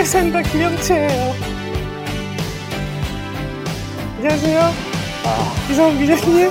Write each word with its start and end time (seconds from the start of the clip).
안녕하세요. 0.00 0.02
야구에 0.02 0.04
산다 0.04 0.42
김영채예요. 0.42 1.34
안녕하세요. 4.16 4.72
이성훈 5.70 5.98
기자님. 5.98 6.50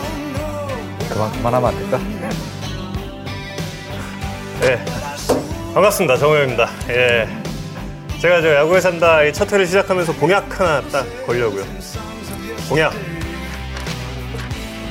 그만 1.10 1.32
그만하면 1.32 1.70
안 1.70 1.78
될까? 1.80 1.98
네, 4.62 4.86
반갑습니다. 5.74 6.18
정우영입니다. 6.18 6.70
예. 6.90 7.28
제가 8.22 8.42
저 8.42 8.54
야구에 8.54 8.82
산다 8.82 9.24
이첫 9.24 9.52
회를 9.52 9.66
시작하면서 9.66 10.14
공약 10.14 10.60
하나 10.60 10.82
딱 10.90 11.06
걸려고요. 11.26 11.66
공약. 12.70 12.94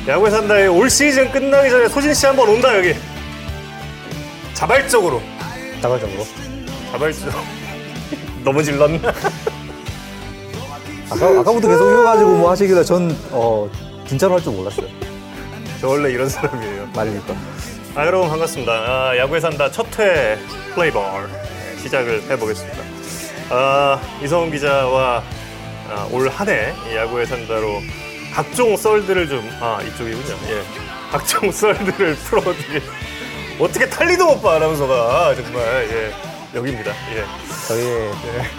야구에 0.09 0.31
산다 0.31 0.59
이올 0.59 0.91
시즌 0.91 1.31
끝나기 1.31 1.71
전에 1.71 1.89
소진 1.89 2.13
씨 2.13 2.27
한번 2.27 2.49
온다 2.49 2.77
여기. 2.77 2.97
자발적으로. 4.55 5.23
자발적으로. 5.81 6.27
자발적. 6.91 7.58
너무 8.45 8.63
질렀나? 8.63 9.13
아까 11.11 11.27
아까부터 11.41 11.69
계속 11.69 11.91
이어가지고 11.91 12.31
뭐 12.37 12.51
하시길래 12.51 12.85
전 12.85 13.17
어, 13.31 13.69
진짜로 14.07 14.35
할 14.35 14.43
줄 14.43 14.53
몰랐어요. 14.55 14.87
저 15.81 15.89
원래 15.89 16.11
이런 16.11 16.29
사람이에요. 16.29 16.89
말리니까. 16.95 17.35
아, 17.95 18.07
여러분 18.07 18.29
반갑습니다. 18.29 18.73
아, 18.73 19.17
야구에 19.17 19.41
산다 19.41 19.71
첫회 19.71 20.39
플레이볼 20.75 21.03
네, 21.03 21.83
시작을 21.83 22.23
해보겠습니다. 22.31 22.79
아, 23.51 24.01
이성훈 24.23 24.51
기자와 24.51 25.23
아, 25.91 26.09
올 26.13 26.29
한해 26.29 26.75
야구에 26.95 27.25
산다로 27.25 27.81
각종 28.35 28.77
썰들을 28.77 29.29
좀, 29.29 29.49
아, 29.61 29.81
이쪽이군요. 29.83 30.37
예. 30.51 30.63
각종 31.11 31.51
썰들을 31.53 32.15
풀어드리 32.17 32.83
어떻게 33.59 33.89
탈리도 33.89 34.27
못 34.27 34.43
봐, 34.43 34.57
아나운서가. 34.57 35.35
정말, 35.35 35.89
예. 35.91 36.28
여기입니다. 36.55 36.93
예. 37.15 37.25
저희의 37.69 38.11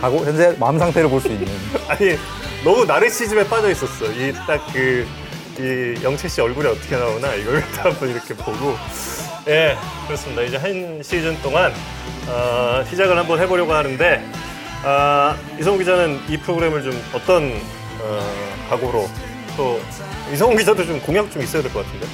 가고 0.01 0.19
현재 0.25 0.55
마음 0.59 0.77
상태를 0.77 1.09
볼 1.09 1.19
수 1.21 1.27
있는 1.27 1.47
아니, 1.87 2.17
너무 2.63 2.85
나르시즘에 2.85 3.47
빠져 3.47 3.69
있었어. 3.71 4.05
이 4.11 4.31
딱 4.47 4.61
그, 4.71 5.07
이 5.59 6.03
영채 6.03 6.27
씨 6.27 6.39
얼굴이 6.41 6.67
어떻게 6.67 6.95
나오나 6.95 7.33
이걸 7.35 7.61
다 7.73 7.85
한번 7.85 8.09
이렇게 8.09 8.33
보고. 8.35 8.75
예, 9.47 9.75
그렇습니다. 10.05 10.41
이제 10.43 10.57
한 10.57 11.01
시즌 11.03 11.35
동안 11.41 11.73
어, 12.27 12.83
시작을 12.89 13.17
한번 13.17 13.39
해보려고 13.39 13.73
하는데 13.73 14.23
아, 14.83 15.35
이성훈 15.59 15.79
기자는 15.79 16.19
이 16.29 16.37
프로그램을 16.37 16.83
좀 16.83 17.03
어떤 17.13 17.51
어, 18.01 18.65
각오로 18.69 19.09
또 19.57 19.81
이성훈 20.31 20.57
기자도 20.57 20.85
좀 20.85 21.01
공약 21.01 21.29
좀 21.31 21.41
있어야 21.41 21.63
될 21.63 21.71
것 21.73 21.83
같은데. 21.85 22.05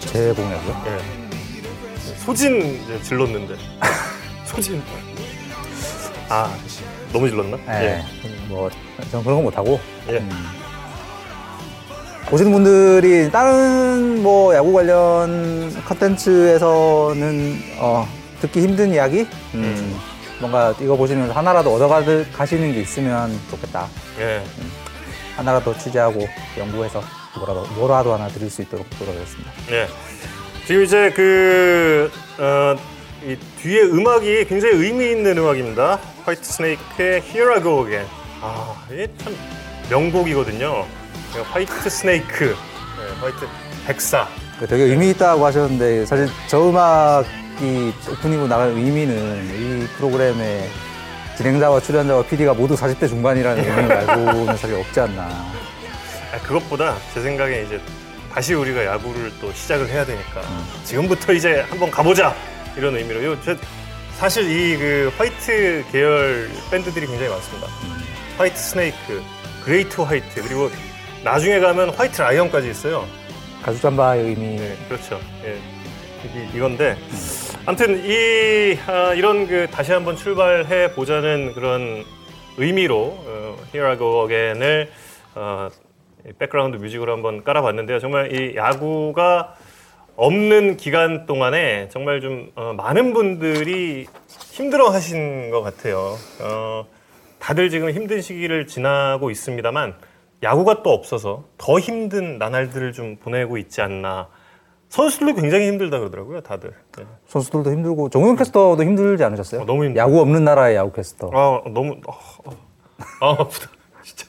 제 0.00 0.32
공약이요. 0.32 0.84
예. 0.88 2.14
소진 2.24 2.82
이제 2.84 3.00
질렀는데. 3.02 3.54
소진. 4.48 4.82
아, 6.28 6.50
너무 7.12 7.28
질렀나? 7.28 7.56
네. 7.66 8.04
뭐 8.48 8.68
저는 9.10 9.24
그런 9.24 9.36
거 9.38 9.42
못하고 9.42 9.80
예. 10.08 10.14
예. 10.14 10.24
보시는 12.26 12.52
분들이 12.52 13.30
다른 13.30 14.22
뭐 14.22 14.54
야구 14.54 14.72
관련 14.72 15.72
컨텐츠에서는 15.84 17.62
어, 17.78 18.06
듣기 18.40 18.60
힘든 18.60 18.92
이야기, 18.92 19.26
음, 19.54 19.98
뭔가 20.40 20.74
이거 20.80 20.96
보시면서 20.96 21.32
하나라도 21.32 21.74
얻어가시는 21.74 22.72
게 22.72 22.80
있으면 22.80 23.38
좋겠다. 23.50 23.86
예. 24.18 24.42
하나라도 25.36 25.76
취재하고 25.78 26.26
연구해서 26.58 27.02
뭐라도 27.36 27.66
뭐라도 27.74 28.14
하나 28.14 28.28
드릴 28.28 28.50
수 28.50 28.62
있도록 28.62 28.86
노력하겠습니다. 28.98 29.50
네. 29.68 29.86
지금 30.66 30.84
이제 30.84 31.10
그, 31.14 32.10
어, 32.38 32.76
이 33.24 33.36
뒤에 33.60 33.82
음악이 33.82 34.44
굉장히 34.46 34.74
의미 34.76 35.10
있는 35.10 35.36
음악입니다. 35.38 35.98
화이트 36.24 36.42
스네이크의 36.44 37.22
Here 37.22 37.52
I 37.54 37.62
Go 37.62 37.84
Again. 37.84 38.08
아, 38.40 38.74
이게 38.90 39.08
참 39.18 39.34
명곡이거든요. 39.90 40.86
화이트 41.50 41.90
스네이크, 41.90 42.44
네, 42.44 43.20
화이트 43.20 43.46
백사. 43.86 44.28
그 44.60 44.66
되게 44.66 44.84
의미 44.84 45.10
있다고 45.10 45.44
하셨는데 45.46 46.06
사실 46.06 46.28
저 46.46 46.68
음악이 46.68 47.92
오프닝으로 48.10 48.46
나갈 48.48 48.68
의미는 48.70 49.44
이 49.84 49.86
프로그램의 49.96 50.68
진행자와 51.36 51.80
출연자와 51.80 52.22
PD가 52.24 52.54
모두 52.54 52.74
40대 52.74 53.08
중반이라는 53.08 53.64
의미를 53.64 53.92
알고는 53.98 54.56
사실 54.56 54.74
없지 54.76 55.00
않나. 55.00 55.22
아, 55.22 56.38
그것보다 56.42 56.96
제 57.14 57.20
생각에 57.20 57.62
이제 57.62 57.80
다시 58.32 58.54
우리가 58.54 58.84
야구를 58.84 59.32
또 59.40 59.52
시작을 59.52 59.88
해야 59.88 60.04
되니까 60.04 60.42
지금부터 60.84 61.32
이제 61.32 61.64
한번 61.68 61.90
가보자 61.90 62.34
이런 62.78 62.96
의미로 62.96 63.22
요 63.24 63.36
저, 63.44 63.56
사실 64.16 64.44
이 64.48 64.76
그 64.78 65.12
화이트 65.16 65.84
계열 65.92 66.48
밴드들이 66.70 67.06
굉장히 67.06 67.28
많습니다. 67.30 67.66
Whitesnake, 68.36 69.22
Great 69.64 70.00
White 70.00 70.42
그리고 70.42 70.70
나중에 71.24 71.60
가면 71.60 71.90
White 71.90 72.20
Lion까지 72.22 72.70
있어요. 72.70 73.04
가죽 73.62 73.82
잠바의 73.82 74.24
의미. 74.24 74.56
네, 74.56 74.76
그렇죠. 74.88 75.20
예. 75.44 75.56
이, 76.24 76.56
이건데 76.56 76.96
아무튼 77.66 78.02
이 78.04 78.76
아, 78.86 79.12
이런 79.14 79.46
그 79.46 79.66
다시 79.70 79.92
한번 79.92 80.16
출발해 80.16 80.92
보자는 80.94 81.52
그런 81.54 82.04
의미로 82.56 83.16
어, 83.24 83.56
Here 83.74 83.90
I 83.90 83.98
Go 83.98 84.24
Again을 84.28 84.90
어, 85.34 85.68
이 86.28 86.32
백그라운드 86.38 86.76
뮤직으로 86.76 87.12
한번 87.12 87.44
깔아봤는데요. 87.44 88.00
정말 88.00 88.32
이 88.34 88.56
야구가 88.56 89.54
없는 90.18 90.76
기간 90.76 91.26
동안에 91.26 91.88
정말 91.90 92.20
좀 92.20 92.50
어, 92.56 92.74
많은 92.76 93.14
분들이 93.14 94.08
힘들어 94.50 94.88
하신 94.88 95.50
것 95.50 95.62
같아요. 95.62 96.16
어, 96.42 96.84
다들 97.38 97.70
지금 97.70 97.90
힘든 97.90 98.20
시기를 98.20 98.66
지나고 98.66 99.30
있습니다만 99.30 99.94
야구가 100.42 100.82
또 100.82 100.90
없어서 100.90 101.44
더 101.56 101.78
힘든 101.78 102.36
나날들을 102.38 102.92
좀 102.92 103.16
보내고 103.16 103.58
있지 103.58 103.80
않나. 103.80 104.26
선수들도 104.88 105.34
굉장히 105.40 105.68
힘들다 105.68 106.00
그러더라고요, 106.00 106.40
다들. 106.40 106.72
네. 106.96 107.04
선수들도 107.28 107.70
힘들고 107.70 108.08
정우영 108.10 108.34
캐스터도 108.36 108.82
힘들지 108.82 109.22
않으셨어요? 109.22 109.60
어, 109.60 109.64
너무 109.66 109.84
힘들어요. 109.84 110.04
야구 110.04 110.20
없는 110.20 110.42
나라의 110.42 110.74
야구 110.74 110.90
캐스터. 110.92 111.30
아 111.32 111.62
너무 111.70 111.96
아, 112.08 112.12
아, 113.20 113.26
아 113.26 113.30
아프다, 113.38 113.70
진짜. 114.02 114.26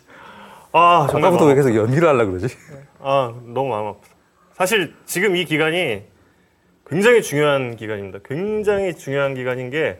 아 0.71 1.07
정말 1.09 1.29
아까부터 1.29 1.45
왜 1.47 1.55
계속 1.55 1.75
연기를 1.75 2.07
하려 2.07 2.27
그러지? 2.27 2.47
아 2.99 3.33
너무 3.45 3.69
마음 3.69 3.87
아프다. 3.87 4.08
사실 4.59 4.93
지금 5.05 5.37
이 5.37 5.45
기간이 5.45 6.03
굉장히 6.85 7.21
중요한 7.23 7.77
기간입니다. 7.77 8.19
굉장히 8.25 8.93
중요한 8.93 9.33
기간인 9.33 9.69
게 9.71 9.99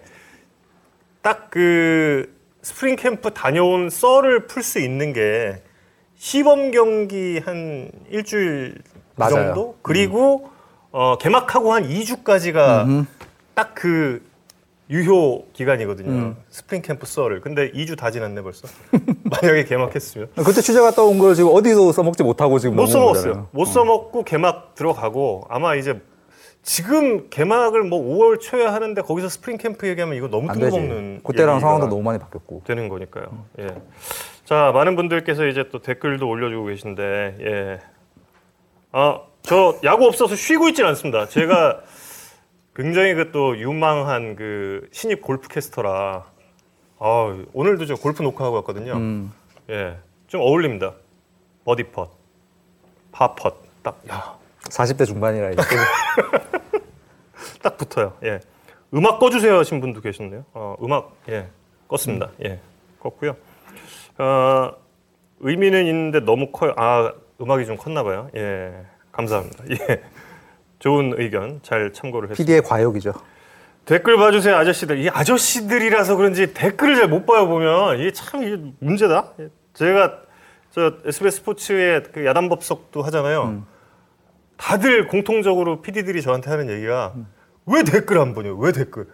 딱 1.21 1.49
그 1.49 2.37
스프링 2.61 2.97
캠프 2.97 3.33
다녀온 3.33 3.89
썰을 3.89 4.47
풀 4.47 4.63
수 4.63 4.79
있는 4.79 5.13
게 5.13 5.61
시범 6.17 6.71
경기 6.71 7.39
한 7.39 7.89
일주일 8.09 8.75
맞아요. 9.15 9.31
정도 9.35 9.77
그리고 9.81 10.49
어, 10.91 11.17
개막하고 11.17 11.71
한 11.73 11.87
2주까지가 11.87 13.05
딱 13.55 13.73
그 13.75 14.21
유효 14.89 15.45
기간이거든요. 15.53 16.35
스프링 16.49 16.81
캠프 16.81 17.05
썰을. 17.05 17.41
근데 17.41 17.71
2주 17.71 17.95
다 17.97 18.09
지났네 18.09 18.41
벌써. 18.41 18.67
만약에 19.29 19.65
개막했으면. 19.65 20.29
그때 20.35 20.61
취재 20.61 20.79
갔다 20.81 21.03
온 21.03 21.19
걸 21.19 21.35
지금 21.35 21.51
어디서 21.53 21.91
써먹지 21.91 22.23
못하고 22.23 22.57
지금 22.59 22.75
못 22.75 22.87
써먹었어요. 22.87 23.49
못 23.51 23.65
써먹고 23.65 24.23
개막 24.23 24.73
들어가고 24.75 25.45
아마 25.49 25.75
이제 25.75 26.01
지금 26.63 27.29
개막을 27.29 27.83
뭐 27.83 27.99
5월 28.01 28.39
초에 28.39 28.65
하는데 28.65 28.99
거기서 29.01 29.29
스프링 29.29 29.57
캠프 29.57 29.87
얘기하면 29.87 30.15
이거 30.17 30.27
너무. 30.27 30.51
뜬금없는 30.51 31.21
그때랑 31.23 31.59
상황도 31.59 31.87
너무 31.87 32.01
많이 32.01 32.17
바뀌었고. 32.19 32.63
되는 32.65 32.89
거니까요. 32.89 33.45
예. 33.59 33.67
자 34.45 34.71
많은 34.73 34.95
분들께서 34.95 35.45
이제 35.45 35.65
또 35.71 35.79
댓글도 35.83 36.27
올려주고 36.27 36.65
계신데 36.65 37.37
예. 37.41 37.79
아저 38.91 39.77
야구 39.83 40.05
없어서 40.07 40.35
쉬고 40.35 40.69
있진 40.69 40.85
않습니다. 40.85 41.27
제가 41.27 41.81
굉장히 42.79 43.13
그 43.13 43.31
또 43.33 43.57
유망한 43.57 44.37
그 44.37 44.87
신입 44.93 45.21
골프 45.21 45.49
캐스터라 45.49 46.25
아 46.99 47.43
오늘도 47.51 47.85
저 47.85 47.95
골프 47.95 48.23
녹화하고 48.23 48.55
왔거든요. 48.57 48.93
음. 48.93 49.33
예, 49.69 49.97
좀 50.27 50.39
어울립니다. 50.39 50.93
버디 51.65 51.83
펫, 51.91 52.09
파 53.11 53.35
펫, 53.35 53.53
딱, 53.83 54.01
야, 54.09 54.33
40대 54.61 55.05
중반이라 55.05 55.51
이제 55.51 55.61
딱 57.61 57.77
붙어요. 57.77 58.13
예, 58.23 58.39
음악 58.93 59.19
꺼주세요 59.19 59.57
하신 59.59 59.81
분도 59.81 59.99
계셨네요. 59.99 60.45
어, 60.53 60.77
음악 60.81 61.13
예, 61.27 61.49
껐습니다. 61.89 62.29
예, 62.45 62.61
껐고요. 63.01 63.35
어, 64.19 64.71
의미는 65.41 65.85
있는데 65.85 66.21
너무 66.21 66.49
커요. 66.51 66.73
아, 66.77 67.11
음악이 67.41 67.65
좀 67.65 67.75
컸나 67.75 68.03
봐요. 68.03 68.29
예, 68.37 68.85
감사합니다. 69.11 69.65
예, 69.69 70.01
좋은 70.79 71.13
의견 71.17 71.59
잘 71.61 71.91
참고를 71.93 72.29
했습니다. 72.29 72.43
PD의 72.43 72.61
과욕이죠. 72.61 73.13
댓글 73.85 74.17
봐주세요 74.17 74.55
아저씨들. 74.55 74.99
이 74.99 75.09
아저씨들이라서 75.09 76.15
그런지 76.15 76.53
댓글을 76.53 76.95
잘 76.95 77.07
못 77.07 77.25
봐요 77.25 77.47
보면. 77.47 77.99
이게 77.99 78.11
참 78.11 78.43
이게 78.43 78.57
문제다. 78.79 79.33
예, 79.39 79.49
제가 79.73 80.21
저 80.71 80.93
SBS 81.05 81.37
스포츠의 81.37 82.03
그 82.13 82.25
야단 82.25 82.49
법석도 82.49 83.01
하잖아요. 83.03 83.63
다들 84.57 85.07
공통적으로 85.07 85.81
PD들이 85.81 86.21
저한테 86.21 86.49
하는 86.51 86.69
얘기가 86.69 87.13
왜 87.65 87.83
댓글 87.83 88.17
안 88.19 88.33
보냐 88.33 88.53
왜 88.57 88.71
댓글 88.71 89.07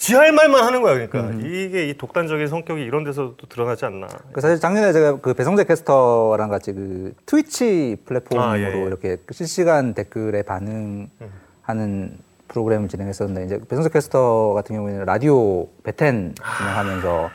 지 0.00 0.14
할 0.16 0.32
말만 0.32 0.64
하는 0.64 0.80
거야 0.80 0.94
그러니까. 0.94 1.30
이게 1.46 1.86
이 1.88 1.96
독단적인 1.98 2.46
성격이 2.46 2.80
이런 2.82 3.04
데서도 3.04 3.36
드러나지 3.50 3.84
않나. 3.84 4.06
그 4.32 4.40
사실 4.40 4.58
작년에 4.58 4.94
제가 4.94 5.18
그 5.20 5.34
배성재 5.34 5.64
캐스터랑 5.64 6.48
같이 6.48 6.72
그 6.72 7.12
트위치 7.26 7.98
플랫폼으로 8.06 8.42
아, 8.42 8.58
예, 8.58 8.62
예. 8.62 8.82
이렇게 8.86 9.18
그 9.26 9.34
실시간 9.34 9.92
댓글에 9.92 10.42
반응하는 10.42 12.16
프로그램을 12.48 12.88
진행했었는데 12.88 13.44
이제 13.44 13.60
배성재 13.68 13.90
캐스터 13.90 14.54
같은 14.54 14.74
경우에는 14.74 15.04
라디오 15.04 15.68
베텐 15.84 16.34
진행하면서 16.58 17.30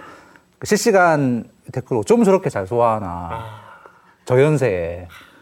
그 0.58 0.66
실시간 0.66 1.44
댓글 1.72 1.98
어쩜 1.98 2.24
저렇게 2.24 2.50
잘 2.50 2.66
소화하나. 2.66 3.64
저 4.26 4.42
연세에. 4.42 5.08
그거 5.08 5.35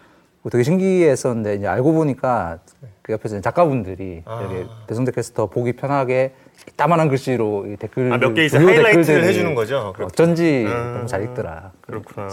되게 0.49 0.63
신기했었는데 0.63 1.55
이제 1.55 1.67
알고 1.67 1.93
보니까 1.93 2.59
그 3.01 3.13
옆에서 3.13 3.39
작가분들이 3.41 4.23
아. 4.25 4.85
배성재 4.87 5.11
캐스터 5.11 5.47
보기 5.47 5.73
편하게 5.73 6.33
이따만한 6.67 7.09
글씨로 7.09 7.67
이 7.67 7.75
댓글 7.77 8.11
아, 8.13 8.17
몇개 8.17 8.47
주요 8.47 8.67
하이라이트를 8.67 9.23
해주는 9.23 9.55
거죠? 9.55 9.93
그렇구나. 9.95 10.05
어쩐지 10.05 10.65
음. 10.67 10.93
너무 10.95 11.07
잘 11.07 11.23
읽더라. 11.23 11.71
그렇구나. 11.81 12.27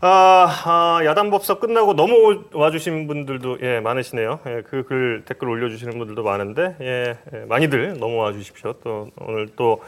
아, 0.00 0.46
아, 0.66 1.00
야단 1.04 1.30
법석 1.30 1.60
끝나고 1.60 1.94
넘어와 1.94 2.70
주신 2.70 3.06
분들도 3.06 3.58
예, 3.62 3.80
많으시네요. 3.80 4.40
예, 4.46 4.62
그 4.62 4.84
글 4.86 5.24
댓글 5.24 5.48
올려 5.48 5.68
주시는 5.70 5.96
분들도 5.98 6.22
많은데 6.22 6.76
예, 6.82 7.16
예, 7.32 7.38
많이들 7.46 7.98
넘어와 7.98 8.32
주십시오. 8.32 8.74
또 8.84 9.08
오늘 9.18 9.48
또 9.56 9.80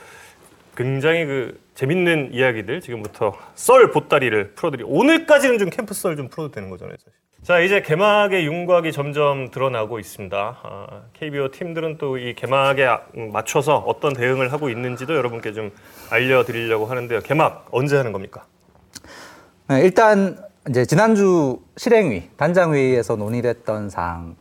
굉장히 0.76 1.24
그 1.24 1.60
재밌는 1.74 2.30
이야기들 2.32 2.80
지금부터 2.80 3.34
썰 3.54 3.90
보따리를 3.90 4.54
풀어드리. 4.54 4.84
오늘까지는 4.86 5.58
좀 5.58 5.70
캠프 5.70 5.94
썰 5.94 6.16
좀 6.16 6.28
풀어도 6.28 6.50
되는 6.52 6.70
거잖아요. 6.70 6.96
사실. 6.98 7.12
자 7.42 7.60
이제 7.60 7.80
개막의 7.80 8.44
윤곽이 8.44 8.90
점점 8.92 9.50
드러나고 9.50 9.98
있습니다. 10.00 10.58
아, 10.62 10.86
KBO 11.12 11.50
팀들은 11.52 11.96
또 11.98 12.18
이 12.18 12.34
개막에 12.34 12.84
아- 12.84 13.00
음, 13.16 13.30
맞춰서 13.32 13.76
어떤 13.78 14.12
대응을 14.14 14.52
하고 14.52 14.68
있는지도 14.68 15.14
여러분께 15.14 15.52
좀 15.52 15.70
알려드리려고 16.10 16.86
하는데요. 16.86 17.20
개막 17.20 17.68
언제 17.70 17.96
하는 17.96 18.12
겁니까? 18.12 18.44
네, 19.68 19.80
일단 19.82 20.38
이제 20.68 20.84
지난주 20.84 21.58
실행위 21.76 22.24
단장회의에서 22.36 23.14
논의됐던 23.16 23.90
사항 23.90 24.34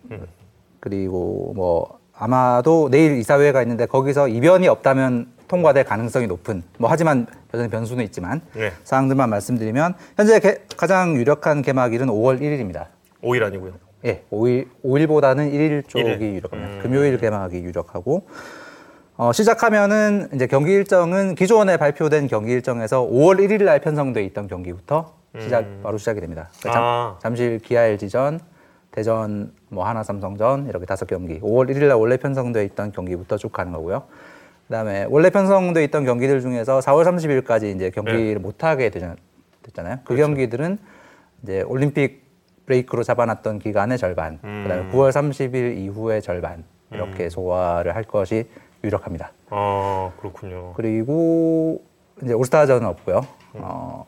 그리고 0.80 1.54
뭐 1.56 2.00
아마도 2.18 2.90
내일 2.90 3.18
이사회가 3.18 3.62
있는데 3.62 3.86
거기서 3.86 4.28
이변이 4.30 4.68
없다면 4.68 5.28
통과될 5.48 5.84
가능성이 5.84 6.28
높은 6.28 6.64
뭐 6.78 6.90
하지만 6.90 7.28
여전히 7.54 7.70
변수는 7.70 8.04
있지만 8.06 8.42
네. 8.54 8.72
사항들만 8.84 9.30
말씀드리면 9.30 9.94
현재 10.18 10.40
개- 10.40 10.60
가장 10.78 11.16
유력한 11.16 11.62
개막일은 11.62 12.08
5월 12.08 12.40
1일입니다. 12.42 12.88
5일 13.24 13.44
아니고요. 13.44 13.74
예, 14.06 14.24
5일 14.32 14.68
5일보다는 14.84 15.52
1일 15.52 15.88
쪽이. 15.88 16.04
유력합니다. 16.04 16.82
금요일 16.84 17.18
개막이 17.18 17.58
유력하고 17.58 18.28
어, 19.18 19.32
시작하면은 19.32 20.30
이제 20.34 20.46
경기 20.48 20.74
일정은 20.74 21.36
기존에 21.36 21.78
발표된 21.78 22.28
경기 22.28 22.52
일정에서 22.52 23.02
5월 23.02 23.40
1일 23.40 23.64
날 23.64 23.80
편성돼 23.80 24.24
있던 24.26 24.48
경기부터 24.48 25.14
시작 25.40 25.66
바로 25.84 25.98
시작이 25.98 26.20
됩니다. 26.22 26.50
그러니까 26.60 26.82
아. 26.82 27.18
잠, 27.22 27.32
잠실 27.32 27.60
기아 27.60 27.84
LG전, 27.84 28.40
대전 28.92 29.52
뭐 29.70 29.86
하나 29.86 30.04
삼성전 30.04 30.68
이렇게 30.68 30.86
다섯 30.86 31.06
경기. 31.08 31.40
5월 31.42 31.70
1일 31.70 31.88
날 31.88 31.98
원래 31.98 32.16
편성돼 32.18 32.64
있던 32.66 32.92
경기부터 32.92 33.38
쭉 33.38 33.52
가는 33.52 33.72
거고요. 33.72 34.04
그다음에 34.68 35.06
원래 35.10 35.30
편성돼 35.30 35.84
있던 35.86 36.06
경기들 36.06 36.42
중에서 36.42 36.80
4월 36.80 37.06
30일까지 37.06 37.76
이제 37.76 37.90
경기를 37.92 38.40
못 38.40 38.64
하게 38.64 38.90
되잖- 38.90 39.16
됐잖아요. 39.64 40.00
그 40.04 40.16
경기들은 40.16 40.78
이제 41.44 41.62
올림픽 41.62 42.24
브레이크로 42.66 43.04
잡아놨던 43.04 43.60
기간의 43.60 43.98
절반, 44.00 44.40
그다음에 44.42 44.92
9월 44.92 45.12
30일 45.12 45.78
이후의 45.78 46.22
절반 46.24 46.64
이렇게 46.92 47.30
소화를 47.30 47.96
할 47.96 48.04
것이 48.04 48.46
유력합니다. 48.84 49.32
아 49.52 50.12
그렇군요. 50.18 50.74
그리고 50.76 51.84
이제 52.24 52.34
올스타전은 52.34 52.88
없고요. 52.88 53.22
어, 53.54 54.06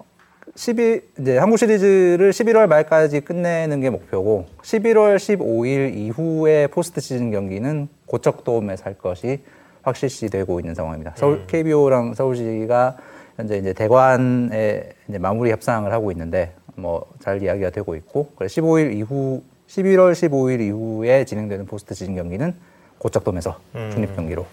10일 0.55 1.03
이제 1.19 1.37
한국 1.37 1.57
시리즈를 1.57 2.31
11월 2.31 2.65
말까지 2.67 3.21
끝내는 3.21 3.79
게 3.81 3.91
목표고 3.91 4.45
11월 4.63 5.17
15일 5.17 5.93
이후에 5.95 6.65
포스트 6.67 6.99
시즌 6.99 7.29
경기는 7.29 7.87
고척돔에서 8.07 8.85
할 8.85 8.95
것이 8.95 9.43
확실시되고 9.87 10.59
있는 10.59 10.75
상황입니다. 10.75 11.13
서울 11.15 11.45
KBO랑 11.47 12.13
서울시가 12.13 12.97
현재 13.37 13.57
이제 13.57 13.73
대관에 13.73 14.89
이제 15.07 15.17
마무리 15.17 15.51
협상을 15.51 15.91
하고 15.91 16.11
있는데 16.11 16.53
뭐 16.75 17.05
잘 17.19 17.41
이야기가 17.41 17.71
되고 17.71 17.95
있고 17.95 18.29
그래 18.35 18.47
15일 18.47 18.95
이후 18.95 19.41
11월 19.67 20.13
15일 20.13 20.61
이후에 20.61 21.25
진행되는 21.25 21.65
포스트 21.65 21.93
시즌 21.93 22.15
경기는 22.15 22.53
고척돔에서 22.99 23.57
중립 23.91 24.15
경기로 24.15 24.45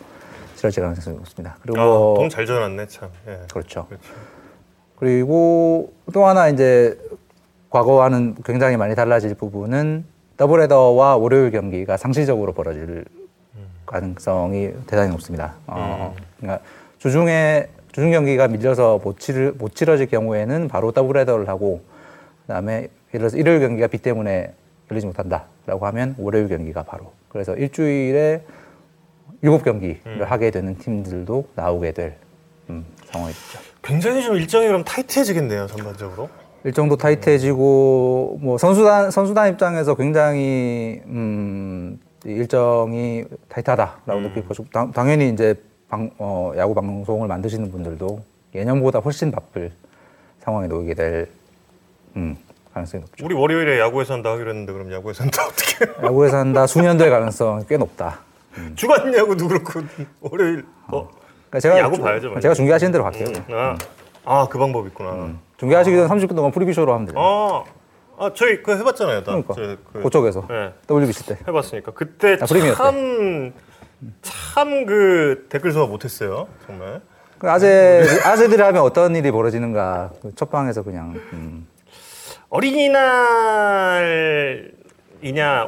치러질 0.56 0.82
가능성이 0.82 1.16
높습니다. 1.18 1.56
그리고 1.62 1.80
아, 1.80 1.84
뭐 1.84 2.14
돈잘 2.18 2.46
줘놨네 2.46 2.86
참. 2.88 3.10
예. 3.28 3.38
그렇죠. 3.52 3.86
그렇죠. 3.86 4.10
그리고 4.96 5.92
또 6.12 6.26
하나 6.26 6.48
이제 6.48 6.98
과거와는 7.70 8.36
굉장히 8.44 8.76
많이 8.76 8.94
달라질 8.94 9.34
부분은 9.34 10.04
더블헤더와 10.36 11.16
월요일 11.16 11.50
경기가 11.50 11.96
상시적으로 11.96 12.52
벌어질 12.52 13.04
가능성이 13.86 14.72
대단히 14.86 15.10
높습니다. 15.10 15.54
어, 15.66 16.14
그러니까 16.38 16.64
주중에 16.98 17.68
주중 17.92 18.10
경기가 18.10 18.48
밀려서 18.48 19.00
못, 19.02 19.20
치르, 19.20 19.54
못 19.56 19.74
치러질 19.74 20.06
경우에는 20.06 20.68
바로 20.68 20.92
더블헤더를 20.92 21.48
하고 21.48 21.82
그다음에 22.42 22.74
예를 22.74 22.90
들어서 23.10 23.36
일요일 23.36 23.60
경기가 23.60 23.86
비 23.86 23.98
때문에 23.98 24.52
열리지 24.90 25.06
못한다라고 25.06 25.86
하면 25.86 26.14
월요일 26.18 26.48
경기가 26.48 26.82
바로 26.82 27.12
그래서 27.28 27.54
일주일에 27.54 28.42
일곱 29.42 29.62
경기를 29.62 30.30
하게 30.30 30.50
되는 30.50 30.76
팀들도 30.76 31.48
나오게 31.54 31.92
될 31.92 32.16
음, 32.70 32.84
상황이 33.06 33.32
됐죠. 33.32 33.58
굉장히 33.82 34.22
좀 34.22 34.36
일정이 34.36 34.66
그럼 34.66 34.84
타이트해지겠네요 34.84 35.66
전반적으로. 35.66 36.28
일정도 36.64 36.96
타이트해지고 36.96 38.38
뭐 38.40 38.56
선수단 38.56 39.10
선수단 39.10 39.52
입장에서 39.52 39.94
굉장히 39.94 41.02
음, 41.06 42.00
이 42.00 42.13
일정이 42.24 43.24
타이트하다라고 43.48 44.20
느낄 44.20 44.46
것이고 44.48 44.66
당, 44.72 44.92
당연히 44.92 45.28
이제 45.30 45.54
방, 45.88 46.10
어, 46.18 46.52
야구 46.56 46.74
방송을 46.74 47.28
만드시는 47.28 47.70
분들도 47.70 48.20
예년보다 48.54 49.00
훨씬 49.00 49.30
바쁠 49.30 49.72
상황에 50.40 50.66
놓이게 50.66 50.94
될 50.94 51.28
음, 52.16 52.36
가능성이 52.72 53.02
높죠. 53.02 53.24
우리 53.24 53.34
월요일에 53.34 53.78
야구에서 53.80 54.14
한다 54.14 54.30
하기로 54.32 54.50
했는데 54.50 54.72
그럼 54.72 54.92
야구에서 54.92 55.24
한다 55.24 55.44
어떻게? 55.46 56.06
야구에서 56.06 56.38
한다 56.38 56.66
수년될 56.66 57.10
가능성이 57.10 57.64
꽤 57.68 57.76
높다. 57.76 58.20
주간 58.76 59.12
야구도 59.12 59.48
그렇고 59.48 59.80
월요일 60.20 60.64
어. 60.88 61.08
그러니까 61.50 61.60
제가 61.60 61.78
야구 61.78 61.96
주- 61.96 62.02
봐야죠. 62.02 62.40
제가 62.40 62.54
중계하시는 62.54 62.92
대로 62.92 63.04
할게요. 63.04 63.26
아, 63.50 63.76
아, 64.24 64.46
그 64.48 64.58
방법 64.58 64.86
있구나. 64.86 65.30
중계하시기 65.56 65.96
전에 65.96 66.08
30분 66.08 66.36
동안 66.36 66.52
프리뷰쇼로 66.52 66.92
하면 66.94 67.06
돼요. 67.06 67.16
아, 67.18 67.64
아, 68.18 68.30
저희 68.34 68.62
그 68.62 68.76
해봤잖아요. 68.76 69.18
나. 69.18 69.24
그러니까 69.24 69.54
저, 69.54 69.76
그, 69.92 70.02
그쪽에서 70.02 70.46
네, 70.48 70.72
WBC 70.90 71.26
때. 71.26 71.38
해봤으니까 71.48 71.92
그때 71.92 72.36
아, 72.40 72.46
프리미어 72.46 72.72
때. 72.72 72.76
참, 72.76 73.52
참 74.22 74.86
그 74.86 75.46
댓글 75.48 75.72
소화 75.72 75.86
못했어요. 75.86 76.46
정말. 76.66 77.00
그 77.38 77.50
아재 77.50 78.02
아재들이 78.24 78.60
하면 78.62 78.82
어떤 78.82 79.14
일이 79.16 79.30
벌어지는가 79.30 80.12
그첫 80.22 80.50
방에서 80.50 80.82
그냥 80.82 81.14
음, 81.32 81.66
어린이날이냐 82.48 82.96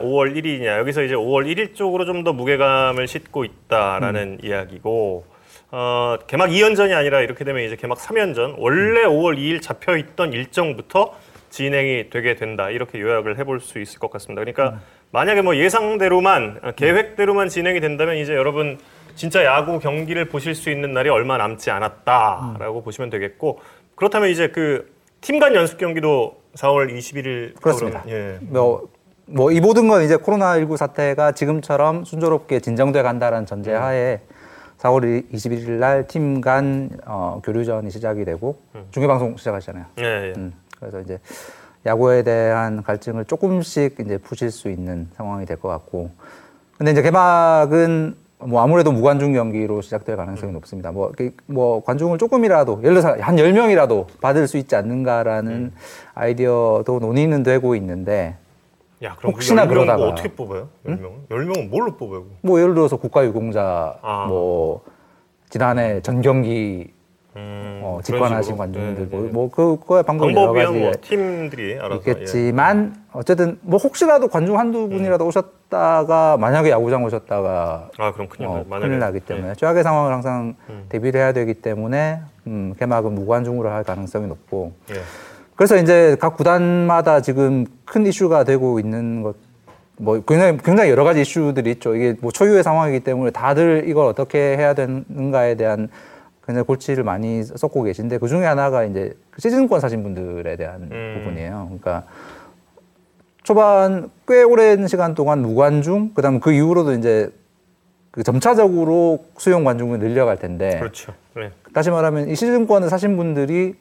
5월 0.01 0.35
1일이냐 0.37 0.79
여기서 0.79 1.03
이제 1.03 1.15
5월 1.15 1.47
1일 1.47 1.75
쪽으로 1.75 2.05
좀 2.05 2.25
더 2.25 2.33
무게감을 2.33 3.07
싣고 3.09 3.45
있다라는 3.45 4.39
이야기고 4.43 5.25
어, 5.73 6.17
개막 6.27 6.51
2연전이 6.51 6.95
아니라 6.95 7.21
이렇게 7.21 7.45
되면 7.45 7.63
이제 7.63 7.77
개막 7.77 7.99
3연전 7.99 8.55
원래 8.59 9.05
5월 9.05 9.37
2일 9.37 9.61
잡혀 9.63 9.97
있던 9.97 10.33
일정부터 10.33 11.15
진행이 11.51 12.11
되게 12.11 12.35
된다 12.35 12.71
이렇게 12.71 13.01
요약을 13.01 13.39
해볼 13.39 13.61
수 13.61 13.79
있을 13.79 13.99
것 13.99 14.11
같습니다. 14.11 14.43
그러니까 14.43 14.81
만약에 15.13 15.43
뭐 15.43 15.57
예상대로만 15.57 16.61
어, 16.63 16.73
계획대로만 16.77 17.49
진행이 17.49 17.81
된다면 17.81 18.17
이제 18.17 18.35
여러분 18.35 18.79
진짜 19.15 19.45
야구 19.45 19.79
경기를 19.79 20.27
보실 20.27 20.55
수 20.55 20.71
있는 20.71 20.93
날이 20.93 21.09
얼마 21.09 21.37
남지 21.39 21.71
않았다라고 21.71 22.83
보시면 22.83 23.11
되겠고 23.11 23.61
그렇다면 23.95 24.29
이제 24.31 24.49
그 24.49 24.95
팀 25.23 25.41
간 25.41 25.55
연습 25.57 25.79
경기도 25.79 26.41
4월 26.57 26.93
21일 26.95 27.61
그렇습니다. 27.61 28.05
예. 28.09 28.39
뭐, 28.43 28.87
뭐 29.27 29.51
이 29.51 29.61
모든 29.61 29.89
건 29.89 30.03
이제 30.05 30.17
코로나19 30.17 30.77
사태가 30.77 31.33
지금처럼 31.33 32.05
순조롭게 32.05 32.61
진정돼 32.61 33.03
간다는 33.03 33.45
전제 33.47 33.73
하에 33.73 34.21
4월 34.79 35.25
21일 35.33 35.71
날 35.81 36.07
팀 36.07 36.41
간 36.43 36.91
어, 37.07 37.41
교류전이 37.43 37.91
시작이 37.91 38.25
되고 38.25 38.61
중계 38.93 39.07
방송 39.09 39.37
시작하시잖아요. 39.37 39.87
예, 39.99 40.05
예. 40.05 40.33
음, 40.37 40.53
그래서 40.79 41.01
이제 41.01 41.19
야구에 41.85 42.23
대한 42.23 42.83
갈증을 42.83 43.25
조금씩 43.27 43.97
이제 44.01 44.19
푸실 44.19 44.51
수 44.51 44.69
있는 44.71 45.09
상황이 45.17 45.47
될 45.47 45.57
것 45.57 45.69
같고. 45.69 46.11
근데 46.77 46.93
이제 46.93 47.03
개막은 47.03 48.17
뭐 48.39 48.61
아무래도 48.61 48.93
무관중 48.93 49.33
경기로 49.33 49.81
시작될 49.81 50.17
가능성이 50.17 50.53
높습니다. 50.53 50.93
뭐, 50.93 51.11
뭐 51.47 51.83
관중을 51.83 52.19
조금이라도, 52.19 52.81
예를 52.83 53.01
들어서 53.01 53.17
한 53.23 53.37
10명이라도 53.37 54.07
받을 54.21 54.47
수 54.47 54.59
있지 54.59 54.77
않는가라는 54.77 55.73
아이디어도 56.15 56.99
논의는 56.99 57.43
되고 57.43 57.75
있는데 57.77 58.37
야, 59.03 59.15
그럼 59.17 59.33
혹시나 59.33 59.63
그 59.67 59.69
10명 59.71 59.75
그러다가. 59.75 59.99
뭐 59.99 60.09
어떻게 60.09 60.29
뽑아요? 60.35 60.69
10명? 60.87 61.29
10명은 61.31 61.71
뭘로 61.71 61.97
뽑아요? 61.97 62.25
뭐 62.43 62.61
예를 62.61 62.75
들어서 62.75 62.97
국가유공자 62.99 63.99
아. 64.03 64.27
뭐 64.29 64.83
지난해 65.49 66.03
전 66.03 66.21
경기 66.21 66.93
음, 67.37 67.81
어, 67.85 68.01
직관하신. 68.03 68.57
관중들 68.57 68.95
네, 68.95 69.01
네, 69.01 69.09
네. 69.11 69.17
뭐, 69.17 69.31
뭐 69.33 69.51
그거의 69.51 70.03
방법이 70.03 70.33
여러 70.33 70.47
방법이야 70.47 70.67
가지 70.67 70.79
뭐 70.79 70.93
팀들이 71.01 71.79
알아서 71.79 71.97
있겠지만 71.97 72.97
어쨌든 73.13 73.59
뭐 73.61 73.79
혹시라도 73.79 74.29
관중 74.29 74.59
한두 74.59 74.89
분이라도 74.89 75.27
오셨다가 75.27 76.39
만약에 76.39 76.71
야구장 76.71 77.05
오셨다가 77.05 77.91
예. 77.99 78.03
아 78.03 78.13
그럼 78.13 78.29
큰일 78.29 78.49
어, 78.49 78.55
나. 78.57 78.65
만약에 78.67 78.89
큰일 78.89 78.99
나기 78.99 79.21
때문에 79.21 79.55
최악의 79.55 79.83
상황을 79.83 80.13
항상 80.13 80.55
음. 80.71 80.87
대비를 80.89 81.21
해야 81.21 81.33
되기 81.33 81.55
때문에 81.55 82.21
음, 82.47 82.75
개막은 82.79 83.15
무관중으로 83.15 83.69
할 83.69 83.85
가능성이 83.85 84.27
높고 84.27 84.73
예. 84.91 84.97
예. 84.97 85.01
그래서 85.57 85.77
이제 85.77 86.17
각 86.21 86.37
구단마다 86.37 87.21
지금 87.21 87.67
큰 87.85 88.07
이슈가 88.07 88.45
되고 88.45 88.79
있는 88.79 89.23
것, 89.23 89.37
뭐 89.99 90.21
굉장히 90.21 90.59
굉장히 90.59 90.91
여러 90.91 91.03
가지 91.03 91.23
이슈들이 91.23 91.71
있죠. 91.73 91.95
이게 91.97 92.15
뭐 92.21 92.31
초유의 92.31 92.63
상황이기 92.63 93.01
때문에 93.01 93.31
다들 93.31 93.85
이걸 93.89 94.07
어떻게 94.07 94.39
해야 94.39 94.75
되는가에 94.75 95.55
대한 95.55 95.89
굉장히 96.47 96.65
골치를 96.67 97.03
많이 97.03 97.43
쏟고 97.43 97.83
계신데 97.83 98.19
그 98.19 98.29
중에 98.29 98.45
하나가 98.45 98.85
이제 98.85 99.15
그 99.31 99.41
시즌권 99.41 99.81
사신 99.81 100.03
분들에 100.03 100.57
대한 100.57 100.89
음. 100.93 101.15
부분이에요. 101.19 101.65
그러니까 101.67 102.05
초반 103.43 104.11
꽤 104.29 104.43
오랜 104.43 104.87
시간 104.87 105.15
동안 105.15 105.43
무관중, 105.43 106.15
그다음 106.15 106.41
그 106.41 106.53
이후로도 106.53 106.93
이제 106.93 107.31
그 108.13 108.23
점차적으로 108.23 109.25
수용 109.37 109.65
관중을 109.65 109.99
늘려갈 109.99 110.39
텐데 110.39 110.79
그렇죠. 110.79 111.13
네. 111.35 111.51
다시 111.75 111.91
말하면 111.91 112.29
이 112.29 112.35
시즌권을 112.35 112.89
사신 112.89 113.17
분들이 113.17 113.75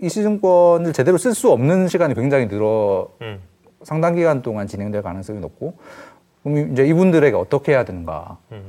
이 0.00 0.08
시즌권을 0.08 0.92
제대로 0.92 1.18
쓸 1.18 1.34
수 1.34 1.50
없는 1.50 1.88
시간이 1.88 2.14
굉장히 2.14 2.48
늘어 2.48 3.08
음. 3.22 3.40
상당 3.82 4.14
기간 4.14 4.40
동안 4.40 4.66
진행될 4.66 5.02
가능성이 5.02 5.40
높고 5.40 5.74
그럼 6.42 6.72
이제 6.72 6.86
이분들에게 6.86 7.36
어떻게 7.36 7.72
해야 7.72 7.84
되는가 7.84 8.38
음. 8.52 8.62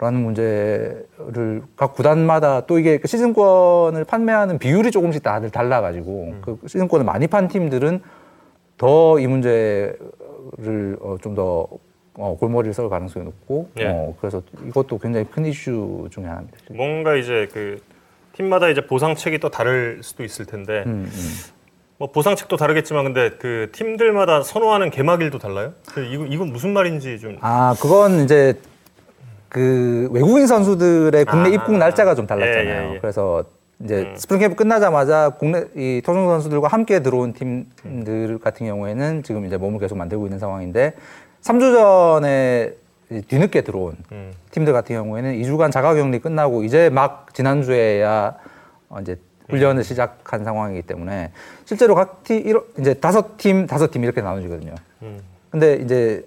라는 0.00 0.22
문제를 0.22 1.62
각 1.76 1.94
구단마다 1.94 2.66
또 2.66 2.78
이게 2.78 2.98
그 2.98 3.08
시즌권을 3.08 4.04
판매하는 4.04 4.58
비율이 4.58 4.92
조금씩 4.92 5.22
다들 5.24 5.50
달라가지고 5.50 6.34
그 6.40 6.58
시즌권을 6.66 7.04
많이 7.04 7.26
판 7.26 7.48
팀들은 7.48 8.00
더 8.76 9.18
이 9.18 9.26
문제를 9.26 9.96
어, 11.00 11.16
좀더 11.20 11.66
어, 12.14 12.36
골머리를 12.38 12.72
썰 12.74 12.88
가능성이 12.88 13.24
높고 13.24 13.70
예. 13.78 13.86
어, 13.86 14.14
그래서 14.20 14.42
이것도 14.66 14.98
굉장히 14.98 15.26
큰 15.26 15.46
이슈 15.46 16.08
중에 16.10 16.24
하나입니다. 16.24 16.58
뭔가 16.70 17.16
이제 17.16 17.48
그 17.52 17.80
팀마다 18.34 18.68
이제 18.68 18.86
보상책이 18.86 19.38
또 19.40 19.50
다를 19.50 20.00
수도 20.02 20.22
있을 20.24 20.44
텐데 20.46 20.84
음, 20.86 21.10
음. 21.12 21.30
뭐 21.96 22.12
보상책도 22.12 22.56
다르겠지만 22.56 23.04
근데 23.04 23.30
그 23.40 23.70
팀들마다 23.72 24.42
선호하는 24.42 24.90
개막일도 24.90 25.38
달라요? 25.38 25.72
그 25.88 26.04
이거 26.04 26.24
이건 26.26 26.52
무슨 26.52 26.72
말인지 26.72 27.18
좀 27.18 27.36
아, 27.40 27.74
그건 27.80 28.20
이제 28.20 28.54
그 29.48 30.08
외국인 30.12 30.46
선수들의 30.46 31.24
국내 31.24 31.50
아, 31.50 31.52
입국 31.52 31.76
날짜가 31.76 32.14
좀 32.14 32.26
달랐잖아요. 32.26 32.68
예, 32.68 32.90
예, 32.90 32.94
예. 32.94 32.98
그래서 33.00 33.44
이제 33.82 34.02
음. 34.02 34.16
스프링 34.16 34.40
캠프 34.40 34.56
끝나자마자 34.56 35.30
국내 35.38 35.64
이 35.76 36.02
토종 36.04 36.28
선수들과 36.28 36.68
함께 36.68 37.00
들어온 37.00 37.32
팀들 37.32 38.38
같은 38.38 38.66
경우에는 38.66 39.22
지금 39.22 39.46
이제 39.46 39.56
몸을 39.56 39.78
계속 39.78 39.96
만들고 39.96 40.26
있는 40.26 40.38
상황인데 40.38 40.94
3주 41.42 41.72
전에 41.72 42.72
이 43.10 43.22
뒤늦게 43.22 43.62
들어온 43.62 43.96
음. 44.12 44.32
팀들 44.50 44.72
같은 44.72 44.94
경우에는 44.96 45.34
2주간 45.40 45.70
자가격리 45.70 46.18
끝나고 46.18 46.64
이제 46.64 46.90
막 46.90 47.32
지난주에야 47.32 48.34
어 48.90 49.00
이제 49.00 49.16
훈련을 49.48 49.82
시작한 49.84 50.44
상황이기 50.44 50.82
때문에 50.82 51.30
실제로 51.64 51.94
각팀 51.94 52.60
이제 52.78 52.94
다섯 52.94 53.38
팀 53.38 53.66
다섯 53.66 53.90
팀 53.90 54.04
이렇게 54.04 54.20
나눠지거든요. 54.20 54.74
음. 55.02 55.20
근데 55.50 55.76
이제 55.76 56.26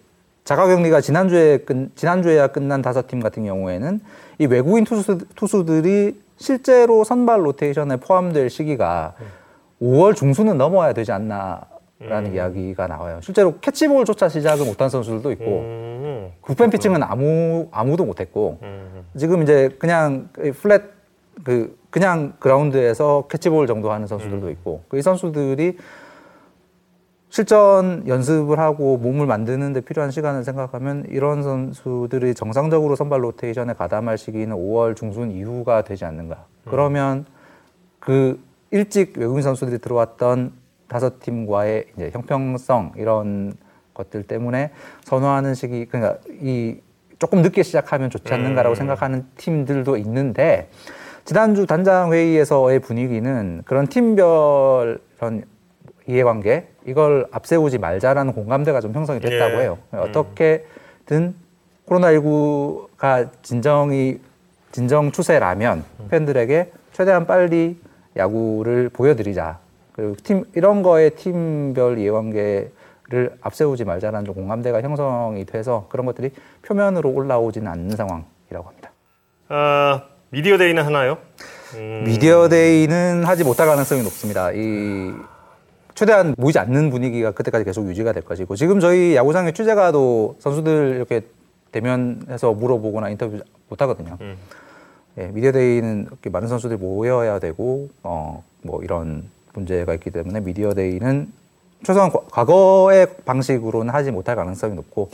자가격리가 0.51 0.99
지난주에 0.99 1.59
끝, 1.59 1.95
지난주에야 1.95 2.47
끝난 2.47 2.81
다섯 2.81 3.07
팀 3.07 3.21
같은 3.21 3.45
경우에는 3.45 4.01
이 4.39 4.45
외국인 4.47 4.83
투수, 4.83 5.19
투수들이 5.35 6.19
실제로 6.35 7.05
선발 7.05 7.45
로테이션에 7.45 7.97
포함될 7.97 8.49
시기가 8.49 9.13
5월 9.81 10.13
중순은 10.13 10.57
넘어야 10.57 10.91
되지 10.91 11.13
않나라는 11.13 12.33
이야기가 12.33 12.87
나와요. 12.87 13.19
실제로 13.21 13.59
캐치볼조차 13.61 14.27
시작을 14.27 14.65
못한 14.65 14.89
선수들도 14.89 15.31
있고 15.33 15.45
음. 15.45 16.31
불펜 16.41 16.69
피칭은 16.69 17.01
아무 17.01 17.69
아무도 17.71 18.03
못했고 18.03 18.57
음. 18.61 19.05
지금 19.15 19.43
이제 19.43 19.69
그냥 19.79 20.27
그 20.33 20.51
flat 20.51 20.81
그 21.45 21.77
그냥 21.89 22.33
그라운드에서 22.39 23.27
캐치볼 23.29 23.67
정도 23.67 23.91
하는 23.91 24.05
선수들도 24.05 24.49
있고 24.49 24.83
그 24.89 24.97
이 24.97 25.01
선수들이 25.01 25.77
실전 27.31 28.03
연습을 28.07 28.59
하고 28.59 28.97
몸을 28.97 29.25
만드는 29.25 29.71
데 29.71 29.79
필요한 29.79 30.11
시간을 30.11 30.43
생각하면 30.43 31.05
이런 31.07 31.41
선수들이 31.43 32.35
정상적으로 32.35 32.97
선발 32.97 33.23
로테이션에 33.23 33.73
가담할 33.77 34.17
시기는 34.17 34.53
5월 34.53 34.97
중순 34.97 35.31
이후가 35.31 35.83
되지 35.83 36.03
않는가. 36.03 36.45
그러면 36.65 37.25
그 37.99 38.37
일찍 38.69 39.17
외국인 39.17 39.43
선수들이 39.43 39.79
들어왔던 39.79 40.51
다섯 40.89 41.21
팀과의 41.21 41.85
이제 41.95 42.09
형평성 42.11 42.91
이런 42.97 43.53
것들 43.93 44.23
때문에 44.23 44.71
선호하는 45.03 45.55
시기 45.55 45.85
그러니까 45.85 46.19
이 46.41 46.79
조금 47.17 47.41
늦게 47.41 47.63
시작하면 47.63 48.09
좋지 48.09 48.33
않는가라고 48.33 48.73
음. 48.73 48.75
생각하는 48.75 49.25
팀들도 49.37 49.95
있는데 49.97 50.69
지난주 51.23 51.65
단장 51.65 52.11
회의에서의 52.11 52.79
분위기는 52.79 53.61
그런 53.63 53.87
팀별 53.87 54.99
그런 55.17 55.45
이해관계 56.07 56.67
이걸 56.85 57.27
앞세우지 57.31 57.77
말자라는 57.77 58.33
공감대가 58.33 58.81
좀 58.81 58.93
형성이 58.93 59.19
됐다고 59.19 59.57
예. 59.57 59.61
해요. 59.61 59.77
어떻게든 59.91 61.35
코로나19가 61.87 63.29
진정이 63.41 64.19
진정 64.71 65.11
추세라면 65.11 65.83
팬들에게 66.09 66.71
최대한 66.93 67.25
빨리 67.25 67.77
야구를 68.17 68.89
보여드리자. 68.89 69.59
그리고 69.93 70.15
팀 70.23 70.45
이런 70.55 70.81
거에 70.81 71.09
팀별 71.09 71.99
이해관계를 71.99 73.37
앞세우지 73.41 73.83
말자라는 73.85 74.25
좀 74.25 74.35
공감대가 74.35 74.81
형성이 74.81 75.45
돼서 75.45 75.87
그런 75.89 76.05
것들이 76.05 76.31
표면으로 76.63 77.09
올라오지는 77.09 77.67
않는 77.67 77.95
상황이라고 77.95 78.67
합니다. 78.67 78.91
아, 79.49 80.03
미디어 80.29 80.57
데이는 80.57 80.83
하나요? 80.83 81.17
음. 81.75 82.03
미디어 82.05 82.47
데이는 82.47 83.23
하지 83.25 83.43
못할 83.43 83.67
가능성이 83.67 84.01
높습니다. 84.03 84.51
이 84.53 85.13
최대한 86.01 86.33
모이지 86.35 86.57
않는 86.57 86.89
분위기가 86.89 87.29
그때까지 87.29 87.63
계속 87.63 87.87
유지가 87.87 88.11
될 88.11 88.23
것이고 88.25 88.55
지금 88.55 88.79
저희 88.79 89.15
야구장의 89.15 89.53
취재가도 89.53 90.37
선수들 90.39 90.95
이렇게 90.95 91.21
대면해서 91.71 92.53
물어보거나 92.53 93.09
인터뷰 93.09 93.37
못 93.69 93.79
하거든요. 93.83 94.17
음. 94.19 94.35
예, 95.19 95.27
미디어 95.27 95.51
데이는 95.51 96.07
이렇게 96.09 96.31
많은 96.31 96.47
선수들이 96.47 96.79
모여야 96.79 97.37
되고 97.37 97.89
어 98.03 98.41
뭐 98.63 98.83
이런 98.83 99.23
문제가 99.53 99.93
있기 99.95 100.11
때문에 100.11 100.39
미디어 100.39 100.75
데이는 100.75 101.31
최소한 101.83 102.11
과- 102.11 102.19
과거의 102.29 103.07
방식으로는 103.25 103.91
하지 103.91 104.11
못할 104.11 104.35
가능성이 104.35 104.75
높고 104.75 105.09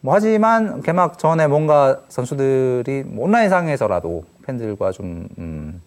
뭐 0.00 0.14
하지만 0.14 0.82
개막 0.82 1.16
전에 1.18 1.46
뭔가 1.46 2.00
선수들이 2.08 3.04
뭐 3.06 3.24
온라인상에서라도 3.26 4.24
팬들과 4.46 4.90
좀 4.90 5.28
음, 5.38 5.80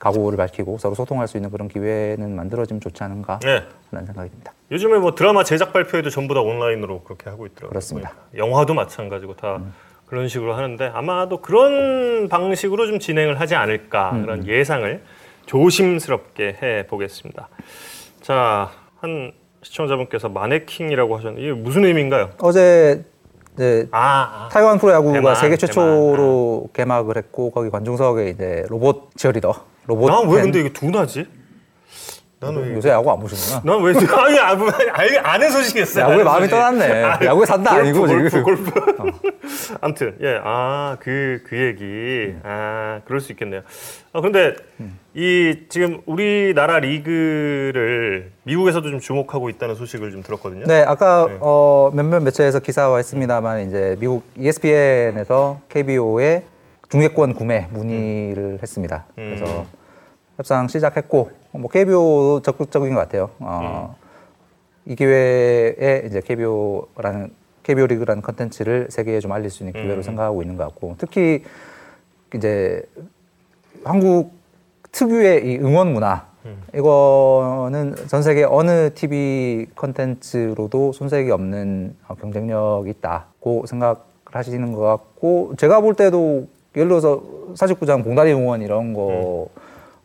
각오를 0.00 0.36
밝히고 0.36 0.78
서로 0.78 0.94
소통할 0.94 1.28
수 1.28 1.36
있는 1.36 1.50
그런 1.50 1.68
기회는 1.68 2.34
만들어지면 2.34 2.80
좋지 2.80 3.04
않은가 3.04 3.38
네. 3.40 3.62
하는 3.90 4.06
생각이 4.06 4.30
듭니다. 4.30 4.52
요즘에 4.72 4.98
뭐 4.98 5.14
드라마 5.14 5.44
제작 5.44 5.72
발표회도 5.72 6.10
전부 6.10 6.34
다 6.34 6.40
온라인으로 6.40 7.02
그렇게 7.02 7.28
하고 7.30 7.46
있더라고요. 7.46 7.68
그렇습니다. 7.68 8.10
보니까. 8.10 8.38
영화도 8.38 8.74
마찬가지고 8.74 9.36
다 9.36 9.60
그런 10.06 10.26
식으로 10.26 10.54
하는데 10.54 10.90
아마도 10.92 11.36
그런 11.40 12.28
방식으로 12.28 12.86
좀 12.86 12.98
진행을 12.98 13.38
하지 13.38 13.54
않을까 13.54 14.12
그런 14.22 14.46
예상을 14.46 15.02
조심스럽게 15.46 16.58
해 16.62 16.86
보겠습니다. 16.86 17.48
자, 18.22 18.70
한 19.00 19.32
시청자분께서 19.62 20.30
마네킹이라고 20.30 21.16
하셨는데 21.16 21.42
이게 21.42 21.52
무슨 21.52 21.84
의미인가요? 21.84 22.30
어제 22.40 23.04
이제 23.54 23.88
아, 23.90 24.46
아. 24.46 24.48
타이완 24.50 24.78
프로야구가 24.78 25.12
대만, 25.12 25.34
세계 25.34 25.56
최초로 25.56 26.70
개막을 26.72 27.16
했고 27.18 27.50
거기 27.50 27.68
관중석에 27.68 28.30
이제 28.30 28.64
로봇 28.68 29.10
치어리더 29.16 29.69
로봇 29.90 30.08
난왜 30.10 30.34
팬. 30.36 30.42
근데 30.44 30.60
이게 30.60 30.72
둔하지? 30.72 31.26
나는 32.42 32.62
왜 32.62 32.74
요새 32.74 32.88
야구 32.88 33.10
안 33.10 33.18
보시는구나. 33.20 33.74
난 33.76 33.84
왜? 33.84 33.92
아니, 33.92 34.38
아니, 34.38 34.88
아니, 34.92 35.18
아는 35.18 35.50
소식이었어요. 35.50 36.04
야구에 36.04 36.14
아는 36.14 36.24
마음이. 36.24 36.48
떠났네. 36.48 37.02
아, 37.04 37.18
야구에 37.22 37.44
산다 37.44 37.74
골프, 37.74 37.86
아니고 37.88 38.06
골프, 38.06 38.30
지금. 38.30 38.44
골프. 38.44 38.70
아무튼 39.82 40.16
예, 40.22 40.40
아, 40.42 40.96
그, 41.00 41.42
그 41.46 41.56
얘기. 41.58 42.34
아, 42.42 43.00
그럴 43.04 43.20
수 43.20 43.32
있겠네요. 43.32 43.60
아, 44.14 44.20
그런데 44.20 44.54
이 45.12 45.64
지금 45.68 46.00
우리나라 46.06 46.78
리그를 46.78 48.30
미국에서도 48.44 48.88
좀 48.88 49.00
주목하고 49.00 49.50
있다는 49.50 49.74
소식을 49.74 50.10
좀 50.12 50.22
들었거든요. 50.22 50.64
네, 50.66 50.82
아까 50.86 51.26
네. 51.28 51.36
어, 51.40 51.90
몇몇 51.92 52.20
매체에서 52.22 52.60
기사화했습니다만 52.60 53.66
이제 53.68 53.96
미국 54.00 54.24
ESPN에서 54.38 55.60
KBO에 55.68 56.44
중계권 56.88 57.34
구매 57.34 57.68
문의를 57.70 58.60
했습니다. 58.62 59.04
그래서 59.14 59.44
음. 59.44 59.79
협상 60.40 60.68
시작했고 60.68 61.30
뭐 61.52 61.70
KBO 61.70 62.40
적극적인 62.42 62.94
것 62.94 63.00
같아요. 63.00 63.28
어, 63.40 63.94
이 64.86 64.94
기회에 64.94 66.04
이제 66.06 66.22
KBO라는 66.24 67.30
KBO 67.62 67.86
리그라는 67.86 68.22
컨텐츠를 68.22 68.86
세계에 68.88 69.20
좀 69.20 69.32
알릴 69.32 69.50
수 69.50 69.62
있는 69.62 69.74
기회로 69.74 69.96
음. 69.96 70.02
생각하고 70.02 70.40
있는 70.40 70.56
것 70.56 70.64
같고 70.64 70.94
특히 70.96 71.44
이제 72.34 72.82
한국 73.84 74.32
특유의 74.92 75.46
이 75.46 75.58
응원 75.58 75.92
문화 75.92 76.26
이거는 76.74 77.96
전 78.08 78.22
세계 78.22 78.44
어느 78.44 78.94
TV 78.94 79.66
컨텐츠로도 79.76 80.92
손색이 80.92 81.30
없는 81.30 81.96
어, 82.08 82.14
경쟁력이 82.14 82.88
있다고 82.88 83.66
생각을 83.66 83.96
하시는 84.24 84.72
것 84.72 84.80
같고 84.80 85.52
제가 85.58 85.82
볼 85.82 85.94
때도 85.94 86.46
예를 86.76 86.88
들어서 86.88 87.22
사직구장 87.54 88.02
봉다리 88.02 88.32
응원 88.32 88.62
이런 88.62 88.94
거 88.94 89.50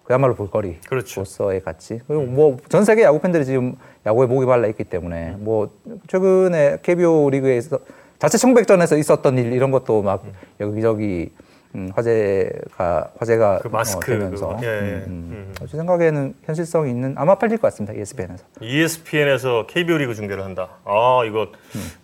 그야말로 0.05 0.35
볼거리 0.35 0.79
그렇죠. 0.87 1.23
가치 1.63 1.99
그리고 2.07 2.23
뭐 2.23 2.57
전 2.69 2.85
세계 2.85 3.03
야구 3.03 3.19
팬들이 3.19 3.43
지금 3.45 3.75
야구에 4.05 4.27
목이 4.27 4.45
말라 4.45 4.67
있기 4.67 4.83
때문에 4.85 5.35
뭐 5.39 5.69
최근에 6.07 6.79
KBO 6.83 7.29
리그에서 7.31 7.79
자체 8.19 8.37
청백전에서 8.37 8.97
있었던 8.97 9.37
일 9.37 9.51
이런 9.53 9.71
것도 9.71 10.01
막 10.03 10.23
여기저기 10.59 11.31
음, 11.75 11.91
화제가 11.93 13.11
화제가 13.19 13.59
그 13.63 13.67
마스크 13.67 14.13
어, 14.13 14.17
되면서. 14.17 14.57
예, 14.63 14.67
예. 14.67 14.71
음, 15.07 15.51
음. 15.51 15.53
제 15.69 15.75
생각에는 15.75 16.33
현실성 16.45 16.87
있는 16.87 17.15
아마 17.17 17.35
팔릴 17.35 17.57
것 17.57 17.63
같습니다 17.67 17.93
ESPN에서 17.99 18.45
ESPN에서 18.61 19.65
KBO 19.67 19.97
리그 19.97 20.15
중계를 20.15 20.43
한다. 20.45 20.69
아 20.85 21.21
이거 21.27 21.47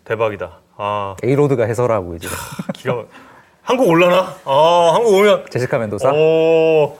대박이다. 0.03 0.57
아 0.75 1.15
A-Rod가 1.23 1.63
해설하고 1.65 2.15
이제 2.15 2.27
기가 2.73 2.95
막. 2.95 3.07
한국 3.61 3.87
올라나? 3.87 4.35
아 4.43 4.91
한국 4.95 5.13
오면 5.13 5.45
제시카 5.49 5.77
멘도사 5.77 6.11
오 6.11 6.97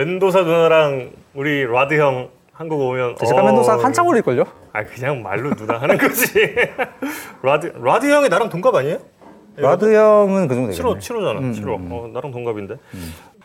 멘도사 0.00 0.42
누나랑 0.42 1.10
우리 1.32 1.64
로드 1.64 1.94
형 1.98 2.28
한국 2.52 2.78
오면 2.82 3.16
제시카 3.16 3.40
어, 3.40 3.46
멘도사 3.46 3.78
한참 3.78 4.06
올릴걸요? 4.06 4.44
아 4.74 4.84
그냥 4.84 5.22
말로 5.22 5.54
누나 5.54 5.78
하는 5.78 5.96
거지. 5.96 6.28
로드 7.42 7.72
로드 7.82 8.04
형이 8.06 8.28
나랑 8.28 8.50
동갑 8.50 8.74
아니에요? 8.74 8.98
로드 9.56 9.94
형은 9.94 10.48
그 10.48 10.54
정도 10.54 10.70
되겠네 10.70 10.94
75 10.94 10.98
75잖아. 10.98 11.38
음, 11.38 11.52
75. 11.52 11.90
어, 11.90 12.10
나랑 12.12 12.30
동갑인데. 12.30 12.76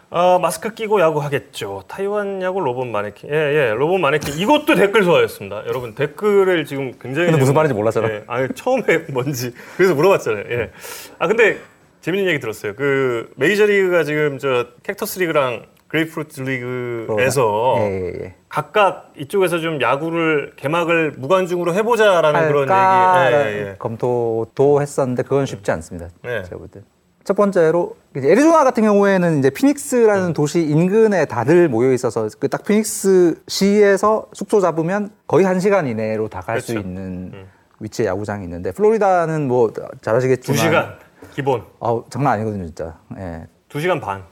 아 0.09 0.39
마스크 0.41 0.73
끼고 0.73 0.99
야구 0.99 1.19
하겠죠. 1.21 1.83
타이완 1.87 2.41
야구 2.41 2.59
로봇 2.59 2.85
마네킹. 2.85 3.29
예, 3.29 3.33
예, 3.33 3.73
로봇 3.73 4.01
마네킹. 4.01 4.37
이것도 4.37 4.75
댓글 4.75 5.05
소화였습니다. 5.05 5.63
여러분 5.67 5.95
댓글을 5.95 6.65
지금 6.65 6.91
굉장히 6.99 7.27
근데 7.27 7.39
무슨 7.39 7.53
말인지 7.53 7.73
몰랐잖아. 7.73 8.09
예, 8.09 8.23
아니 8.27 8.49
처음에 8.53 9.05
뭔지 9.13 9.53
그래서 9.77 9.95
물어봤잖아요. 9.95 10.43
예. 10.49 10.71
아 11.17 11.27
근데 11.29 11.59
재밌는 12.01 12.27
얘기 12.27 12.41
들었어요. 12.41 12.75
그 12.75 13.31
메이저리그가 13.37 14.03
지금 14.03 14.37
저 14.37 14.65
Cactus 14.83 15.19
리그랑 15.19 15.63
Grapefruit 15.91 16.41
리그에서 16.41 17.75
예, 17.79 17.81
예, 17.81 18.23
예. 18.23 18.35
각각 18.47 19.11
이쪽에서 19.17 19.59
좀 19.59 19.81
야구를 19.81 20.53
개막을 20.55 21.15
무관중으로 21.17 21.73
해보자라는 21.73 22.47
그런 22.47 22.61
얘기. 22.63 23.35
예, 23.35 23.69
예. 23.71 23.75
검토도 23.77 24.81
했었는데 24.81 25.23
그건 25.23 25.45
쉽지 25.45 25.69
않습니다. 25.71 26.07
네. 26.23 26.43
제가 26.43 26.57
볼 26.57 26.69
때. 26.69 26.79
첫 27.25 27.35
번째로 27.35 27.97
애리조나 28.15 28.63
같은 28.63 28.83
경우에는 28.83 29.39
이제 29.39 29.49
피닉스라는 29.49 30.27
음. 30.29 30.33
도시 30.33 30.61
인근에 30.63 31.25
다들 31.25 31.67
모여 31.67 31.91
있어서 31.91 32.27
그 32.39 32.47
딱 32.47 32.63
피닉스 32.63 33.43
시에서 33.47 34.27
숙소 34.33 34.59
잡으면 34.61 35.11
거의 35.27 35.45
한 35.45 35.59
시간 35.59 35.87
이내로 35.87 36.29
다 36.29 36.39
갈수 36.39 36.71
그렇죠. 36.73 36.87
있는 36.87 37.33
위치에 37.79 38.05
야구장이 38.05 38.45
있는데 38.45 38.71
플로리다는 38.71 39.47
뭐 39.47 39.71
잘 40.01 40.15
아시겠지만 40.15 40.55
두 40.57 40.61
시간 40.63 40.93
기본. 41.35 41.63
아우 41.81 42.05
장난 42.09 42.33
아니거든요 42.33 42.65
진짜. 42.65 42.97
예. 43.19 43.45
두 43.69 43.79
시간 43.81 43.99
반. 43.99 44.23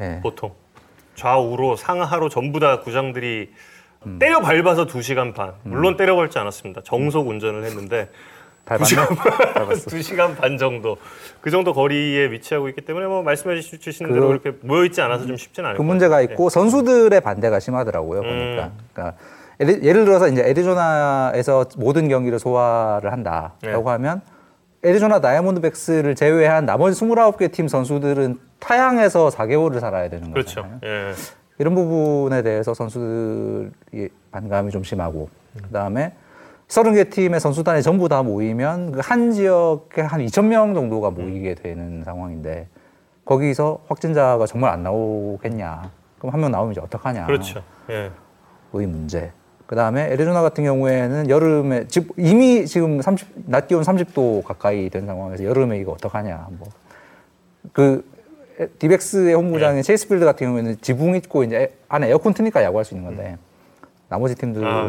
예. 0.00 0.20
보통 0.22 0.52
좌우로 1.28 1.76
상하로 1.76 2.28
전부 2.28 2.60
다 2.60 2.80
구장들이 2.80 3.50
음. 4.06 4.18
때려 4.20 4.40
밟아서 4.40 4.86
2시간 4.86 5.34
반. 5.34 5.52
물론 5.64 5.96
때려 5.96 6.14
밟지 6.16 6.38
않았습니다. 6.38 6.82
정속 6.84 7.26
운전을 7.28 7.64
했는데 7.64 8.08
밟았네. 8.64 9.06
밟았어. 9.54 9.90
2시간 9.90 10.36
반 10.36 10.56
정도. 10.56 10.96
그 11.40 11.50
정도 11.50 11.72
거리에 11.72 12.30
위치하고 12.30 12.68
있기 12.68 12.82
때문에 12.82 13.06
뭐 13.06 13.22
말씀해 13.22 13.60
주신 13.60 14.06
그- 14.06 14.14
대로 14.14 14.30
이렇게 14.30 14.52
모여 14.60 14.84
있지 14.84 15.00
않아서 15.02 15.26
좀 15.26 15.36
쉽지는 15.36 15.70
않을 15.70 15.76
그것 15.76 15.84
문제가. 15.86 16.20
있고 16.20 16.48
선수들의 16.48 17.20
반대가 17.20 17.58
심하더라고요 17.58 18.22
보니까. 18.22 18.70
그러니까 18.92 19.16
예를, 19.60 19.82
예를 19.82 20.04
들어서 20.04 20.28
이제 20.28 20.42
애리조나에서 20.42 21.64
모든 21.78 22.08
경기를 22.08 22.38
소화를 22.38 23.10
한다라고 23.10 23.58
네. 23.62 23.90
하면 23.90 24.20
애리조나 24.84 25.20
다이아몬드백스를 25.20 26.14
제외한 26.14 26.64
나머지 26.66 27.00
29개 27.00 27.50
팀 27.50 27.66
선수들은 27.68 28.38
타양에서 28.60 29.28
4개월을 29.28 29.80
살아야 29.80 30.08
되는 30.08 30.30
그렇죠. 30.32 30.62
거잖아요. 30.62 30.80
예. 30.84 31.12
이런 31.58 31.74
부분에 31.74 32.42
대해서 32.42 32.74
선수들이 32.74 34.08
반감이 34.30 34.70
좀 34.70 34.84
심하고 34.84 35.28
그다음에 35.64 36.12
30개 36.68 37.10
팀의 37.10 37.40
선수단이 37.40 37.82
전부 37.82 38.08
다 38.08 38.22
모이면 38.22 38.92
그 38.92 39.00
한 39.00 39.32
지역에 39.32 40.02
한 40.02 40.20
2천 40.20 40.44
명 40.46 40.74
정도가 40.74 41.10
모이게 41.10 41.54
되는 41.56 42.04
상황인데 42.04 42.68
거기서 43.24 43.80
확진자가 43.88 44.46
정말 44.46 44.70
안 44.70 44.82
나오겠냐? 44.84 45.90
그럼 46.18 46.32
한 46.34 46.40
명 46.40 46.50
나오면 46.52 46.72
이제 46.72 46.80
어떡하냐? 46.80 47.26
그렇죠. 47.26 47.62
예. 47.90 48.10
의 48.74 48.86
문제. 48.86 49.32
그 49.68 49.76
다음에 49.76 50.10
애리조나 50.10 50.42
같은 50.42 50.64
경우에는 50.64 51.30
여름에 51.30 51.86
지금 51.86 52.08
이미 52.16 52.66
지금 52.66 53.00
30, 53.00 53.28
낮 53.46 53.68
기온 53.68 53.84
30도 53.84 54.42
가까이 54.42 54.90
된 54.90 55.06
상황에서 55.06 55.44
여름에 55.44 55.78
이거 55.78 55.92
어떡하냐? 55.92 56.48
뭐 56.58 56.68
그 57.72 58.04
D-backs의 58.78 59.34
홈구장인 59.34 59.82
Chase 59.82 60.03
Field 60.03 60.24
같은 60.24 60.46
경우에는 60.46 60.78
지붕 60.80 61.14
있고 61.16 61.44
이제 61.44 61.72
안에 61.88 62.08
에어컨 62.08 62.34
트니까 62.34 62.62
야구할 62.62 62.84
수 62.84 62.94
있는 62.94 63.08
건데 63.08 63.36
나머지 64.08 64.34
팀들은 64.34 64.66
아, 64.66 64.84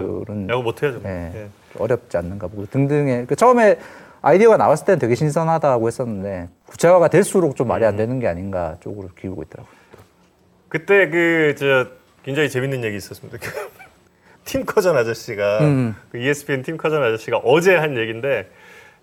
야구 0.50 0.64
못 0.64 0.82
해야죠. 0.82 1.02
예, 1.06 1.32
예. 1.36 1.48
어렵지 1.78 2.18
않는가 2.18 2.48
보고 2.48 2.66
등등의 2.66 3.28
그 3.28 3.36
처음에 3.36 3.78
아이디어가 4.22 4.58
나왔을 4.58 4.86
때는 4.86 5.00
되게 5.00 5.14
신선하다고 5.16 5.88
했었는데 5.88 6.50
구체화가 6.68 7.10
될수록 7.10 7.56
좀 7.56 7.68
말이 7.68 7.86
안 7.86 7.96
되는 7.96 8.20
게 8.20 8.28
아닌가 8.28 8.78
쪽으로 8.80 9.10
기울고 9.20 9.44
있더라고요. 9.44 9.74
그때 10.68 11.10
그 11.10 11.56
저 11.58 11.88
굉장히 12.24 12.50
재밌는 12.50 12.84
얘기 12.84 12.98
있었습니다. 12.98 13.38
그 14.50 14.64
팀 14.66 14.75
커전 14.75 14.98
아저씨가 14.98 15.60
음. 15.60 15.96
그 16.12 16.18
ESPN 16.18 16.64
팀 16.64 16.78
커전 16.78 17.04
아저씨가 17.04 17.38
어제 17.38 17.76
한 17.76 17.98
얘기인데 17.98 18.50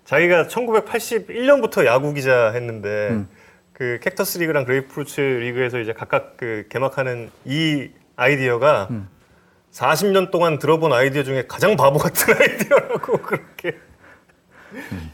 자기가 0.03 0.47
1981년부터 0.47 1.85
야구 1.85 2.13
기자 2.13 2.51
했는데 2.51 3.09
음. 3.11 3.29
그 3.71 3.99
Cactus 4.01 4.39
리그랑 4.39 4.65
Grapefruit 4.65 5.21
리그에서 5.21 5.79
이제 5.79 5.93
각각 5.93 6.35
그 6.37 6.65
개막하는 6.69 7.29
이 7.45 7.89
아이디어가 8.17 8.87
음. 8.91 9.07
40년 9.71 10.31
동안 10.31 10.59
들어본 10.59 10.91
아이디어 10.91 11.23
중에 11.23 11.45
가장 11.47 11.77
바보 11.77 11.97
같은 11.97 12.33
아이디어라고 12.35 13.17
그렇게 13.17 13.77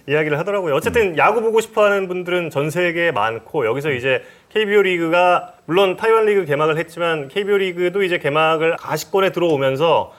이야기를 0.07 0.39
하더라고요. 0.39 0.73
어쨌든 0.73 1.17
야구 1.17 1.41
보고 1.41 1.61
싶어하는 1.61 2.07
분들은 2.07 2.49
전 2.49 2.69
세계에 2.69 3.11
많고 3.11 3.65
여기서 3.65 3.91
이제 3.91 4.23
KBO 4.49 4.81
리그가 4.81 5.53
물론 5.65 5.95
타이완 5.95 6.25
리그 6.25 6.45
개막을 6.45 6.77
했지만 6.77 7.27
KBO 7.27 7.57
리그도 7.57 8.03
이제 8.03 8.17
개막을 8.17 8.77
가시권에 8.77 9.31
들어오면서 9.31 10.13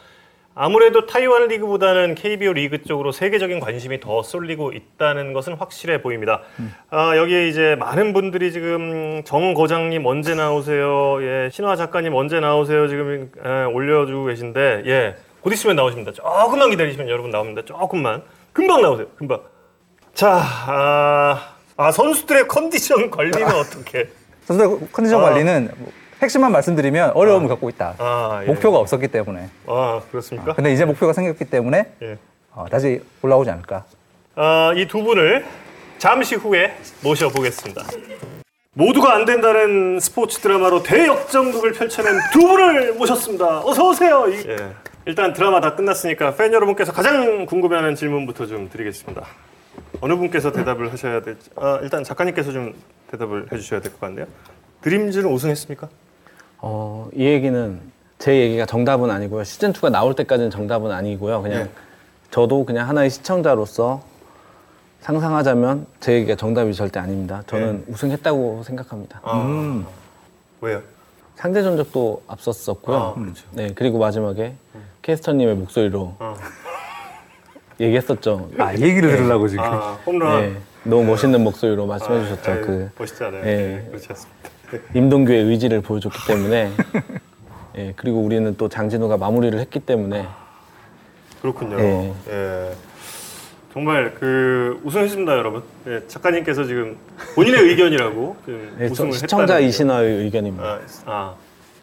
아무래도 0.56 1.06
타이완 1.06 1.48
리그보다는 1.48 2.14
KBO 2.14 2.52
리그 2.52 2.82
쪽으로 2.82 3.10
세계적인 3.10 3.58
관심이 3.58 3.98
더 3.98 4.22
쏠리고 4.22 4.72
있다는 4.72 5.32
것은 5.32 5.54
확실해 5.54 6.00
보입니다. 6.00 6.42
아, 6.90 7.16
여기에 7.16 7.48
이제 7.48 7.74
많은 7.76 8.12
분들이 8.12 8.52
지금 8.52 9.22
정 9.24 9.52
거장님 9.54 10.06
언제 10.06 10.34
나오세요? 10.34 11.18
예, 11.22 11.50
신화 11.50 11.74
작가님 11.74 12.14
언제 12.14 12.38
나오세요? 12.38 12.86
지금 12.86 13.30
예, 13.44 13.64
올려주고 13.64 14.26
계신데 14.26 14.84
예, 14.86 15.16
곧 15.40 15.52
있으면 15.52 15.74
나오십니다. 15.74 16.12
조금만 16.12 16.70
기다리시면 16.70 17.08
여러분 17.08 17.30
나옵니다. 17.30 17.62
조금만 17.64 18.22
금방 18.52 18.80
나오세요. 18.80 19.08
금방. 19.16 19.40
자, 20.14 20.40
아, 20.68 21.54
아, 21.76 21.90
선수들의 21.90 22.46
컨디션 22.46 23.10
관리는 23.10 23.42
어떻게? 23.58 24.08
선수들 24.44 24.88
컨디션 24.92 25.20
아. 25.20 25.24
관리는 25.30 25.68
뭐 25.78 25.92
핵심만 26.22 26.52
말씀드리면 26.52 27.10
어려움을 27.10 27.48
갖고 27.48 27.68
있다. 27.68 27.94
아, 27.98 28.40
예. 28.42 28.46
목표가 28.46 28.78
없었기 28.78 29.08
때문에. 29.08 29.48
아, 29.66 30.00
그렇습니까? 30.10 30.54
근데 30.54 30.72
이제 30.72 30.84
목표가 30.84 31.12
생겼기 31.12 31.44
때문에 31.46 31.92
예. 32.02 32.18
어, 32.52 32.66
다시 32.70 33.00
올라오지 33.22 33.50
않을까. 33.50 33.84
아, 34.36 34.72
이 34.76 34.86
두 34.86 35.02
분을 35.02 35.44
잠시 35.98 36.34
후에 36.34 36.74
모셔보겠습니다. 37.02 37.82
모두가 38.72 39.14
안 39.14 39.24
된다는 39.24 40.00
스포츠 40.00 40.40
드라마로 40.40 40.82
대역전극을 40.82 41.72
펼쳐낸 41.72 42.12
두 42.32 42.40
분을 42.40 42.94
모셨습니다. 42.94 43.60
어서 43.64 43.88
오세요. 43.88 44.26
이- 44.28 44.44
예. 44.48 44.56
일단 45.06 45.32
드라마 45.32 45.60
다 45.60 45.74
끝났으니까 45.76 46.34
팬 46.34 46.52
여러분께서 46.52 46.92
가장 46.92 47.46
궁금해하는 47.46 47.94
질문부터 47.94 48.46
좀 48.46 48.70
드리겠습니다. 48.70 49.22
어느 50.00 50.16
분께서 50.16 50.50
대답을 50.50 50.92
하셔야 50.92 51.20
될지. 51.22 51.50
아, 51.56 51.78
일단 51.82 52.02
작가님께서 52.04 52.52
좀 52.52 52.74
대답을 53.10 53.46
해주셔야 53.52 53.80
될 53.80 53.92
것 53.92 54.00
같네요. 54.00 54.26
드림즈는 54.80 55.30
우승했습니까? 55.30 55.88
어, 56.58 57.08
이 57.14 57.24
얘기는 57.24 57.80
제 58.18 58.36
얘기가 58.36 58.66
정답은 58.66 59.10
아니고요. 59.10 59.44
시즌 59.44 59.72
2가 59.72 59.90
나올 59.90 60.14
때까지는 60.14 60.50
정답은 60.50 60.90
아니고요. 60.90 61.42
그냥 61.42 61.64
네. 61.64 61.70
저도 62.30 62.64
그냥 62.64 62.88
하나의 62.88 63.10
시청자로서 63.10 64.02
상상하자면 65.00 65.86
제 66.00 66.14
얘기가 66.14 66.34
정답이 66.36 66.72
절대 66.74 66.98
아닙니다. 66.98 67.42
저는 67.46 67.84
우승했다고 67.88 68.62
생각합니다. 68.64 69.20
아, 69.22 69.42
음. 69.42 69.86
왜요? 70.60 70.80
상대 71.34 71.62
전적도 71.62 72.22
앞섰었고요. 72.26 72.96
아, 72.96 73.14
그렇죠. 73.14 73.44
네, 73.50 73.72
그리고 73.74 73.98
마지막에 73.98 74.54
캐스터님의 75.02 75.56
목소리로 75.56 76.16
어. 76.18 76.36
얘기했었죠. 77.80 78.48
아, 78.58 78.72
얘기를 78.72 79.10
들으려고 79.10 79.48
지금. 79.48 79.64
아, 79.64 79.98
홈런. 80.06 80.40
네, 80.54 80.60
너무 80.84 81.04
멋있는 81.04 81.42
목소리로 81.44 81.86
말씀해 81.86 82.24
주셨죠. 82.24 82.50
아유, 82.50 82.60
그 82.62 82.90
멋있지 82.96 83.24
않아요? 83.24 83.40
예. 83.40 83.44
네, 83.44 83.86
그렇지 83.88 84.06
않습니다. 84.10 84.53
임동규의 84.94 85.44
의지를 85.44 85.80
보여줬기 85.80 86.18
때문에 86.26 86.70
예, 87.76 87.92
그리고 87.96 88.20
우리는 88.20 88.56
또 88.56 88.68
장진호가 88.68 89.16
마무리를 89.16 89.58
했기 89.58 89.80
때문에 89.80 90.26
그렇군요. 91.42 91.78
예. 91.80 92.14
예. 92.28 92.72
정말 93.72 94.14
그 94.14 94.80
우승했습니다, 94.84 95.36
여러분. 95.36 95.62
예, 95.88 96.00
작가님께서 96.06 96.64
지금 96.64 96.96
본인의 97.34 97.60
의견이라고 97.68 98.36
지금 98.44 98.76
예, 98.80 98.86
저 98.86 98.92
우승을 98.92 99.12
시청자 99.12 99.54
했다는 99.54 99.68
이신화의 99.68 100.16
의견입니다. 100.22 100.64
아, 100.64 100.80
아 101.06 101.34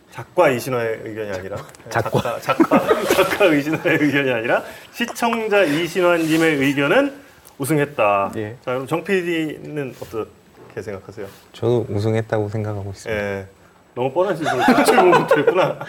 작가 0.10 0.50
이신화의 0.50 1.02
의견이 1.04 1.32
아니라 1.32 1.58
작가. 1.90 2.40
작가 2.40 2.40
작가, 2.40 3.04
작가 3.14 3.46
이신화의 3.46 3.98
의견이 4.02 4.32
아니라 4.32 4.64
시청자 4.94 5.64
이신화님의 5.64 6.56
의견은 6.56 7.14
우승했다. 7.58 8.32
예. 8.38 8.56
자 8.64 8.72
그럼 8.72 8.88
정 8.88 9.04
PD는 9.04 9.94
어 10.00 10.26
떻게 10.72 10.82
생각하세요? 10.82 11.28
저도 11.52 11.86
우승했다고 11.90 12.50
생각하고 12.50 12.90
있습니다. 12.92 13.24
예. 13.24 13.48
너무 13.94 14.12
뻔한 14.14 14.36
질문을 14.36 14.86
질문 14.86 15.12
못했구나. 15.12 15.80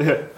예. 0.00 0.28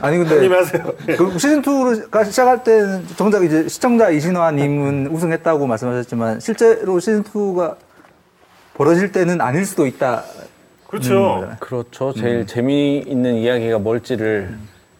아니 0.00 0.18
근데 0.18 0.46
하세요. 0.54 0.92
예. 1.08 1.16
그 1.16 1.38
시즌 1.38 1.62
2를 1.62 2.24
시작할 2.26 2.62
때는 2.62 3.06
정작 3.16 3.44
이제 3.44 3.66
시청자 3.66 4.10
이신화님은 4.10 5.06
우승했다고 5.08 5.66
말씀하셨지만 5.66 6.40
실제로 6.40 7.00
시즌 7.00 7.24
2가 7.24 7.76
벌어질 8.74 9.10
때는 9.10 9.40
아닐 9.40 9.64
수도 9.64 9.86
있다. 9.86 10.22
그렇죠. 10.86 11.40
음, 11.40 11.56
그렇죠. 11.58 12.12
제일 12.12 12.46
재미있는 12.46 13.36
이야기가 13.36 13.78
뭘지를 13.78 14.54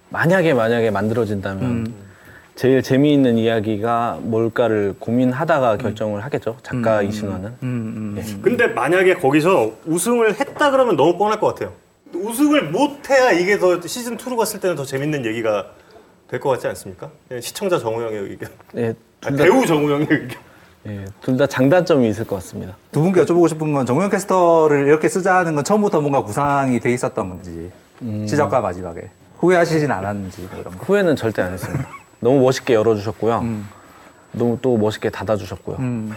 만약에 0.09 0.55
만약에 0.55 0.91
만들어진다면 0.91 2.06
제일 2.57 2.83
재미있는 2.83 3.37
이야기가 3.37 4.19
뭘까를 4.23 4.95
고민하다가 4.99 5.77
결정을 5.77 6.25
하겠죠. 6.25 6.57
작가 6.63 7.03
이신화는. 7.03 7.49
음, 7.63 8.17
음. 8.19 8.41
근데 8.43 8.67
만약에 8.67 9.15
거기서 9.17 9.73
우승을 9.85 10.41
했다 10.41 10.71
그러면 10.71 10.97
너무 10.97 11.19
뻔할 11.19 11.39
것 11.39 11.49
같아요. 11.49 11.73
우승을 12.15 12.71
못해야 12.71 13.33
이게 13.33 13.59
더 13.59 13.79
시즌 13.83 14.17
2로 14.17 14.37
갔을 14.39 14.59
때는 14.61 14.75
더 14.75 14.85
재밌는 14.87 15.27
얘기가 15.27 15.67
될 16.29 16.41
것 16.41 16.49
같지 16.51 16.67
않습니까? 16.69 17.11
예, 17.31 17.41
시청자 17.43 17.79
정우영의 17.79 18.19
의견, 18.23 18.49
예, 18.77 18.95
아니, 19.25 19.37
둘다 19.37 19.45
배우 19.45 19.67
정우영의 19.67 20.07
의견. 20.11 20.39
예, 20.87 21.05
둘 21.21 21.37
다 21.37 21.47
장단점이 21.47 22.09
있을 22.09 22.27
것 22.27 22.37
같습니다. 22.37 22.77
두 22.91 23.01
분께 23.03 23.21
여쭤보고 23.23 23.49
싶은 23.49 23.73
건 23.75 23.85
정우영 23.85 24.09
캐스터를 24.11 24.87
이렇게 24.87 25.09
쓰자는 25.09 25.55
건 25.55 25.63
처음부터 25.63 26.01
뭔가 26.01 26.23
구상이 26.23 26.81
돼 26.81 26.93
있었던 26.95 27.29
건지 27.29 27.71
시작과 28.27 28.61
마지막에 28.63 29.11
후회하시진 29.39 29.91
않았는지 29.91 30.49
뭐 30.51 30.61
이런 30.61 30.77
거. 30.79 30.85
후회는 30.85 31.17
절대 31.17 31.43
안 31.43 31.53
했습니다. 31.53 31.87
너무 32.27 32.41
멋있게 32.41 32.75
열어주셨고요. 32.75 33.45
너무 34.33 34.59
또 34.61 34.77
멋있게 34.77 35.11
닫아주셨고요. 35.11 35.77
음. 35.79 36.13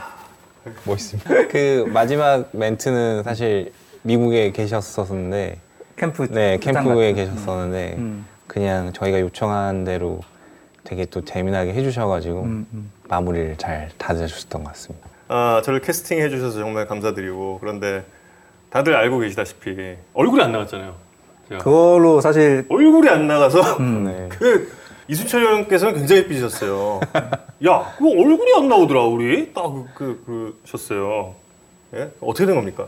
멋있습니다. 0.86 1.30
그 1.50 1.86
마지막 1.94 2.50
멘트는 2.52 3.22
사실 3.22 3.72
미국에 4.02 4.52
계셨었는데, 4.52 5.60
캠프 5.98 6.28
네 6.32 6.58
캠프에 6.58 7.12
같은. 7.12 7.16
계셨었는데 7.16 7.96
음. 8.00 8.26
그냥 8.48 8.92
저희가 8.92 9.20
요청한 9.20 9.84
대로 9.84 10.22
되게 10.84 11.06
또 11.06 11.24
재미나게 11.24 11.74
해주셔가지고 11.74 12.42
음, 12.42 12.66
음. 12.74 12.92
마무리를 13.08 13.58
잘 13.58 13.90
다져주셨던 14.00 14.64
것 14.64 14.70
같습니다. 14.72 15.08
아, 15.28 15.62
저를 15.64 15.82
캐스팅 15.82 16.20
해주셔서 16.20 16.58
정말 16.58 16.88
감사드리고 16.88 17.60
그런데 17.60 18.04
다들 18.72 18.96
알고 18.96 19.20
계시다시피 19.20 19.96
얼굴이 20.14 20.42
안 20.42 20.52
나갔잖아요. 20.54 20.96
제가. 21.50 21.64
그걸로 21.64 22.20
사실 22.22 22.66
얼굴이 22.70 23.08
안 23.10 23.28
나가서 23.28 23.78
네. 23.80 24.30
그 24.34 24.72
이순철 25.10 25.44
형께서는 25.44 25.96
굉장히 25.96 26.28
삐지셨어요. 26.28 27.00
야, 27.66 27.94
그 27.98 28.08
얼굴이 28.08 28.54
안 28.58 28.70
나오더라 28.70 29.04
우리 29.06 29.52
딱 29.54 29.64
그 29.64 30.22
그, 30.26 30.60
그러셨어요. 30.62 31.34
예? 31.96 32.12
어떻게 32.22 32.46
된 32.46 32.56
겁니까? 32.56 32.88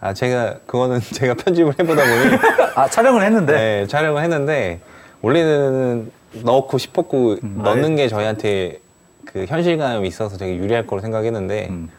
아 0.00 0.14
제가 0.14 0.58
그거는 0.66 1.00
제가 1.12 1.34
편집을 1.34 1.74
해보다 1.78 2.02
보니 2.02 2.36
아 2.76 2.88
촬영을 2.88 3.22
했는데 3.24 3.52
네, 3.52 3.86
촬영을 3.88 4.22
했는데 4.22 4.80
원래는 5.22 6.12
넣고 6.44 6.78
싶었고 6.78 7.38
넣는 7.42 7.96
게 7.96 8.08
저희한테 8.08 8.78
그 9.24 9.46
현실감이 9.46 10.06
있어서 10.06 10.36
되게 10.36 10.54
유리할 10.56 10.86
거로 10.86 11.00
생각했는데 11.00 11.68
음. 11.70 11.90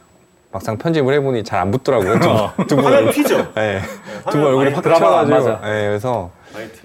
막상 0.51 0.77
편집을 0.77 1.13
해보니 1.15 1.43
잘 1.43 1.59
안 1.59 1.71
붙더라고요. 1.71 2.19
두- 2.19 2.67
두분 2.67 2.85
화면 2.85 2.99
얼굴. 2.99 3.13
튀죠. 3.13 3.53
네. 3.55 3.81
두분 4.31 4.45
얼굴이 4.47 4.71
확 4.71 4.81
튀어가지고. 4.83 5.37
맞아. 5.37 5.61
네, 5.63 5.87
그래서. 5.87 6.31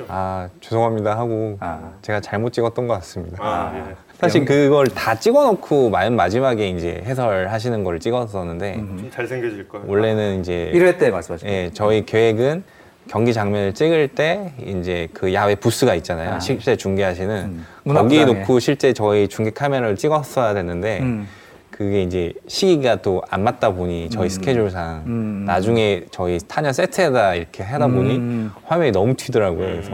아 0.09 0.49
죄송합니다 0.61 1.17
하고 1.17 1.57
아. 1.61 1.93
제가 2.03 2.21
잘못 2.21 2.53
찍었던 2.53 2.87
것 2.89 2.95
같습니다. 2.95 3.39
아, 3.41 3.73
예. 3.75 3.95
사실 4.21 4.45
그걸 4.45 4.87
다 4.89 5.15
찍어놓고 5.15 5.89
맨 5.89 6.15
마지막에 6.15 6.69
이제 6.69 7.01
해설하시는 7.07 7.83
걸 7.83 7.99
찍었었는데 7.99 8.75
좀 8.75 9.11
잘생겨질 9.11 9.69
거예요. 9.69 9.87
원래는 9.89 10.41
이제 10.41 10.71
1회 10.75 10.99
때 10.99 11.11
말씀하신 11.11 11.49
예, 11.49 11.71
저희 11.73 12.05
계획은 12.05 12.65
경기 13.09 13.33
장면을 13.33 13.73
찍을 13.73 14.09
때 14.09 14.53
이제 14.63 15.09
그 15.15 15.33
야외 15.33 15.55
부스가 15.55 15.95
있잖아요. 15.95 16.35
아. 16.35 16.39
실제 16.41 16.77
중계하시는 16.77 17.35
음. 17.35 17.67
거기에 17.87 18.25
문학장에. 18.25 18.41
놓고 18.41 18.59
실제 18.59 18.93
저희 18.93 19.27
중계 19.29 19.51
카메라를 19.53 19.97
찍었어야 19.97 20.53
됐는데 20.53 20.99
음. 21.01 21.27
그게 21.73 22.03
이제 22.03 22.33
시기가 22.47 22.97
또 22.97 23.23
안 23.31 23.43
맞다 23.43 23.71
보니 23.73 24.11
저희 24.11 24.27
음. 24.27 24.29
스케줄상 24.29 25.03
음. 25.07 25.45
나중에 25.47 26.05
저희 26.11 26.39
타년 26.47 26.73
세트에다 26.73 27.35
이렇게 27.35 27.63
하다 27.63 27.89
보니 27.89 28.17
음. 28.17 28.53
화면이 28.65 28.93
너무 28.93 29.15
튀더라고요. 29.17 29.67
그래서 29.67 29.91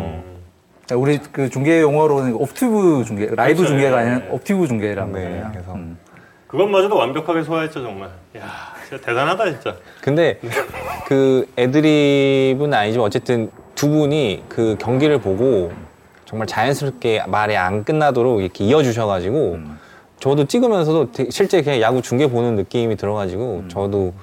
자, 0.86 0.96
우리 0.96 1.18
그 1.32 1.48
중계 1.48 1.80
용어로는 1.80 2.34
옵티브 2.34 3.04
중계, 3.06 3.26
라이브 3.34 3.58
그렇죠. 3.58 3.66
중계가 3.74 4.02
예. 4.04 4.10
아니라 4.10 4.32
옵티브 4.32 4.66
중계라는 4.66 5.12
네, 5.12 5.22
거예요. 5.22 5.48
그래서 5.52 5.74
음. 5.74 5.98
그것마저도 6.48 6.96
완벽하게 6.96 7.42
소화했죠 7.42 7.82
정말. 7.82 8.08
야, 8.38 8.42
진짜 8.88 9.04
대단하다 9.04 9.50
진짜. 9.52 9.76
근데 10.00 10.40
그 11.06 11.46
애드립은 11.58 12.72
아니지만 12.72 13.06
어쨌든 13.06 13.50
두 13.74 13.88
분이 13.88 14.44
그 14.48 14.76
경기를 14.80 15.20
보고 15.20 15.72
정말 16.24 16.46
자연스럽게 16.48 17.24
말이 17.28 17.56
안 17.56 17.84
끝나도록 17.84 18.40
이렇게 18.40 18.64
이어주셔가지고 18.64 19.52
음. 19.54 19.77
저도 20.20 20.46
찍으면서도 20.46 21.10
실제 21.30 21.62
그냥 21.62 21.80
야구 21.80 22.02
중계 22.02 22.26
보는 22.28 22.56
느낌이 22.56 22.96
들어가지고 22.96 23.62
음. 23.64 23.68
저도 23.68 24.14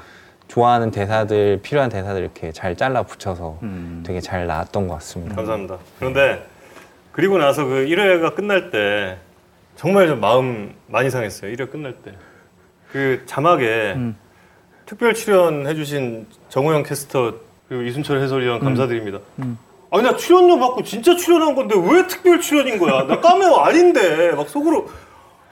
좋아하는 0.48 0.92
대사들 0.92 1.60
필요한 1.62 1.90
대사들 1.90 2.22
이렇게 2.22 2.52
잘 2.52 2.76
잘라 2.76 3.04
붙여서 3.04 3.60
음. 3.64 4.04
되게 4.06 4.20
잘 4.20 4.46
나왔던 4.48 4.88
것 4.88 4.96
같습니다. 4.96 5.36
감사합니다. 5.36 5.78
그런데 6.00 6.46
그리고 7.12 7.38
나서 7.38 7.66
그 7.66 7.86
1회가 7.86 8.36
끝날 8.36 8.72
때 8.72 9.18
정말 9.76 10.08
좀 10.08 10.20
마음 10.20 10.74
많이 10.88 11.10
상했어요. 11.10 11.52
1회 11.54 11.72
끝날 11.72 11.94
때. 11.94 12.14
그 12.92 13.24
자막에 13.26 13.94
음. 13.96 14.16
특별 14.86 15.14
출연해주신 15.14 16.28
정호영 16.50 16.84
캐스터 16.84 17.34
그리고 17.68 17.84
이순철 17.84 18.22
해설위원 18.22 18.60
감사드립니다. 18.60 19.20
음. 19.40 19.58
아니 19.92 20.04
나 20.04 20.16
출연료 20.16 20.60
받고 20.60 20.84
진짜 20.84 21.16
출연한 21.16 21.56
건데 21.56 21.76
왜 21.76 22.06
특별 22.08 22.40
출연인 22.40 22.78
거야? 22.78 23.08
나 23.08 23.20
까메오 23.20 23.56
아닌데 23.58 24.32
막 24.34 24.48
속으로 24.50 24.90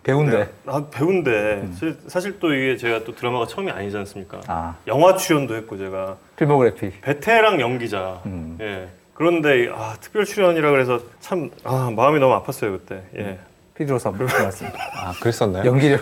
배운데. 0.03 0.49
나 0.63 0.85
배운데 0.91 1.65
제- 1.79 1.95
사실 2.07 2.37
또 2.39 2.53
이게 2.53 2.75
제가 2.77 3.03
또 3.05 3.15
드라마가 3.15 3.47
처음이 3.47 3.71
아니지 3.71 3.95
않습니까? 3.97 4.41
아, 4.47 4.75
영화 4.87 5.15
출연도 5.15 5.55
했고 5.55 5.77
제가 5.77 6.17
필모그래피. 6.35 6.91
베테랑 7.01 7.61
연기자. 7.61 8.19
음. 8.25 8.57
예. 8.61 8.89
그런데 9.13 9.69
아, 9.73 9.95
특별 10.01 10.25
출연이라 10.25 10.71
그래서 10.71 10.99
참 11.21 11.49
아, 11.63 11.91
마음이 11.95 12.19
너무 12.19 12.33
아팠어요 12.43 12.79
그때. 12.79 13.01
예. 13.17 13.39
피디로서 13.75 14.09
한번 14.11 14.27
고맙습니다. 14.27 14.77
아 14.95 15.13
그랬었나요? 15.19 15.63
연기력. 15.65 16.01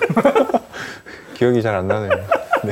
기억이 1.36 1.62
잘 1.62 1.76
안 1.76 1.88
나네요. 1.88 2.10
네. 2.64 2.72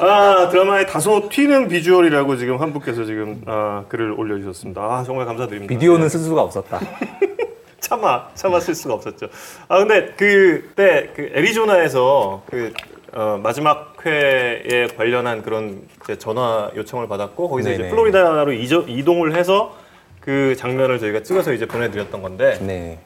아 0.00 0.48
드라마에 0.50 0.86
다소 0.86 1.28
튀는 1.28 1.68
비주얼이라고 1.68 2.36
지금 2.36 2.60
한 2.60 2.72
분께서 2.72 3.04
지금 3.04 3.42
아, 3.46 3.84
글을 3.88 4.12
올려주셨습니다. 4.12 4.80
아 4.82 5.02
정말 5.04 5.24
감사드립니다. 5.26 5.72
비디오는 5.72 6.04
예. 6.04 6.08
쓸 6.08 6.20
수가 6.20 6.42
없었다. 6.42 6.80
참아 8.34 8.60
쓸 8.60 8.74
수가 8.74 8.94
없었죠. 8.94 9.28
아 9.68 9.78
근데 9.78 10.12
그때 10.16 11.10
그 11.14 11.30
애리조나에서 11.34 12.42
그 12.46 12.72
어, 13.12 13.38
마지막 13.42 13.94
회에 14.04 14.88
관련한 14.96 15.42
그런 15.42 15.86
이제 16.02 16.18
전화 16.18 16.70
요청을 16.74 17.06
받았고 17.06 17.48
거기서 17.48 17.70
이제 17.70 17.78
네네. 17.78 17.90
플로리다로 17.90 18.52
이저, 18.52 18.84
이동을 18.88 19.36
해서 19.36 19.76
그 20.20 20.56
장면을 20.56 20.98
저희가 20.98 21.22
찍어서 21.22 21.52
이제 21.52 21.66
보내드렸던 21.66 22.22
건데 22.22 22.58
네. 22.60 22.98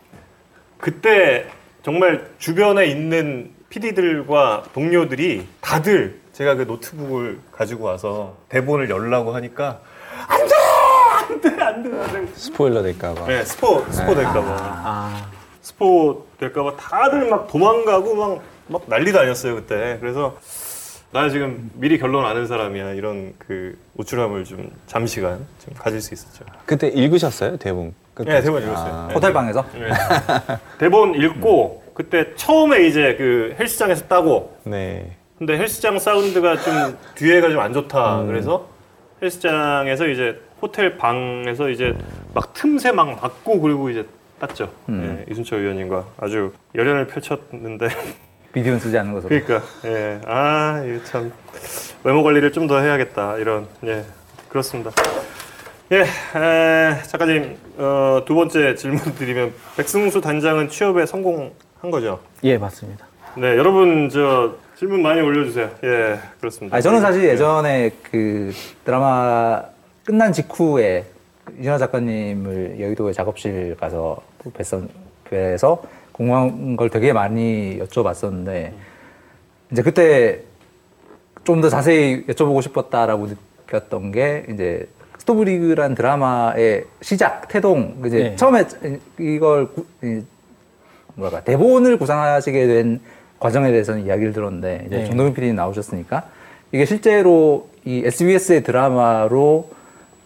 그때 0.78 1.46
정말 1.82 2.30
주변에 2.38 2.86
있는 2.86 3.50
PD들과 3.68 4.64
동료들이 4.72 5.46
다들 5.60 6.20
제가 6.32 6.54
그 6.54 6.62
노트북을 6.62 7.40
가지고 7.52 7.84
와서 7.84 8.36
대본을 8.48 8.88
열라고 8.88 9.34
하니까 9.34 9.80
안 10.28 10.48
돼 10.48 10.67
안돼 11.30 11.62
안돼 11.62 12.00
안돼 12.00 12.26
스포일러 12.34 12.82
될까봐. 12.82 13.26
네 13.26 13.44
스포 13.44 13.84
스포 13.90 14.14
될까봐 14.14 14.56
아, 14.60 15.26
스포 15.60 16.26
될까봐 16.38 16.76
다들 16.76 17.28
막 17.28 17.48
도망가고 17.48 18.14
막, 18.14 18.42
막 18.68 18.82
난리도 18.86 19.18
아니었어요 19.20 19.54
그때 19.56 19.98
그래서 20.00 20.38
나 21.10 21.28
지금 21.30 21.70
미리 21.74 21.98
결론 21.98 22.24
아는 22.26 22.46
사람이야 22.46 22.92
이런 22.92 23.32
그 23.38 23.78
우쭐함을 23.96 24.44
좀 24.44 24.70
잠시간 24.86 25.46
좀 25.64 25.74
가질 25.74 26.00
수 26.00 26.12
있었죠. 26.14 26.44
그때 26.66 26.88
읽으셨어요 26.88 27.56
대본? 27.56 27.94
네 28.24 28.40
대본 28.42 28.62
읽었어요. 28.62 28.92
아. 28.94 29.06
네. 29.08 29.14
호텔방에서. 29.14 29.64
네. 29.74 29.88
대본 30.78 31.14
읽고 31.14 31.84
그때 31.94 32.34
처음에 32.36 32.86
이제 32.86 33.14
그 33.16 33.54
헬스장에서 33.58 34.06
따고 34.06 34.56
네. 34.64 35.16
근데 35.38 35.56
헬스장 35.56 35.98
사운드가 35.98 36.56
좀 36.58 36.98
뒤에가 37.14 37.48
좀 37.50 37.60
안 37.60 37.72
좋다. 37.72 38.22
음. 38.22 38.26
그래서 38.26 38.66
헬스장에서 39.22 40.06
이제 40.08 40.40
호텔 40.60 40.96
방에서 40.96 41.68
이제 41.68 41.94
막 42.34 42.52
틈새 42.54 42.92
막 42.92 43.20
막고 43.20 43.60
그리고 43.60 43.90
이제 43.90 44.06
땄죠. 44.40 44.70
음. 44.88 45.24
예, 45.28 45.32
이순철 45.32 45.62
위원님과 45.62 46.04
아주 46.18 46.52
열연을 46.74 47.06
펼쳤는데 47.08 47.88
비디오는 48.52 48.78
쓰지 48.80 48.96
않는 48.98 49.12
것으로. 49.14 49.28
그러니까 49.28 49.66
예, 49.84 50.20
아 50.26 50.82
이거 50.86 51.04
참 51.04 51.32
외모 52.04 52.22
관리를 52.22 52.52
좀 52.52 52.66
더 52.68 52.80
해야겠다 52.80 53.36
이런 53.38 53.66
예 53.84 54.04
그렇습니다. 54.48 54.90
예, 55.90 56.00
에, 56.02 57.02
작가님 57.06 57.56
어, 57.78 58.22
두 58.26 58.34
번째 58.34 58.74
질문 58.74 59.00
드리면 59.14 59.54
백승수 59.76 60.20
단장은 60.20 60.68
취업에 60.68 61.06
성공한 61.06 61.90
거죠? 61.90 62.20
예, 62.44 62.58
맞습니다. 62.58 63.06
네, 63.36 63.56
여러분 63.56 64.08
저 64.10 64.54
질문 64.76 65.02
많이 65.02 65.20
올려주세요. 65.20 65.70
예, 65.84 66.18
그렇습니다. 66.40 66.76
아니, 66.76 66.82
저는 66.82 67.00
사실 67.00 67.24
예전에 67.24 67.90
그 68.10 68.52
드라마 68.84 69.62
끝난 70.08 70.32
직후에 70.32 71.04
이준하 71.58 71.76
작가님을 71.76 72.80
여의도의 72.80 73.12
작업실 73.12 73.76
가서 73.78 74.16
뵀었, 74.42 74.88
뵈서 75.28 75.82
궁금한 76.12 76.76
걸 76.76 76.88
되게 76.88 77.12
많이 77.12 77.78
여쭤봤었는데 77.78 78.72
이제 79.70 79.82
그때 79.82 80.40
좀 81.44 81.60
더 81.60 81.68
자세히 81.68 82.24
여쭤보고 82.26 82.62
싶었다라고 82.62 83.28
느꼈던 83.66 84.12
게 84.12 84.46
이제 84.50 84.88
스토브리그란 85.18 85.94
드라마의 85.94 86.84
시작 87.02 87.46
태동 87.48 88.02
이제 88.06 88.18
네. 88.30 88.36
처음에 88.36 88.64
이걸 89.18 89.68
구- 89.68 89.84
이 90.02 90.22
뭐랄까 91.16 91.44
대본을 91.44 91.98
구상하시게 91.98 92.66
된 92.66 93.00
과정에 93.38 93.70
대해서는 93.70 94.06
이야기를 94.06 94.32
들었는데 94.32 94.84
이제 94.86 94.96
네. 95.00 95.04
정동윤 95.06 95.34
PD님 95.34 95.54
나오셨으니까 95.56 96.24
이게 96.72 96.86
실제로 96.86 97.68
이 97.84 98.02
SBS의 98.06 98.62
드라마로 98.62 99.70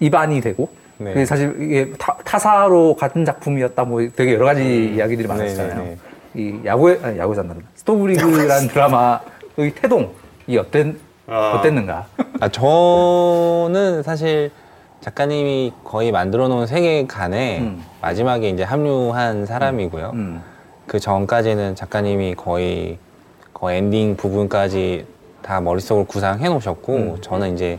입안이 0.02 0.40
되고 0.40 0.68
네. 0.98 1.12
그게 1.12 1.24
사실 1.24 1.56
이게 1.60 1.92
타, 1.98 2.16
타사로 2.24 2.96
같은 2.96 3.24
작품이었다 3.24 3.84
뭐 3.84 4.06
되게 4.14 4.34
여러 4.34 4.44
가지 4.46 4.92
이야기들이 4.94 5.28
네, 5.28 5.34
많았잖아요. 5.34 5.82
네, 5.82 5.96
이 6.34 6.60
야구에 6.64 6.98
아니 7.02 7.34
산다. 7.34 7.54
스토브리그라는 7.74 8.68
드라마의 8.68 9.74
태동이 9.74 10.58
어땠 10.58 10.94
아. 11.26 11.54
어땠는가? 11.56 12.06
아, 12.40 12.48
저는 12.48 14.02
사실 14.02 14.50
작가님이 15.00 15.72
거의 15.84 16.12
만들어 16.12 16.48
놓은 16.48 16.66
세계관에 16.66 17.60
음. 17.60 17.82
마지막에 18.00 18.48
이제 18.48 18.62
합류한 18.62 19.46
사람이고요. 19.46 20.10
음. 20.14 20.42
그 20.86 20.98
전까지는 20.98 21.74
작가님이 21.74 22.34
거의 22.34 22.98
거의 23.52 23.78
엔딩 23.78 24.16
부분까지 24.16 25.06
다 25.42 25.60
머릿속으로 25.60 26.06
구상해 26.06 26.48
놓으셨고 26.48 26.94
음. 26.94 27.16
저는 27.20 27.54
이제 27.54 27.78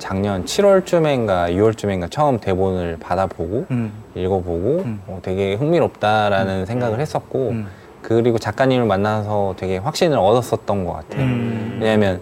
작년 0.00 0.44
7월쯤인가 0.44 1.52
6월쯤인가 1.52 2.10
처음 2.10 2.40
대본을 2.40 2.96
받아보고 2.98 3.66
음. 3.70 3.92
읽어보고 4.16 4.82
음. 4.84 5.02
어, 5.06 5.20
되게 5.22 5.54
흥미롭다라는 5.54 6.66
생각을 6.66 6.98
했었고 6.98 7.50
음. 7.50 7.66
그리고 8.02 8.38
작가님을 8.38 8.86
만나서 8.86 9.54
되게 9.58 9.76
확신을 9.76 10.18
얻었었던 10.18 10.84
것 10.84 10.94
같아요. 10.94 11.22
음. 11.22 11.78
왜냐하면 11.80 12.20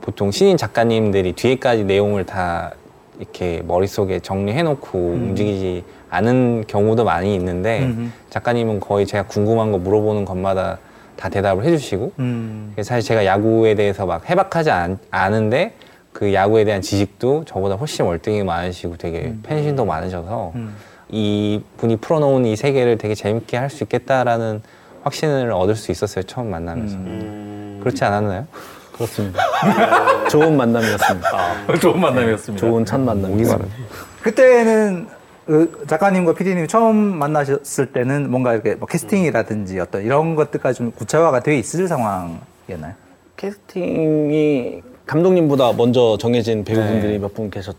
보통 0.00 0.30
신인 0.30 0.56
작가님들이 0.56 1.32
뒤에까지 1.32 1.84
내용을 1.84 2.24
다 2.24 2.72
이렇게 3.18 3.62
머릿속에 3.66 4.20
정리해놓고 4.20 4.98
움직이지 4.98 5.84
않은 6.10 6.64
경우도 6.68 7.04
많이 7.04 7.34
있는데 7.34 7.82
음. 7.82 8.12
작가님은 8.30 8.80
거의 8.80 9.04
제가 9.06 9.24
궁금한 9.24 9.72
거 9.72 9.78
물어보는 9.78 10.24
것마다 10.24 10.78
다 11.16 11.28
대답을 11.28 11.64
해주시고 11.64 12.12
음. 12.20 12.74
사실 12.82 13.06
제가 13.08 13.26
야구에 13.26 13.74
대해서 13.74 14.06
막 14.06 14.28
해박하지 14.28 14.70
않, 14.70 14.98
않은데 15.10 15.74
그 16.12 16.32
야구에 16.34 16.64
대한 16.64 16.82
지식도 16.82 17.44
저보다 17.46 17.74
훨씬 17.76 18.04
월등히 18.04 18.42
많으시고 18.42 18.96
되게 18.96 19.34
팬심도 19.42 19.84
많으셔서 19.84 20.52
음. 20.54 20.76
이 21.08 21.62
분이 21.78 21.96
풀어놓은 21.96 22.44
이 22.46 22.56
세계를 22.56 22.98
되게 22.98 23.14
재밌게 23.14 23.56
할 23.56 23.70
수 23.70 23.84
있겠다라는 23.84 24.62
확신을 25.02 25.50
얻을 25.52 25.74
수 25.74 25.90
있었어요 25.90 26.22
처음 26.24 26.50
만나면서 26.50 26.96
음, 26.96 27.78
그렇지 27.80 28.04
않았나요? 28.04 28.46
그렇습니다. 28.92 29.42
좋은 30.30 30.56
만남이었습니다. 30.56 31.76
좋은 31.80 32.00
만남이었습니다. 32.00 32.66
좋은 32.66 32.84
첫 32.84 33.00
만남이었습니다. 33.00 33.74
그때는 34.22 35.08
그 35.46 35.84
작가님과 35.88 36.34
PD님이 36.34 36.68
처음 36.68 36.94
만나셨을 36.94 37.92
때는 37.92 38.30
뭔가 38.30 38.52
이렇게 38.52 38.74
뭐 38.76 38.86
캐스팅이라든지 38.86 39.80
어떤 39.80 40.02
이런 40.02 40.36
것들까지 40.36 40.78
좀 40.78 40.92
구체화가 40.92 41.40
되어 41.40 41.54
있을 41.54 41.88
상황이었나요? 41.88 42.94
캐스팅이 43.36 44.82
감독님보다 45.06 45.72
먼저 45.74 46.16
정해진 46.18 46.64
배우분들이 46.64 47.18
몇 47.18 47.34
분 47.34 47.50
계셨어요. 47.50 47.76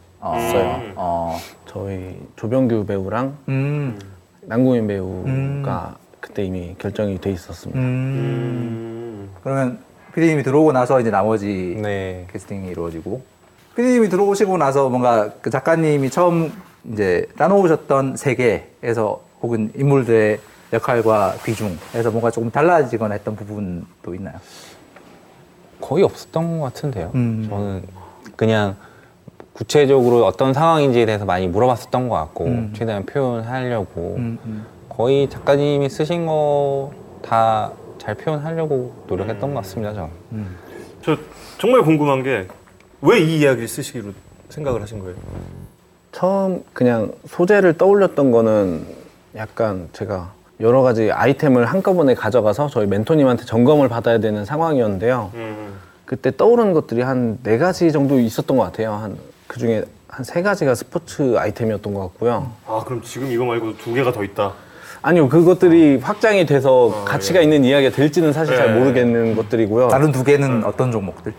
어. 0.96 1.38
저희 1.66 2.18
조병규 2.36 2.86
배우랑 2.86 3.38
음. 3.50 4.00
남궁인 4.42 4.88
배우가 4.88 5.96
그때 6.20 6.44
이미 6.46 6.76
결정이 6.78 7.20
돼 7.20 7.32
있었습니다. 7.32 7.80
음. 7.80 7.84
음, 7.84 9.30
그러면 9.44 9.80
PD님이 10.14 10.44
들어오고 10.44 10.72
나서 10.72 11.00
이제 11.02 11.10
나머지 11.10 11.78
네. 11.82 12.28
캐스팅이 12.32 12.70
이루어지고 12.70 13.24
PD님이 13.76 14.10
들어오시고 14.10 14.58
나서 14.58 14.90
뭔가 14.90 15.32
그 15.42 15.50
작가님이 15.50 16.10
처음 16.12 16.52
이제 16.92 17.26
나눠오셨던 17.38 18.18
세계에서 18.18 19.22
혹은 19.42 19.72
인물들의 19.76 20.40
역할과 20.74 21.36
비중에서 21.44 22.12
뭔가 22.12 22.30
조금 22.32 22.52
달라지거나 22.52 23.14
했던 23.16 23.36
부분도 23.36 24.14
있나요? 24.16 24.36
거의 25.94 26.04
없었던 26.04 26.58
것 26.60 26.66
같은데요. 26.66 27.12
음. 27.14 27.46
저는 27.48 27.84
그냥 28.36 28.76
구체적으로 29.54 30.26
어떤 30.26 30.52
상황인지에 30.52 31.06
대해서 31.06 31.24
많이 31.24 31.48
물어봤었던 31.48 32.10
것 32.10 32.16
같고 32.16 32.46
음. 32.46 32.74
최대한 32.76 33.06
표현하려고 33.06 34.16
음, 34.18 34.40
음. 34.44 34.66
거의 34.90 35.30
작가님이 35.30 35.88
쓰신 35.90 36.26
거 36.26 36.92
다 37.22 37.72
잘 38.00 38.16
표현하려고 38.16 38.92
노력했던 39.08 39.54
것 39.54 39.62
같습니다. 39.62 39.94
저는. 39.94 40.10
음. 40.34 40.56
저 41.04 41.16
정말 41.60 41.84
궁금한 41.84 42.22
게 42.24 42.48
왜 43.02 43.20
이 43.20 43.40
이야기를 43.40 43.68
쓰시기로 43.68 44.12
생각을 44.50 44.82
하신 44.82 45.00
거예요? 45.00 45.16
처음 46.12 46.64
그냥 46.74 47.14
소재를 47.28 47.78
떠올렸던 47.78 48.32
거는 48.32 48.86
약간 49.38 49.88
제가 49.94 50.34
여러 50.64 50.82
가지 50.82 51.12
아이템을 51.12 51.66
한꺼번에 51.66 52.16
가져가서 52.16 52.70
저희 52.70 52.88
멘토님한테 52.88 53.44
점검을 53.46 53.90
받아야 53.90 54.20
되는 54.20 54.46
상황이었는데요. 54.46 55.30
음, 55.36 55.74
그때 56.06 56.32
떠오르는 56.36 56.74
것들이 56.74 57.02
한 57.02 57.38
네 57.44 57.58
가지 57.58 57.92
정도 57.92 58.18
있었던 58.20 58.58
것 58.58 58.64
같아요. 58.64 58.94
한 58.94 59.18
그 59.48 59.60
중에 59.60 59.84
한 60.08 60.24
세 60.26 60.42
가지가 60.42 60.74
스포츠 60.74 61.36
아이템이었던 61.38 61.94
것 61.94 62.00
같고요. 62.02 62.52
아 62.66 62.82
그럼 62.86 63.02
지금 63.04 63.30
이거 63.32 63.44
말고 63.46 63.78
두 63.78 63.94
개가 63.94 64.12
더 64.14 64.24
있다. 64.24 64.54
아니요, 65.02 65.28
그것들이 65.28 65.98
확장이 65.98 66.46
돼서 66.46 67.04
가치가 67.06 67.40
예. 67.40 67.44
있는 67.44 67.66
이야기가 67.66 67.94
될지는 67.94 68.32
사실 68.32 68.56
잘 68.56 68.70
예. 68.70 68.80
모르겠는 68.80 69.36
것들이고요. 69.36 69.90
다른 69.90 70.12
두 70.14 70.24
개는 70.24 70.64
어떤 70.64 70.92
종목들? 70.94 71.34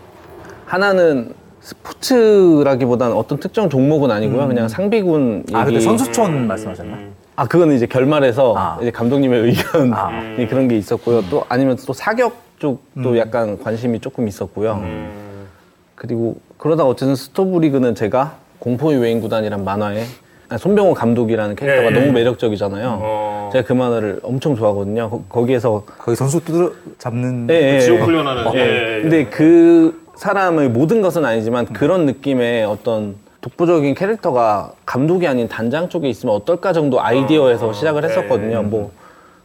하나는 0.65 1.33
스포츠라기보다는 1.61 3.15
어떤 3.15 3.39
특정 3.39 3.69
종목은 3.69 4.11
아니고요. 4.11 4.47
그냥 4.47 4.67
상비군 4.67 5.45
얘기. 5.47 5.55
아, 5.55 5.65
그때 5.65 5.79
선수촌 5.79 6.45
말씀하셨나? 6.47 6.97
아, 7.35 7.47
그거는 7.47 7.75
이제 7.75 7.85
결말에서 7.85 8.53
아. 8.57 8.77
이제 8.81 8.91
감독님의 8.91 9.41
의견이 9.41 9.91
아. 9.93 10.09
그런 10.49 10.67
게 10.67 10.77
있었고요. 10.77 11.23
또 11.29 11.45
아니면 11.49 11.77
또 11.85 11.93
사격 11.93 12.37
쪽도 12.59 13.17
약간 13.17 13.61
관심이 13.61 13.99
조금 13.99 14.27
있었고요. 14.27 14.75
음, 14.75 15.47
그리고 15.95 16.37
그러다가 16.57 16.89
어쨌든 16.89 17.15
스토브 17.15 17.59
리그는 17.59 17.95
제가 17.95 18.35
공포의 18.59 18.93
외인구단이란 18.93 19.65
만화에 19.65 20.05
아니, 20.47 20.59
손병호 20.59 20.93
감독이라는 20.93 21.55
캐릭터가 21.55 21.91
예, 21.91 21.95
예. 21.95 21.99
너무 21.99 22.13
매력적이잖아요. 22.13 22.99
어. 23.01 23.49
제가 23.51 23.67
그 23.67 23.73
만화를 23.73 24.19
엄청 24.23 24.55
좋아하거든요. 24.55 25.09
거, 25.09 25.23
거기에서 25.27 25.83
거기 25.97 26.15
선수 26.15 26.43
뚜드려 26.43 26.71
잡는 26.97 27.47
예, 27.49 27.75
예, 27.75 27.79
지옥 27.81 27.99
예. 27.99 28.03
훈련하는. 28.03 28.53
예, 28.53 28.59
예, 28.59 28.97
예. 28.97 29.01
근데 29.01 29.25
그 29.25 30.05
사람의 30.15 30.69
모든 30.69 31.01
것은 31.01 31.25
아니지만 31.25 31.65
그런 31.65 32.05
느낌의 32.05 32.63
어떤 32.63 33.15
독보적인 33.49 33.93
캐릭터가 33.93 34.73
감독이 34.87 35.27
아닌 35.27 35.47
단장 35.47 35.87
쪽에 35.87 36.09
있으면 36.09 36.33
어떨까 36.33 36.73
정도 36.73 36.99
아이디어에서 36.99 37.73
시작을 37.73 38.03
했었거든요. 38.03 38.63
뭐 38.63 38.91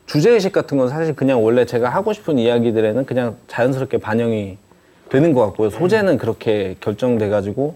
주제의식 0.06 0.52
같은 0.52 0.78
건 0.78 0.88
사실 0.88 1.14
그냥 1.14 1.44
원래 1.44 1.66
제가 1.66 1.90
하고 1.90 2.14
싶은 2.14 2.38
이야기들에는 2.38 3.04
그냥 3.04 3.36
자연스럽게 3.48 3.98
반영이 3.98 4.56
되는 5.10 5.34
것 5.34 5.44
같고요. 5.44 5.68
소재는 5.68 6.16
그렇게 6.16 6.76
결정돼가지고 6.80 7.74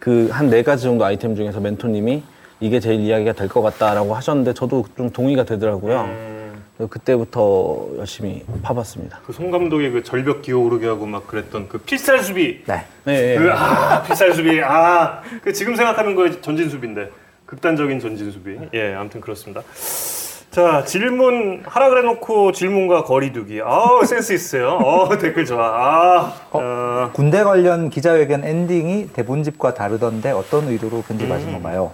그 0.00 0.28
한 0.32 0.50
네 0.50 0.64
가지 0.64 0.82
정도 0.82 1.04
아이템 1.04 1.36
중에서 1.36 1.60
멘토님이 1.60 2.24
이게 2.58 2.80
제일 2.80 2.98
이야기가 3.00 3.32
될 3.34 3.46
것 3.48 3.62
같다라고 3.62 4.14
하셨는데 4.16 4.54
저도 4.54 4.84
좀 4.96 5.10
동의가 5.10 5.44
되더라고요. 5.44 6.08
그때부터 6.88 7.88
열심히 7.98 8.44
파봤습니다. 8.62 9.20
그송 9.26 9.50
감독의 9.50 9.90
그 9.90 10.02
절벽 10.02 10.42
기어오르게 10.42 10.86
하고 10.86 11.06
막 11.06 11.26
그랬던 11.26 11.68
그 11.68 11.78
필살 11.78 12.22
수비. 12.22 12.62
네. 12.66 12.84
네, 13.04 13.36
그, 13.36 13.50
아, 13.52 14.02
필살 14.02 14.34
수비. 14.34 14.60
아, 14.62 15.22
그 15.42 15.52
지금 15.52 15.74
생각하면 15.76 16.14
그 16.14 16.40
전진 16.40 16.68
수비인데 16.68 17.10
극단적인 17.46 18.00
전진 18.00 18.30
수비. 18.30 18.58
예, 18.72 18.94
아무튼 18.94 19.20
그렇습니다. 19.20 19.62
자 20.52 20.84
질문 20.84 21.62
하라 21.64 21.88
그래놓고 21.88 22.52
질문과 22.52 23.04
거리두기. 23.04 23.60
아 23.64 24.04
센스 24.04 24.34
있어요. 24.34 24.72
어 24.72 25.08
댓글 25.18 25.46
좋아. 25.46 25.64
아 25.64 26.34
어, 26.50 27.10
군대 27.14 27.42
관련 27.42 27.88
기자회견 27.88 28.44
엔딩이 28.44 29.08
대본집과 29.14 29.72
다르던데 29.72 30.30
어떤 30.30 30.68
의도로 30.68 31.00
편집하신 31.08 31.48
음. 31.48 31.52
건가요? 31.54 31.92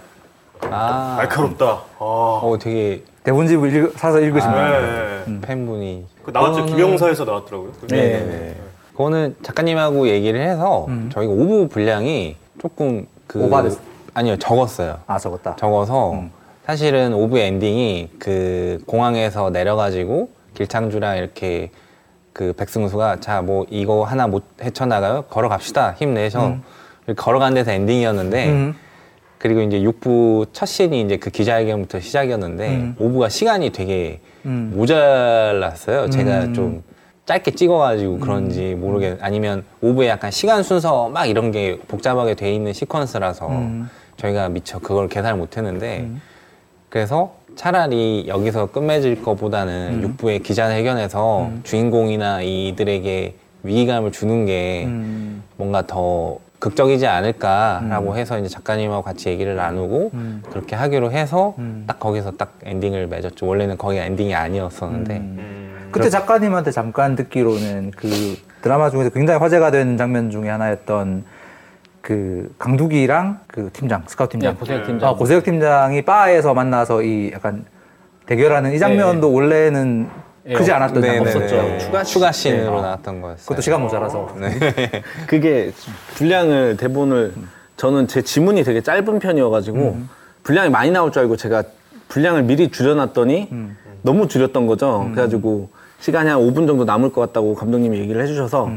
아, 0.69 1.15
날카롭다. 1.19 1.65
아, 1.65 1.79
어, 1.99 2.57
되게 2.59 3.03
대본집을 3.23 3.75
읽- 3.75 3.97
사서 3.97 4.19
읽으신 4.19 4.49
네. 4.51 4.55
거예요? 4.55 5.39
팬분이. 5.41 6.05
그 6.23 6.31
나왔죠. 6.31 6.65
그거는- 6.65 6.67
김영사에서 6.75 7.25
나왔더라고요. 7.25 7.71
네네네. 7.89 8.55
그거는 8.91 9.35
작가님하고 9.43 10.07
얘기를 10.09 10.41
해서 10.41 10.87
저희가 11.11 11.31
5부 11.31 11.67
분량이 11.69 12.35
조금 12.61 13.05
그 13.27 13.43
오버됐어? 13.45 13.79
아니요 14.13 14.37
적었어요. 14.37 14.97
아 15.07 15.17
적었다. 15.17 15.55
적어서 15.55 16.23
사실은 16.65 17.13
5부 17.13 17.37
엔딩이 17.39 18.09
그 18.19 18.79
공항에서 18.85 19.49
내려가지고 19.51 20.29
길창주랑 20.55 21.17
이렇게 21.17 21.71
그 22.33 22.51
백승수가 22.53 23.19
자 23.21 23.41
뭐 23.41 23.65
이거 23.69 24.03
하나 24.03 24.27
못 24.27 24.43
헤쳐나가요 24.61 25.23
걸어갑시다 25.29 25.93
힘내셔 25.97 26.55
이렇게 27.07 27.21
걸어간 27.21 27.53
데서 27.53 27.71
엔딩이었는데 27.71 28.49
음. 28.49 28.75
그리고 29.39 29.61
이제 29.61 29.79
6부 29.79 30.47
첫 30.51 30.65
씬이 30.65 31.01
이제 31.01 31.17
그 31.17 31.29
기자회견부터 31.29 32.01
시작이었는데 32.01 32.67
음. 32.67 32.95
5부가 32.99 33.29
시간이 33.29 33.71
되게 33.71 34.19
음. 34.45 34.73
모자랐어요. 34.75 36.09
제가 36.09 36.43
음. 36.43 36.53
좀 36.53 36.83
짧게 37.25 37.51
찍어가지고 37.51 38.19
그런지 38.19 38.75
모르겠 38.75 39.17
아니면 39.21 39.63
5부에 39.81 40.09
약간 40.09 40.29
시간 40.29 40.61
순서 40.61 41.07
막 41.09 41.25
이런 41.25 41.51
게 41.51 41.79
복잡하게 41.87 42.35
돼 42.35 42.53
있는 42.53 42.73
시퀀스라서 42.73 43.49
음. 43.49 43.89
저희가 44.17 44.49
미처 44.49 44.79
그걸 44.79 45.07
계산을 45.07 45.37
못했는데 45.37 46.09
그래서 46.89 47.35
차라리 47.55 48.25
여기서 48.27 48.67
끝맺을 48.67 49.21
것보다는 49.21 50.03
음. 50.03 50.17
6부의 50.17 50.43
기자회견에서 50.43 51.51
주인공이나 51.63 52.41
이들에게 52.41 53.35
위기감을 53.63 54.11
주는 54.11 54.45
게 54.45 54.83
음. 54.85 55.43
뭔가 55.55 55.85
더 55.87 56.39
극적이지 56.59 57.07
않을까라고 57.07 58.17
해서 58.17 58.37
이제 58.37 58.49
작가님하고 58.49 59.01
같이 59.01 59.29
얘기를 59.29 59.55
나누고 59.55 60.11
음. 60.13 60.43
그렇게 60.49 60.75
하기로 60.75 61.11
해서 61.11 61.55
음. 61.57 61.85
딱 61.87 61.99
거기서 61.99 62.31
딱 62.31 62.53
엔딩을 62.63 63.07
맺었죠. 63.07 63.47
원래는 63.47 63.77
거기가 63.77 64.03
엔딩이 64.03 64.35
아니었었는데 64.35 65.17
음. 65.17 65.89
그때 65.91 66.09
작가님한테 66.09 66.71
잠깐 66.71 67.15
듣기로는 67.15 67.91
그 67.95 68.37
드라마 68.61 68.89
중에서 68.89 69.09
굉장히 69.09 69.39
화제가 69.39 69.71
된 69.71 69.97
장면 69.97 70.29
중에 70.29 70.49
하나였던 70.49 71.23
그 72.01 72.53
강두기랑 72.59 73.39
그 73.47 73.69
팀장 73.71 74.03
스카우트 74.07 74.33
팀장 74.33 74.53
네, 74.53 74.59
고세혁 74.59 74.85
팀장. 74.85 75.09
아, 75.09 75.15
고세혁 75.15 75.43
팀장이 75.43 76.01
바에서 76.03 76.53
만나서 76.53 77.03
이 77.03 77.31
약간 77.33 77.65
대결하는 78.25 78.73
이 78.73 78.79
장면도 78.79 79.31
원래는 79.33 80.07
예, 80.07 80.28
크지 80.55 80.71
않았던 80.71 81.01
네네네. 81.01 81.31
장면이었죠. 81.31 81.85
추가 81.85 82.03
추가 82.03 82.31
씬으로 82.31 82.75
네. 82.77 82.81
나왔던 82.81 83.21
거였어요. 83.21 83.43
그것도 83.45 83.61
시간 83.61 83.81
모자라서. 83.81 84.35
네. 84.39 84.49
그게 85.27 85.71
분량을 86.15 86.77
대본을 86.77 87.33
저는 87.77 88.07
제 88.07 88.21
지문이 88.21 88.63
되게 88.63 88.81
짧은 88.81 89.19
편이어가지고 89.19 89.97
분량이 90.43 90.69
많이 90.69 90.91
나올 90.91 91.11
줄 91.11 91.21
알고 91.21 91.37
제가 91.37 91.63
분량을 92.07 92.43
미리 92.43 92.69
줄여놨더니 92.71 93.49
너무 94.01 94.27
줄였던 94.27 94.67
거죠. 94.67 95.09
그래가지고 95.13 95.69
시간이 95.99 96.29
한 96.29 96.39
5분 96.39 96.65
정도 96.67 96.85
남을 96.85 97.11
것 97.11 97.21
같다고 97.21 97.55
감독님이 97.55 97.99
얘기를 97.99 98.21
해주셔서 98.23 98.69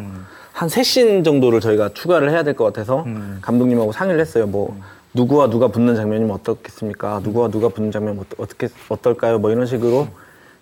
한 0.52 0.68
3씬 0.68 1.24
정도를 1.24 1.60
저희가 1.60 1.90
추가를 1.94 2.30
해야 2.30 2.42
될 2.42 2.54
것 2.54 2.64
같아서 2.64 3.06
감독님하고 3.40 3.92
상의를 3.92 4.20
했어요. 4.20 4.46
뭐 4.46 4.76
누구와 5.14 5.48
누가 5.50 5.68
붙는 5.68 5.94
장면이면 5.96 6.30
어떻겠습니까? 6.34 7.20
누구와 7.22 7.48
누가 7.48 7.68
붙는 7.68 7.90
장면 7.92 8.18
은 8.18 8.24
어떻게 8.38 8.68
어떨까요? 8.88 9.38
뭐 9.38 9.50
이런 9.50 9.66
식으로 9.66 10.08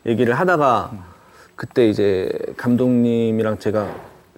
얘기를 0.06 0.34
하다가 0.34 0.92
그때 1.56 1.88
이제 1.88 2.30
감독님이랑 2.56 3.58
제가 3.58 3.88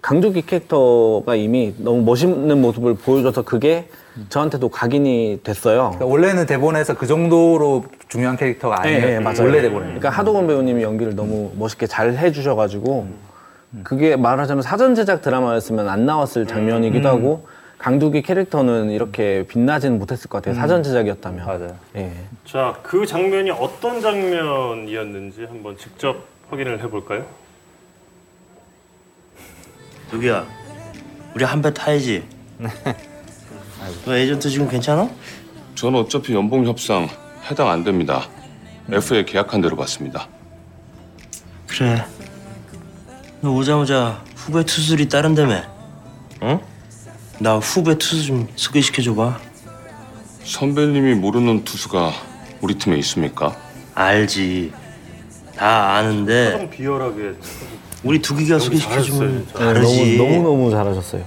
강두기 0.01 0.43
캐릭터가 0.43 1.37
이미 1.37 1.75
너무 1.79 2.03
멋있는 2.03 2.61
모습을 2.61 2.95
보여줘서 2.95 3.43
그게 3.43 3.89
저한테도 4.29 4.69
각인이 4.69 5.41
됐어요. 5.45 5.93
그러니까 5.95 6.07
원래는 6.07 6.47
대본에서 6.47 6.95
그 6.95 7.07
정도로 7.07 7.85
중요한 8.09 8.37
캐릭터가 8.37 8.83
아니에요. 8.83 9.01
네, 9.01 9.21
맞아요. 9.21 9.43
원래 9.43 9.63
대본에. 9.63 9.85
그러니까 9.87 10.11
하도건 10.11 10.49
배우님이 10.49 10.83
연기를 10.83 11.15
너무 11.15 11.53
멋있게 11.57 11.87
잘 11.87 12.15
해주셔가지고 12.15 13.07
그게 13.85 14.17
말하자면 14.17 14.63
사전 14.63 14.97
제작 14.97 15.23
드라마였으면 15.23 15.89
안 15.89 16.05
나왔을 16.05 16.47
장면이기도 16.47 17.09
하고 17.09 17.47
강두기 17.83 18.23
캐릭터는 18.23 18.91
이렇게 18.91 19.45
빛나지는 19.49 19.99
못했을 19.99 20.31
것 20.31 20.39
같아요. 20.41 20.55
사전 20.55 20.85
제작이었다면. 20.85 21.45
맞아요. 21.45 21.77
예. 21.97 22.13
자, 22.47 22.79
그 22.81 23.05
장면이 23.05 23.51
어떤 23.51 24.01
장면이었는지 24.01 25.47
한번 25.47 25.77
직접 25.77 26.25
확인을 26.49 26.81
해볼까요? 26.81 27.27
누구야? 30.13 30.47
우리 31.35 31.45
한 31.45 31.61
배 31.61 31.75
타야지. 31.75 32.23
너 34.07 34.15
에이전트 34.17 34.49
지금 34.49 34.69
괜찮아? 34.69 35.11
전 35.75 35.97
어차피 35.97 36.35
연봉 36.35 36.65
협상 36.65 37.09
해당 37.51 37.69
안 37.69 37.83
됩니다. 37.83 38.29
FA 38.93 39.25
계약한 39.25 39.61
대로 39.61 39.75
받습니다. 39.75 40.29
그래. 41.67 42.05
너 43.41 43.51
오자마자 43.51 44.23
후배 44.37 44.63
투수들이 44.65 45.09
따른다며. 45.09 45.63
응? 46.45 46.61
나 47.43 47.57
후배 47.57 47.99
투수 47.99 48.25
좀 48.25 48.49
소개시켜줘봐. 48.55 49.41
선배님이 50.45 51.15
모르는 51.15 51.65
투수가 51.65 52.13
우리 52.61 52.75
팀에 52.75 52.97
있습니까? 52.99 53.57
알지. 53.97 54.73
다 55.57 55.95
아는데 55.95 56.53
좀 56.57 56.71
비열하게 56.71 57.35
우리 58.05 58.23
두기가 58.23 58.61
소개시켜주면 58.61 59.47
진짜. 59.47 59.59
다르지. 59.59 60.19
너무 60.19 60.31
너무 60.31 60.43
너무 60.45 60.71
잘하셨어요. 60.71 61.25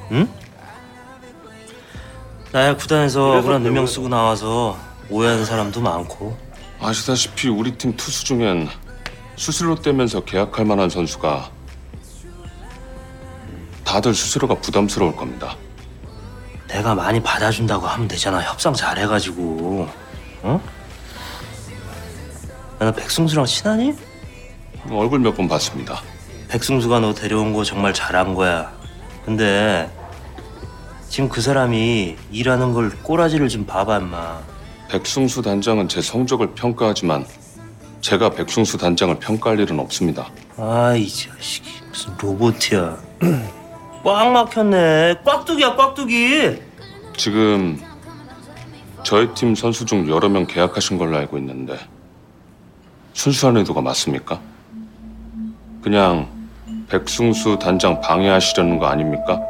나야 2.54 2.78
구단에서 2.78 3.40
억울한 3.40 3.64
누명 3.64 3.86
쓰고 3.86 4.08
나와서 4.08 4.78
오해하는 5.10 5.44
사람도 5.44 5.82
많고. 5.82 6.38
아시다시피 6.80 7.50
우리 7.50 7.74
팀 7.78 7.94
투수 7.98 8.24
중엔 8.24 8.70
수술로 9.36 9.76
떼면서 9.76 10.24
계약할 10.24 10.64
만한 10.64 10.90
선수가 10.90 11.52
다들 13.84 14.14
수수료가 14.14 14.56
부담스러울 14.56 15.14
겁니다. 15.18 15.58
내가 16.76 16.94
많이 16.94 17.24
받아준다고 17.24 17.88
하면 17.88 18.06
되잖아. 18.10 18.42
협상 18.42 18.74
잘해가지고. 18.74 19.88
어? 20.44 20.62
야, 22.82 22.86
너 22.86 22.92
백승수랑 22.92 23.46
친하니? 23.46 23.94
얼굴 24.92 25.20
몇 25.20 25.34
번 25.38 25.48
봤습니다. 25.48 26.02
백승수가 26.50 27.00
너 27.00 27.14
데려온 27.14 27.54
거 27.54 27.64
정말 27.64 27.94
잘한 27.94 28.34
거야. 28.34 28.74
근데 29.24 29.90
지금 31.08 31.30
그 31.30 31.40
사람이 31.40 32.18
일하는 32.32 32.74
걸 32.74 32.90
꼬라지를 33.04 33.48
좀 33.48 33.66
봐봐, 33.66 34.00
임마. 34.00 34.40
백승수 34.90 35.42
단장은 35.44 35.88
제 35.88 36.02
성적을 36.02 36.56
평가하지만 36.56 37.26
제가 38.02 38.32
백승수 38.32 38.78
단장을 38.78 39.18
평가할 39.20 39.62
일은 39.62 39.80
없습니다. 39.80 40.30
아이 40.58 41.08
자식이 41.08 41.70
무슨 41.88 42.14
로봇이야. 42.18 42.98
꽉 44.06 44.32
막혔네. 44.32 45.16
꽉두기야, 45.26 45.76
꽉두기. 45.76 46.62
지금 47.18 47.82
저희 49.02 49.34
팀 49.34 49.56
선수 49.56 49.84
중 49.84 50.08
여러 50.08 50.30
명 50.30 50.46
계약하신 50.46 51.00
걸로 51.00 51.18
알고 51.18 51.40
있는데 51.40 51.76
순수한 53.14 53.58
의도가 53.58 53.82
맞습니까? 53.82 54.40
그냥 55.82 56.28
백승수 56.88 57.58
단장 57.58 58.00
방해하시려는 58.00 58.78
거 58.78 58.86
아닙니까? 58.86 59.42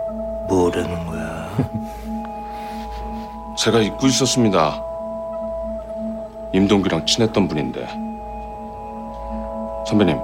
뭐라는 0.48 1.06
거야? 1.06 1.50
제가 3.60 3.80
잊고 3.80 4.08
있었습니다. 4.08 4.82
임동규랑 6.54 7.06
친했던 7.06 7.50
분인데 7.50 7.86
선배님 9.86 10.18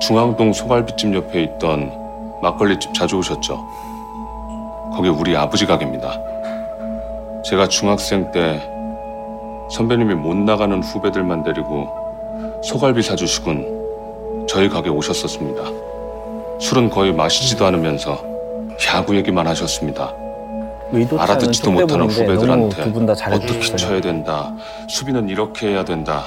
중앙동 0.00 0.54
소갈비집 0.54 1.14
옆에 1.14 1.42
있던 1.42 1.97
막걸리집 2.42 2.94
자주 2.94 3.16
오셨죠? 3.18 3.64
거기 4.94 5.08
우리 5.08 5.36
아버지 5.36 5.66
가게입니다. 5.66 6.12
제가 7.44 7.68
중학생 7.68 8.30
때 8.32 8.60
선배님이 9.70 10.14
못 10.14 10.34
나가는 10.36 10.82
후배들만 10.82 11.42
데리고 11.44 11.88
소갈비 12.62 13.02
사주시군 13.02 14.46
저희 14.48 14.68
가게 14.68 14.88
오셨었습니다. 14.90 15.62
술은 16.60 16.90
거의 16.90 17.12
마시지도 17.12 17.66
않으면서 17.66 18.22
야구 18.92 19.16
얘기만 19.16 19.46
하셨습니다. 19.48 20.12
의도치 20.90 21.14
않은 21.14 21.20
알아듣지도 21.20 21.70
못하는 21.70 22.06
후배들한테 22.08 22.46
너무 22.46 22.68
두분다 22.70 23.12
어떻게 23.12 23.22
잘해주셨어요. 23.46 23.76
쳐야 23.76 24.00
된다. 24.00 24.52
수비는 24.88 25.28
이렇게 25.28 25.68
해야 25.68 25.84
된다. 25.84 26.24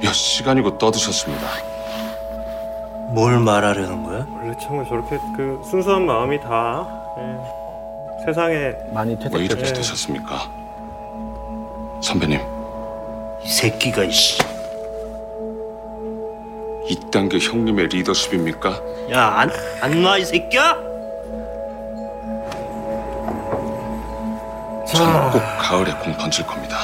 몇 0.00 0.12
시간이고 0.12 0.78
떠드셨습니다. 0.78 1.46
뭘 3.12 3.38
말하려는 3.38 4.02
거야? 4.04 4.26
원래 4.30 4.54
참 4.58 4.84
저렇게 4.88 5.18
그 5.36 5.60
순수한 5.68 6.06
마음이 6.06 6.40
다 6.40 6.86
예, 7.18 8.24
세상에 8.24 8.72
많이 8.92 9.10
왜 9.12 9.16
퇴색됐죠. 9.18 9.38
이렇게 9.44 9.72
되셨습니까? 9.74 10.50
선배님, 12.02 12.40
이 13.42 13.48
새끼가 13.48 14.04
이씨. 14.04 14.40
이딴 16.88 17.28
게 17.28 17.38
형님의 17.38 17.88
리더십입니까? 17.88 18.80
야, 19.12 19.26
안, 19.36 19.50
안 19.82 20.02
놔, 20.02 20.18
이 20.18 20.24
새끼야? 20.24 20.74
저는 24.88 25.30
꼭 25.30 25.40
가을에 25.60 25.92
공 26.02 26.12
던질 26.16 26.46
겁니다. 26.46 26.76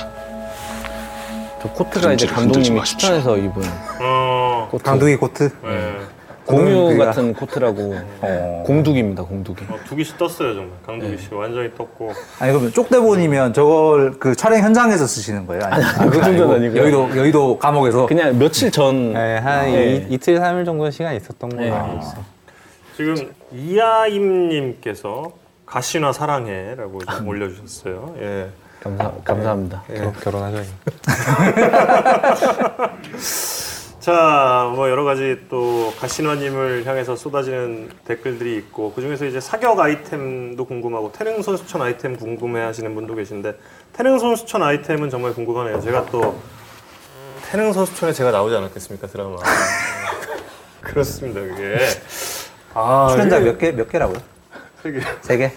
저 1.61 1.69
코트가 1.71 2.13
이제 2.13 2.27
흔들지 2.27 2.27
감독님이 2.27 2.77
마십시오. 2.79 2.99
추천해서 3.19 3.37
입은 3.37 3.63
어, 4.01 4.69
코트. 4.71 4.85
강두기 4.85 5.17
코트. 5.17 5.51
네. 5.63 5.97
공유 6.49 6.89
그가- 6.97 7.05
같은 7.07 7.35
코트라고 7.35 7.97
어. 8.23 8.63
공두기입니다, 8.67 9.23
공두기. 9.23 9.65
어, 9.69 9.77
두 9.87 9.95
개씩 9.97 10.17
떴어요 10.19 10.55
정말 10.55 10.71
강두기 10.87 11.17
네. 11.17 11.23
씨 11.23 11.35
완전히 11.35 11.71
떴고 11.77 12.13
아니 12.39 12.53
그러면 12.53 12.73
쪽대본이면 12.73 13.53
저걸 13.53 14.19
그 14.19 14.35
촬영 14.35 14.61
현장에서 14.63 15.07
쓰시는 15.07 15.47
거예요? 15.47 15.63
아니, 15.65 15.85
아니, 15.85 16.11
그 16.11 16.21
정도는 16.23 16.57
아니고요. 16.57 16.81
여의도 16.83 17.17
여의도 17.17 17.59
감옥에서 17.59 18.07
그냥 18.07 18.39
며칠 18.39 18.71
전 18.71 19.13
네, 19.13 19.37
한 19.39 19.67
네. 19.67 20.07
이, 20.09 20.15
이틀 20.15 20.39
삼일 20.39 20.65
정도 20.65 20.91
시간 20.91 21.15
있었던 21.15 21.51
걸로 21.51 21.63
네. 21.63 21.71
알고 21.71 21.99
있어요. 21.99 22.25
지금 22.97 23.33
이하임님께서 23.53 25.31
가시나 25.67 26.13
사랑해라고 26.13 26.99
좀 27.05 27.29
올려주셨어요. 27.29 28.15
예. 28.21 28.49
감사 28.83 29.13
감사합니다. 29.25 29.83
결, 29.87 30.13
결혼하죠. 30.15 30.63
자, 34.09 34.73
뭐 34.75 34.89
여러 34.89 35.05
가지 35.05 35.39
또 35.51 35.93
가시나님을 36.01 36.87
향해서 36.87 37.15
쏟아지는 37.15 37.91
댓글들이 38.07 38.57
있고 38.57 38.95
그 38.95 39.03
중에서 39.03 39.27
이제 39.27 39.39
사격 39.39 39.79
아이템도 39.79 40.65
궁금하고 40.65 41.13
태릉 41.13 41.43
선수촌 41.43 41.83
아이템 41.83 42.17
궁금해하시는 42.17 42.95
분도 42.95 43.15
계신데 43.15 43.59
태릉 43.93 44.19
선수촌 44.19 44.63
아이템은 44.63 45.11
정말 45.11 45.35
궁금하네요. 45.35 45.83
제가 45.83 46.07
또 46.07 46.41
태릉 47.51 47.71
선수촌에 47.75 48.15
제가 48.15 48.31
나오지 48.31 48.57
않았겠습니까 48.57 49.09
드라마. 49.09 49.37
그렇습니다 50.81 51.43
그게. 51.43 51.77
아, 52.73 53.09
출연자 53.13 53.37
이게 53.41 53.51
몇 53.51 53.59
개 53.59 53.73
몇 53.73 53.91
개라고요? 53.91 54.17
세 54.83 54.91
개. 54.93 55.01
세 55.21 55.37
개. 55.37 55.53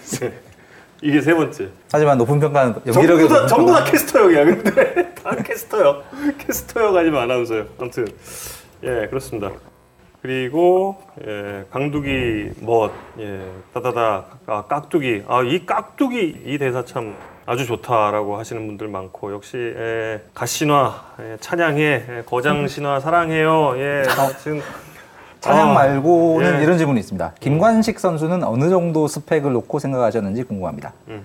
이게 1.02 1.20
세 1.20 1.34
번째. 1.34 1.68
하지만 1.90 2.16
높은 2.18 2.38
평가는 2.38 2.74
전부 2.74 2.88
연기력이 3.00 3.28
다, 3.28 3.34
높은 3.34 3.48
전부 3.48 3.72
다 3.72 3.78
평가. 3.78 3.90
캐스터역이야. 3.90 4.44
근데 4.62 5.14
다 5.14 5.34
캐스터역. 5.36 6.04
캐스터역 6.38 6.96
아니면 6.96 7.22
아나운서요. 7.22 7.66
아무튼 7.78 8.06
예 8.84 9.06
그렇습니다. 9.08 9.50
그리고 10.22 11.02
예, 11.26 11.64
강두기 11.72 12.50
멋, 12.60 12.92
예, 13.18 13.40
다다다 13.74 14.26
아, 14.46 14.64
깍두기. 14.68 15.24
아 15.26 15.42
이 15.42 15.66
깍두기 15.66 16.42
이 16.46 16.58
대사 16.58 16.84
참 16.84 17.16
아주 17.44 17.66
좋다라고 17.66 18.38
하시는 18.38 18.64
분들 18.68 18.86
많고 18.86 19.32
역시 19.32 19.56
예, 19.56 20.22
가신화 20.32 21.14
예, 21.20 21.36
찬양해 21.40 21.82
예, 22.08 22.22
거장신화 22.26 23.00
사랑해요. 23.00 23.74
예 23.78 24.04
지금 24.40 24.62
찬양 25.42 25.70
아, 25.70 25.74
말고는 25.74 26.60
예. 26.60 26.62
이런 26.62 26.78
질문이 26.78 27.00
있습니다. 27.00 27.32
김관식 27.40 27.98
선수는 27.98 28.44
어느 28.44 28.70
정도 28.70 29.08
스펙을 29.08 29.52
놓고 29.52 29.80
생각하셨는지 29.80 30.44
궁금합니다. 30.44 30.92
음. 31.08 31.20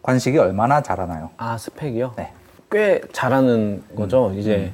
관식이 0.00 0.38
얼마나 0.38 0.80
잘하나요? 0.82 1.28
아 1.36 1.58
스펙이요? 1.58 2.14
네. 2.16 2.32
꽤 2.70 3.02
잘하는 3.12 3.82
거죠. 3.94 4.32
이제 4.34 4.72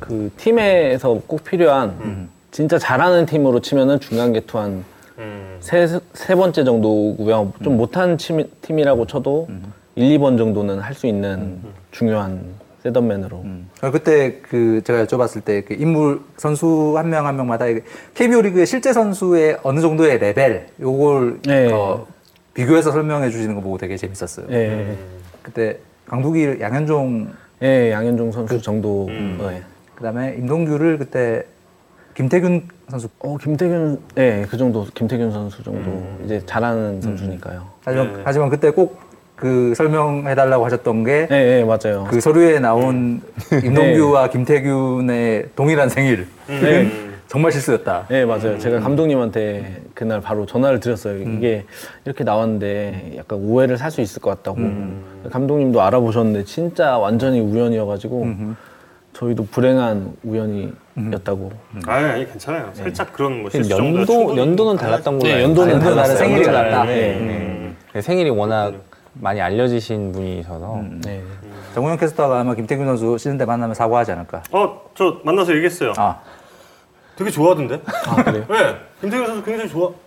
그 0.00 0.32
팀에서 0.38 1.20
꼭 1.26 1.44
필요한 1.44 2.28
진짜 2.50 2.78
잘하는 2.78 3.26
팀으로 3.26 3.60
치면은 3.60 4.00
중간 4.00 4.32
개투 4.32 4.58
한 4.58 4.84
음, 5.18 5.58
세, 5.60 5.86
세 6.14 6.34
번째 6.34 6.64
정도고요. 6.64 7.52
좀 7.62 7.76
못한 7.76 8.16
팀, 8.16 8.42
팀이라고 8.62 9.06
쳐도 9.06 9.48
일, 9.96 10.18
2번 10.18 10.38
정도는 10.38 10.78
할 10.80 10.94
수 10.94 11.06
있는 11.06 11.60
중요한 11.90 12.42
setup 12.82 13.06
man으로. 13.06 13.44
어, 13.82 13.90
그때 13.90 14.38
그 14.42 14.80
제가 14.84 15.04
여쭤봤을 15.04 15.44
때 15.44 15.62
그 15.62 15.74
인물 15.74 16.20
선수 16.36 16.94
한 16.96 17.10
명 17.10 17.26
한 17.26 17.36
명마다 17.36 17.66
KBO 18.14 18.42
리그의 18.42 18.66
실제 18.66 18.92
선수의 18.92 19.58
어느 19.62 19.80
정도의 19.80 20.18
레벨 20.18 20.68
요걸 20.80 21.40
네. 21.42 21.72
어, 21.72 22.06
비교해서 22.54 22.90
설명해 22.92 23.30
주시는 23.30 23.54
거 23.54 23.60
보고 23.60 23.78
되게 23.78 23.96
재밌었어요. 23.96 24.46
예, 24.50 24.96
그때 25.42 25.78
강두기 26.06 26.58
양현종 26.60 27.32
예, 27.62 27.90
양현종 27.92 28.32
선수 28.32 28.60
정도. 28.62 29.06
네. 29.08 29.62
그다음에 29.96 30.36
임동규를 30.38 30.98
그때 30.98 31.44
김태균 32.14 32.68
선수 32.88 33.08
어, 33.20 33.36
김태균, 33.36 34.00
예, 34.16 34.44
그 34.48 34.56
정도, 34.56 34.86
김태균 34.94 35.30
선수 35.30 35.62
정도. 35.62 36.02
이제 36.24 36.40
잘하는 36.46 37.00
선수니까요. 37.00 37.66
하지만, 37.84 38.12
네. 38.12 38.20
하지만 38.24 38.48
그때 38.48 38.70
꼭 38.70 38.98
그 39.38 39.72
설명해 39.76 40.34
달라고 40.34 40.64
하셨던 40.64 41.04
게 41.04 41.28
예, 41.30 41.60
예, 41.60 41.64
맞아요. 41.64 42.06
그 42.10 42.20
서류에 42.20 42.58
나온 42.58 43.20
임동규와 43.64 44.30
김태균의 44.30 45.50
동일한 45.54 45.88
생일. 45.88 46.26
네. 46.48 46.90
정말 47.28 47.52
실수였다. 47.52 48.06
네 48.08 48.24
맞아요. 48.24 48.58
제가 48.58 48.80
감독님한테 48.80 49.82
그날 49.94 50.20
바로 50.22 50.46
전화를 50.46 50.80
드렸어요. 50.80 51.18
이게 51.18 51.64
이렇게 52.06 52.24
나왔는데 52.24 53.12
약간 53.18 53.38
오해를 53.38 53.76
살 53.76 53.90
수 53.90 54.00
있을 54.00 54.20
것 54.22 54.30
같다고. 54.30 54.58
감독님도 55.30 55.80
알아보셨는데 55.82 56.44
진짜 56.44 56.96
완전히 56.98 57.40
우연이어가지고 57.40 58.26
저희도 59.12 59.46
불행한 59.50 60.14
우연이었다고. 60.24 61.52
아니, 61.86 62.06
아니 62.06 62.28
괜찮아요. 62.30 62.70
살짝 62.72 63.12
그런 63.12 63.42
뭐 63.42 63.50
실수 63.50 63.68
정도야 63.70 64.00
연도 64.00 64.36
연도는 64.36 64.76
달랐던 64.76 65.18
걸로 65.18 65.28
네, 65.28 65.34
알고 65.36 65.48
연도는 65.50 65.76
있어요. 65.76 65.90
달랐어요. 65.94 66.16
생일이 66.16 66.44
달랐다. 66.44 66.84
네, 66.84 67.74
네. 67.92 68.00
생일이 68.00 68.30
워낙 68.30 68.72
많이 69.20 69.40
알려지신 69.40 70.12
분이셔서 70.12 70.82
네. 71.04 71.22
정우영 71.74 71.96
캐스터가 71.98 72.40
아마 72.40 72.54
김태균 72.54 72.86
선수 72.86 73.18
쉬는 73.18 73.38
때 73.38 73.44
만나면 73.44 73.74
사과하지 73.74 74.12
않을까. 74.12 74.42
어, 74.52 74.80
저 74.94 75.18
만나서 75.24 75.52
얘기했어요. 75.54 75.92
아, 75.96 76.18
되게 77.16 77.30
좋아하던데? 77.30 77.80
아 78.06 78.22
그래요? 78.22 78.44
네. 78.48 78.76
김태균 79.00 79.26
선수 79.26 79.44
굉장히 79.44 79.68
좋아. 79.70 79.88
그냥 79.88 79.98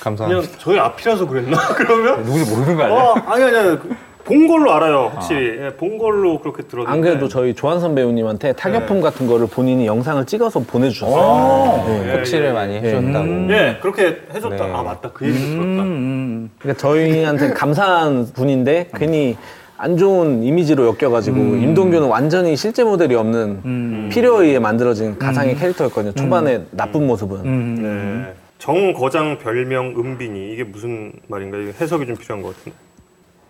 감사합니다. 0.00 0.58
저희 0.58 0.78
앞이라서 0.78 1.26
그랬나? 1.26 1.56
그러면? 1.74 2.22
누군지 2.24 2.50
모르는 2.50 2.76
거 2.76 2.84
아니야? 2.84 2.98
어, 2.98 3.14
아니, 3.26 3.44
아니, 3.44 3.56
아니. 3.56 3.78
그본 4.26 4.48
걸로 4.48 4.72
알아요, 4.72 5.12
확실히. 5.14 5.58
예, 5.64 5.70
본 5.76 5.98
걸로 5.98 6.40
그렇게 6.40 6.64
들었는데. 6.64 6.90
안 6.92 7.00
그래도 7.00 7.28
저희 7.28 7.54
조한선 7.54 7.94
배우님한테 7.94 8.52
타격품 8.54 9.00
같은 9.00 9.26
거를 9.26 9.46
본인이 9.46 9.86
영상을 9.86 10.24
찍어서 10.26 10.60
보내주셨어요. 10.60 11.16
어. 11.16 11.84
네. 12.04 12.18
코치를 12.18 12.52
많이 12.52 12.74
해주셨다고. 12.76 13.52
예, 13.52 13.78
그렇게 13.80 14.18
해줬다. 14.34 14.66
네. 14.66 14.72
아, 14.72 14.82
맞다. 14.82 15.10
그 15.12 15.26
얘기 15.26 15.38
들었다. 15.38 15.82
음, 15.82 16.50
그러니까 16.58 16.80
저희한테 16.80 17.50
감사한 17.50 18.26
분인데 18.34 18.88
괜히 18.94 19.36
안 19.78 19.96
좋은 19.96 20.42
이미지로 20.42 20.86
엮여가지고 20.86 21.36
임동규는 21.36 22.08
완전히 22.08 22.56
실제 22.56 22.82
모델이 22.82 23.14
없는 23.14 24.08
필요에 24.10 24.46
의해 24.46 24.58
만들어진 24.58 25.18
가상의 25.18 25.54
캐릭터였거든요. 25.56 26.12
초반에 26.14 26.62
나쁜 26.72 27.06
모습은. 27.06 27.40
음. 27.44 28.24
네. 28.26 28.32
정거장 28.58 29.38
별명 29.38 29.94
은빈이. 29.96 30.52
이게 30.52 30.64
무슨 30.64 31.12
말인가? 31.28 31.58
이게 31.58 31.72
해석이 31.80 32.06
좀 32.06 32.16
필요한 32.16 32.42
것 32.42 32.56
같은데. 32.56 32.76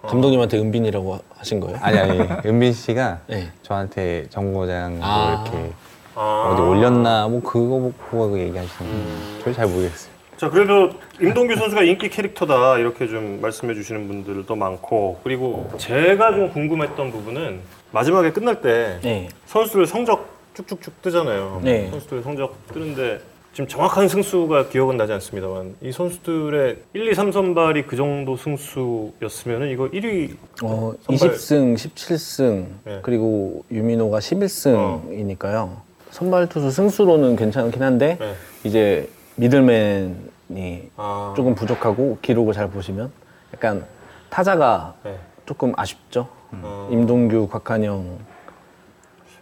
감독님한테 0.07 0.59
은빈이라고 0.59 1.18
하신 1.36 1.61
거예요? 1.61 1.78
아니 1.80 1.98
아니 1.98 2.20
은빈 2.44 2.72
씨가 2.72 3.20
네. 3.28 3.50
저한테 3.62 4.26
정거장 4.30 4.98
아. 5.02 5.42
뭐 5.50 5.59
이렇게 5.59 5.72
아. 6.14 6.50
어디 6.52 6.62
올렸나 6.62 7.28
뭐 7.28 7.42
그거 7.42 7.92
보고 8.11 8.38
얘기하시는 8.38 8.90
거 8.90 9.38
저도 9.40 9.52
잘 9.52 9.66
모르겠어요. 9.66 10.16
자, 10.36 10.50
그래도 10.50 10.90
임동규 11.18 11.57
선수가 11.57 11.82
인기 11.82 12.11
캐릭터다. 12.11 12.76
이렇게 12.76 13.07
좀 13.09 13.40
말씀해 13.40 13.72
주시는 13.72 14.07
분들도 14.07 14.54
많고. 14.54 15.20
그리고 15.24 15.70
제가 15.78 16.32
좀 16.32 16.50
궁금했던 16.50 17.11
부분은 17.11 17.61
마지막에 17.90 18.30
끝날 18.32 18.61
때 18.61 18.98
네. 19.02 19.28
선수들 19.46 19.86
성적 19.86 20.28
쭉쭉쭉 20.54 21.00
뜨잖아요. 21.00 21.61
네. 21.64 21.88
선수들 21.90 22.22
성적 22.22 22.54
뜨는데 22.72 23.20
지금 23.57 23.68
정확한 23.68 24.07
승수가 24.07 24.68
기억은 24.68 24.98
나지 24.98 25.14
않습니다만 25.14 25.76
이 25.80 25.90
선수들의 25.90 26.76
1, 26.92 27.09
2, 27.09 27.14
3 27.14 27.32
선발이 27.32 27.86
그 27.86 27.96
정도 27.96 28.36
승수였으면 28.36 29.70
이거 29.70 29.88
1위 29.88 30.36
어, 30.62 30.92
선발- 31.07 31.32
20승, 31.32 31.74
17승, 31.74 32.66
네. 32.84 32.98
그리고 33.00 33.64
유민호가 33.70 34.18
11승이니까요. 34.18 35.70
선발 36.11 36.50
투수 36.50 36.70
승수로는 36.70 37.36
괜찮긴 37.36 37.82
한데 37.82 38.18
네. 38.20 38.34
이제 38.62 39.09
미들맨이 39.36 40.90
아, 40.98 41.32
조금 41.34 41.54
부족하고 41.54 42.18
기록을 42.20 42.52
잘 42.52 42.68
보시면 42.68 43.11
약간 43.54 43.86
타자가 44.28 44.96
네. 45.02 45.18
조금 45.46 45.72
아쉽죠. 45.78 46.28
어. 46.52 46.90
임동규, 46.92 47.48
곽한영 47.48 48.18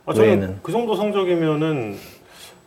아, 0.07 0.13
외에는. 0.17 0.61
그 0.63 0.71
정도 0.71 0.95
성적이면은 0.95 1.97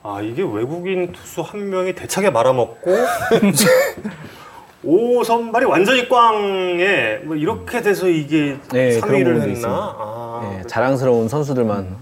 아 0.09 0.21
이게 0.21 0.41
외국인 0.41 1.11
투수 1.11 1.41
한 1.41 1.69
명이 1.69 1.93
대차게 1.93 2.29
말아먹고 2.29 2.91
오 4.85 5.21
선발이 5.21 5.65
완전히 5.65 6.07
꽝에 6.07 7.17
뭐 7.25 7.35
이렇게 7.35 7.81
돼서 7.81 8.07
이게 8.07 8.57
네, 8.71 9.01
그런 9.01 9.19
3위를 9.19 9.33
부분도 9.33 9.49
했나? 9.49 9.67
아, 9.67 10.49
네, 10.49 10.63
자랑스러운 10.65 11.27
선수들만 11.27 11.97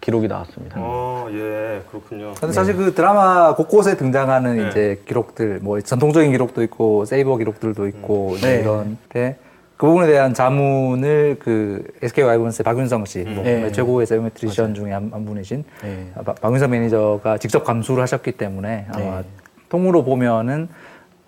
기록이 0.00 0.26
나왔습니다. 0.26 0.76
어, 0.78 1.28
예, 1.32 1.82
그렇군요. 1.90 2.32
근데 2.40 2.54
사실 2.54 2.74
그 2.74 2.94
드라마 2.94 3.54
곳곳에 3.54 3.98
등장하는 3.98 4.56
네. 4.56 4.68
이제 4.68 5.02
기록들, 5.06 5.58
뭐 5.60 5.78
전통적인 5.82 6.30
기록도 6.30 6.62
있고 6.62 7.04
saber 7.04 7.36
기록들도 7.36 7.86
있고 7.88 8.36
이제 8.38 8.46
네. 8.46 8.60
이런데 8.62 9.36
그 9.80 9.86
부분에 9.86 10.08
대한 10.08 10.34
자문을 10.34 11.36
그 11.38 11.82
SK 12.02 12.22
와이번스의 12.24 12.64
박윤성 12.64 13.06
씨, 13.06 13.20
뭐 13.20 13.42
네. 13.42 13.72
최고의 13.72 14.06
sabermetrician 14.06 14.74
중에 14.74 14.92
한, 14.92 15.08
한 15.10 15.24
분이신 15.24 15.64
네. 15.82 16.06
아, 16.16 16.20
박- 16.20 16.38
박윤성 16.38 16.70
매니저가 16.70 17.38
직접 17.38 17.64
감수를 17.64 18.02
하셨기 18.02 18.32
때문에 18.32 18.84
아마 18.92 19.20
네. 19.20 19.24
통으로 19.70 20.04
보면은 20.04 20.68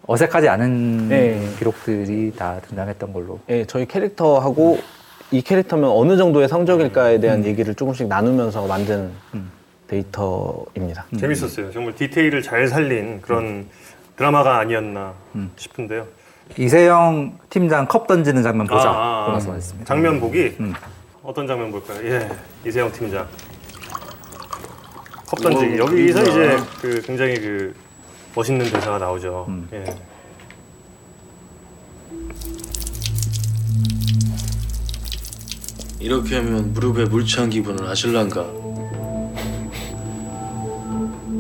어색하지 0.07 0.51
않은 0.51 1.09
네. 1.09 1.41
기록들이 1.59 2.35
다 2.37 2.61
등장했던 2.69 3.15
걸로. 3.15 3.41
예, 3.49 3.65
저희 3.65 3.87
캐릭터하고 3.87 4.81
이 5.31 5.41
캐릭터면 5.41 5.89
어느 5.89 6.19
정도의 6.19 6.47
성적일까에 6.47 7.21
대한 7.21 7.39
음. 7.39 7.45
얘기를 7.47 7.75
조금씩 7.75 8.07
나누면서 8.07 8.67
만든 8.67 9.13
데이터입니다. 9.89 11.07
음. 11.15 11.17
재밌었어요. 11.17 11.73
정말 11.73 11.95
디테일을 11.95 12.43
잘 12.43 12.69
살린 12.69 13.23
그런 13.23 13.67
드라마가 14.17 14.59
아니었나 14.59 15.15
음. 15.37 15.51
싶은데요. 15.57 16.07
이세영 16.59 17.39
팀장 17.51 17.87
컵 17.87 18.07
던지는 18.07 18.43
장면 18.43 18.67
보자. 18.67 18.91
아, 18.91 18.93
아, 18.93 19.23
아. 19.23 19.27
그 19.27 19.31
말씀하셨습니다. 19.33 19.87
장면 19.87 20.21
보기 20.21 20.57
음. 20.61 20.73
어떤 21.23 21.47
장면 21.47 21.71
볼까요? 21.71 21.99
예, 22.05 22.29
이세영 22.67 22.93
팀장 22.93 23.27
컵 25.27 25.41
던지기 25.41 25.79
여기서 25.79 26.23
이제 26.23 26.59
그 26.81 27.01
굉장히 27.03 27.35
그 27.41 27.75
멋있는 28.35 28.71
대사가 28.71 28.99
나오죠. 28.99 29.47
음. 29.49 29.69
예. 29.73 29.85
이렇게 36.01 36.37
하면 36.37 36.73
무릎에 36.73 37.05
물 37.05 37.25
찬 37.27 37.49
기분을 37.51 37.87
아실란가? 37.89 38.43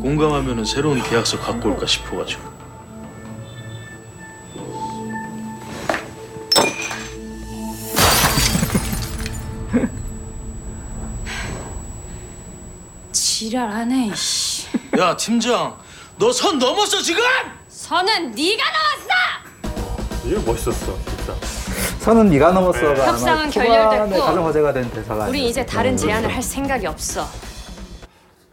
공감하면은 0.02 0.64
새로운 0.64 1.02
계약서 1.02 1.38
갖고 1.38 1.70
올까 1.70 1.86
싶어가지고. 1.86 2.51
지랄하네. 13.42 14.10
야 14.98 15.16
팀장, 15.16 15.76
너 16.16 16.30
선 16.32 16.58
넘었어 16.60 16.98
지금? 17.02 17.22
선은 17.68 18.30
네가 18.32 18.62
나왔어. 18.70 20.24
이게 20.24 20.36
멋있었어, 20.46 20.96
진짜. 21.04 21.34
선은 21.98 22.30
네가 22.30 22.52
넘었어가 22.52 22.94
네. 22.94 23.00
협상은 23.04 23.50
결렬됐고 23.50 24.24
가장 24.24 24.46
화제가 24.46 24.72
된 24.72 24.88
대사가 24.90 25.26
우리 25.26 25.48
이제. 25.48 25.66
다른 25.66 25.96
제안을 25.96 26.32
할 26.32 26.40
생각이 26.42 26.86
없어. 26.86 27.26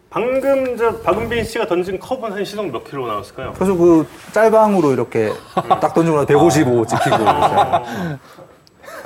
방금 0.10 0.76
저 0.76 0.98
박은빈 1.02 1.44
씨가 1.44 1.68
던진 1.68 2.00
컵은 2.00 2.32
한 2.34 2.44
시속 2.44 2.66
몇 2.72 2.84
킬로 2.84 3.06
나왔을까요? 3.06 3.54
그래서 3.54 3.76
그 3.76 4.08
짤방으로 4.34 4.92
이렇게 4.94 5.32
딱 5.54 5.94
던지고 5.94 6.16
나서 6.18 6.26
155 6.26 6.88
찍히고 6.88 7.16
아, 7.28 7.84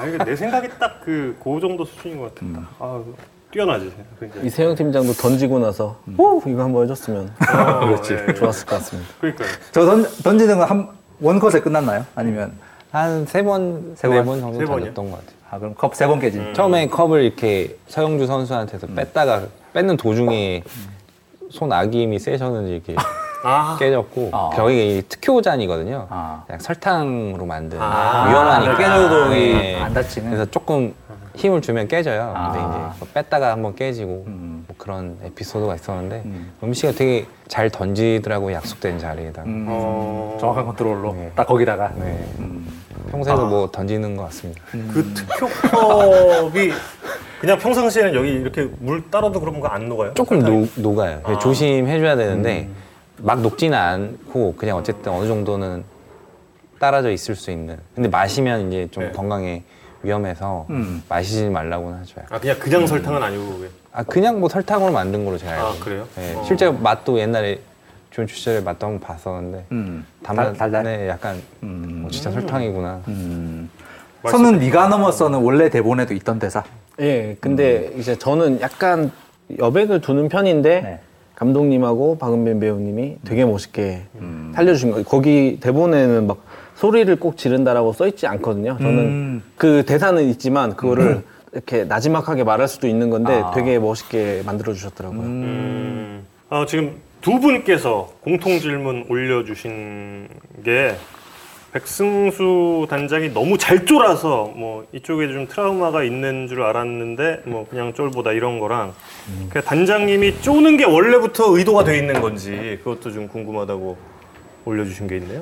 이게 0.07 0.17
내 0.23 0.33
생각에 0.37 0.69
딱그 0.69 1.37
그 1.43 1.59
정도 1.59 1.83
수준인 1.83 2.19
것 2.19 2.33
같아. 2.33 2.45
아, 2.79 3.03
뛰어나지. 3.53 3.93
이세영 4.43 4.75
팀장도 4.75 5.13
던지고 5.13 5.59
나서 5.59 5.95
음. 6.07 6.15
오 6.19 6.41
이거 6.47 6.63
한번 6.63 6.83
해줬으면 6.83 7.31
그렇지. 7.37 8.17
좋았을 8.35 8.65
것 8.65 8.77
같습니다. 8.77 9.09
그러니까요. 9.21 9.47
저 9.71 9.85
던, 9.85 10.03
던지는 10.23 10.57
건 10.57 10.67
한 10.69 10.87
원컷에 11.21 11.59
끝났나요? 11.61 12.05
아니면 12.15 12.53
한 12.91 13.25
세 13.27 13.43
번, 13.43 13.93
세네 13.95 14.23
번? 14.23 14.39
정도 14.39 14.57
세? 14.59 14.65
던졌던 14.65 15.11
것 15.11 15.17
같아요. 15.17 15.35
아 15.51 15.59
그럼 15.59 15.75
컵 15.75 15.93
세 15.95 16.07
번 16.07 16.19
깨진. 16.19 16.53
처음에 16.53 16.87
컵을 16.87 17.21
이렇게 17.23 17.77
서영주 17.87 18.25
선수한테서 18.25 18.87
뺐다가 18.87 19.43
뺏는 19.73 19.97
도중에 19.97 20.63
손 21.51 21.71
아기임이 21.71 22.17
세셨는지 22.19 22.73
이렇게 22.73 22.95
아, 23.45 23.75
깨졌고 23.77 24.29
아. 24.31 24.49
거기 24.55 25.03
특효잔이거든요. 25.09 26.07
아. 26.09 26.43
그냥 26.47 26.59
설탕으로 26.59 27.45
만든 27.45 27.77
아. 27.81 28.27
위험하니까 28.29 28.77
깨져도 28.77 29.29
네. 29.29 29.79
안 29.79 29.93
다치는. 29.93 30.29
그래서 30.31 30.49
조금 30.49 30.93
힘을 31.35 31.61
주면 31.61 31.87
깨져요. 31.87 32.31
아. 32.35 32.51
근데 32.51 32.59
이제 32.67 32.93
그거 32.93 33.07
뺐다가 33.13 33.51
한번 33.51 33.75
깨지고 33.75 34.23
음. 34.27 34.63
뭐 34.67 34.75
그런 34.77 35.17
에피소드가 35.23 35.75
있었는데 35.75 36.21
음. 36.25 36.73
씨가 36.73 36.91
되게 36.93 37.25
잘 37.47 37.69
던지더라고 37.69 38.51
요 38.51 38.55
약속된 38.55 38.99
자리에다가. 38.99 39.47
음, 39.47 39.65
어. 39.67 40.37
정확한 40.39 40.65
컨트롤로 40.65 41.13
네. 41.13 41.31
딱 41.35 41.47
거기다가. 41.47 41.91
네. 41.95 42.25
음. 42.39 42.67
평소에도 43.09 43.47
뭐 43.47 43.69
던지는 43.71 44.15
것 44.15 44.23
같습니다. 44.25 44.61
그 44.71 45.13
특효컵이 45.13 46.71
그냥 47.41 47.57
평상시에는 47.59 48.13
여기 48.15 48.29
이렇게 48.31 48.69
물 48.79 49.09
따라도 49.09 49.39
그런 49.39 49.59
거 49.59 49.67
안 49.67 49.89
녹아요? 49.89 50.13
조금? 50.13 50.39
녹, 50.39 50.67
녹아요. 50.75 51.19
아. 51.23 51.37
조심해줘야 51.39 52.15
되는데 52.15 52.69
막 53.17 53.41
녹지는 53.41 53.77
않고 53.77 54.55
그냥 54.55 54.77
어쨌든 54.77 55.11
어느 55.11 55.27
정도는 55.27 55.83
따라져 56.79 57.11
있을 57.11 57.35
수 57.35 57.51
있는. 57.51 57.77
근데 57.95 58.07
마시면 58.09 58.67
이제 58.67 58.87
좀 58.91 59.03
네. 59.05 59.11
건강에 59.11 59.63
위험해서 60.03 60.67
음. 60.69 61.01
마시지 61.09 61.49
말라고는 61.49 61.99
하죠. 61.99 62.21
아 62.29 62.39
그냥 62.39 62.59
그냥 62.59 62.85
설탕은 62.87 63.23
아니고 63.23 63.45
그게. 63.57 63.69
아 63.91 64.03
그냥 64.03 64.39
뭐 64.39 64.49
설탕으로 64.49 64.91
만든 64.91 65.25
걸로 65.25 65.37
제가 65.37 65.53
알고. 65.53 65.67
아. 65.67 65.73
그래요? 65.83 66.07
네, 66.15 66.35
어. 66.35 66.43
실제 66.45 66.69
맛도 66.69 67.17
옛날에 67.19 67.59
자본주의의 68.11 68.61
맛도 68.61 68.85
한번 68.85 68.99
봤었는데 68.99 69.65
음. 69.71 70.05
담아 70.21 70.43
달, 70.43 70.53
달달. 70.53 70.83
네, 70.83 71.07
약간 71.07 71.41
음. 71.63 71.99
뭐 72.01 72.11
진짜 72.11 72.29
설탕이구나. 72.31 73.01
음. 73.07 73.69
선은 74.29 74.59
네가 74.59 74.87
넘었어는 74.87 75.39
원래 75.39 75.69
대본에도 75.69 76.13
있던 76.13 76.39
대사. 76.39 76.63
예, 76.99 77.35
근데 77.41 77.91
이제 77.97 78.15
저는 78.17 78.61
약간 78.61 79.11
여백을 79.57 79.99
두는 80.01 80.29
편인데 80.29 80.81
네. 80.81 80.99
감독님하고 81.35 82.17
박은빈 82.19 82.59
배우님이 82.59 83.17
되게 83.25 83.43
멋있게 83.43 84.03
음. 84.15 84.51
살려주신 84.55 84.91
거예요. 84.91 85.03
거기 85.03 85.57
대본에는 85.59 86.27
막 86.27 86.37
소리를 86.83 87.15
꼭 87.15 87.37
지른다라고 87.37 87.93
써 87.93 88.07
있지 88.07 88.27
않거든요. 88.27 88.77
저는 88.77 88.99
음. 88.99 89.43
그 89.55 89.85
대사는 89.85 90.21
있지만 90.31 90.75
그거를 90.75 91.23
이렇게 91.53 91.85
나지막하게 91.85 92.43
말할 92.43 92.67
수도 92.67 92.87
있는 92.87 93.09
건데 93.09 93.41
아. 93.41 93.51
되게 93.51 93.79
멋있게 93.79 94.43
만들어 94.45 94.73
주셨더라고요. 94.73 95.21
음. 95.21 96.25
어, 96.49 96.65
지금 96.65 96.95
두 97.21 97.39
분께서 97.39 98.11
공통 98.19 98.59
질문 98.59 99.05
올려주신 99.07 100.27
게 100.65 100.95
백승수 101.71 102.87
단장이 102.89 103.33
너무 103.33 103.57
잘 103.57 103.85
쫄아서 103.85 104.51
뭐 104.53 104.85
이쪽에 104.91 105.29
좀 105.29 105.47
트라우마가 105.47 106.03
있는 106.03 106.47
줄 106.47 106.63
알았는데 106.63 107.43
뭐 107.45 107.65
그냥 107.69 107.93
쫄보다 107.93 108.33
이런 108.33 108.59
거랑 108.59 108.93
그 109.49 109.61
단장님이 109.61 110.41
쪼는 110.41 110.75
게 110.75 110.83
원래부터 110.83 111.57
의도가 111.57 111.85
돼 111.85 111.97
있는 111.97 112.19
건지 112.19 112.77
그것도 112.83 113.13
좀 113.13 113.29
궁금하다고 113.29 113.95
올려주신 114.65 115.07
게 115.07 115.17
있네요. 115.17 115.41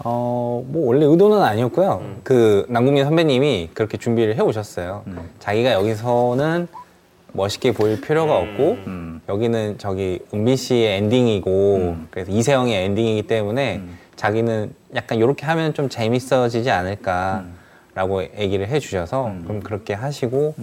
어, 0.00 0.64
뭐 0.66 0.86
원래 0.86 1.06
의도는 1.06 1.42
아니었고요. 1.42 2.00
음. 2.02 2.20
그 2.22 2.66
남궁민 2.68 3.04
선배님이 3.04 3.70
그렇게 3.74 3.96
준비를 3.96 4.36
해 4.36 4.40
오셨어요. 4.40 5.04
자기가 5.38 5.72
여기서는 5.72 6.68
멋있게 7.32 7.72
보일 7.72 8.00
필요가 8.00 8.40
음. 8.40 8.48
없고 8.48 8.70
음. 8.86 9.20
여기는 9.28 9.78
저기 9.78 10.20
은빈 10.32 10.56
씨의 10.56 10.96
엔딩이고 10.98 11.76
음. 11.76 12.08
그래서 12.10 12.32
이세영의 12.32 12.84
엔딩이기 12.84 13.26
때문에 13.26 13.82
자기는 14.16 14.72
약간 14.94 15.18
이렇게 15.18 15.44
하면 15.46 15.74
좀 15.74 15.88
재밌어지지 15.88 16.70
않을까라고 16.70 18.22
얘기를 18.38 18.66
해 18.66 18.78
주셔서 18.78 19.26
음. 19.26 19.42
그럼 19.44 19.60
그렇게 19.60 19.92
하시고 19.92 20.54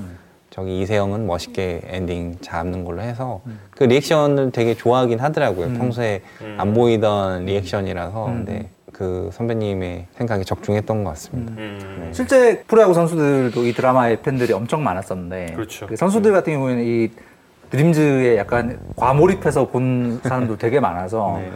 저기 0.50 0.82
이세영은 0.82 1.26
멋있게 1.26 1.82
엔딩 1.86 2.38
잡는 2.42 2.84
걸로 2.84 3.02
해서 3.02 3.42
음. 3.46 3.60
그 3.72 3.84
리액션을 3.86 4.52
되게 4.52 4.76
좋아하긴 4.76 5.20
하더라고요. 5.20 5.74
평소에 5.78 6.22
음. 6.42 6.58
안 6.60 6.74
보이던 6.74 7.46
리액션이라서 7.46 8.26
근데 8.26 8.70
그 8.94 9.30
선배님의 9.34 10.06
생각이 10.16 10.46
적중했던 10.46 11.04
것 11.04 11.10
같습니다. 11.12 11.54
음. 11.58 12.10
실제 12.14 12.62
프로야구 12.68 12.94
선수들도 12.94 13.66
이 13.66 13.74
드라마의 13.74 14.22
팬들이 14.22 14.54
엄청 14.54 14.84
많았었는데 14.84 15.54
그렇죠. 15.56 15.88
그 15.88 15.96
선수들 15.96 16.32
같은 16.32 16.54
경우에는 16.54 16.84
이 16.84 17.10
드림즈에 17.72 18.38
약간 18.38 18.80
과몰입해서 18.96 19.68
본 19.70 20.20
사람도 20.24 20.58
되게 20.58 20.80
많아서 20.80 21.40
네. 21.42 21.52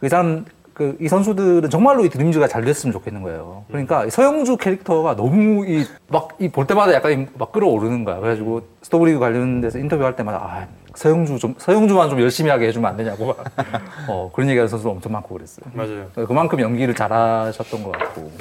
그 0.00 0.08
사람 0.08 0.44
그 0.72 0.96
이 1.00 1.08
선수들은 1.08 1.70
정말로 1.70 2.04
이 2.04 2.08
드림즈가 2.08 2.46
잘 2.46 2.64
됐으면 2.64 2.92
좋겠는 2.92 3.22
거예요. 3.24 3.64
그러니까 3.66 4.04
이 4.04 4.10
서영주 4.10 4.58
캐릭터가 4.58 5.16
너무 5.16 5.66
이 5.66 5.84
막 6.08 6.28
이 6.40 6.48
볼 6.48 6.68
때마다 6.68 6.94
약간 6.94 7.10
이막 7.34 7.50
끌어오르는 7.50 8.04
거야. 8.04 8.20
그래가지고 8.20 8.62
스토브리그 8.82 9.18
관련돼서 9.18 9.80
인터뷰할 9.80 10.14
때마다 10.14 10.38
아 10.38 10.66
서영주 10.98 11.38
좀 11.38 11.54
서영주만 11.58 12.10
좀 12.10 12.20
열심히 12.20 12.50
하게 12.50 12.66
해주면 12.68 12.90
안 12.90 12.96
되냐고 12.96 13.26
막 13.26 13.44
어, 14.08 14.30
그런 14.34 14.48
얘기하는 14.50 14.68
선수 14.68 14.88
엄청 14.90 15.12
많고 15.12 15.36
그랬어요. 15.36 15.64
맞아요. 15.72 16.08
그만큼 16.26 16.60
연기를 16.60 16.92
잘하셨던 16.94 17.84
것 17.84 17.92
같고. 17.92 18.32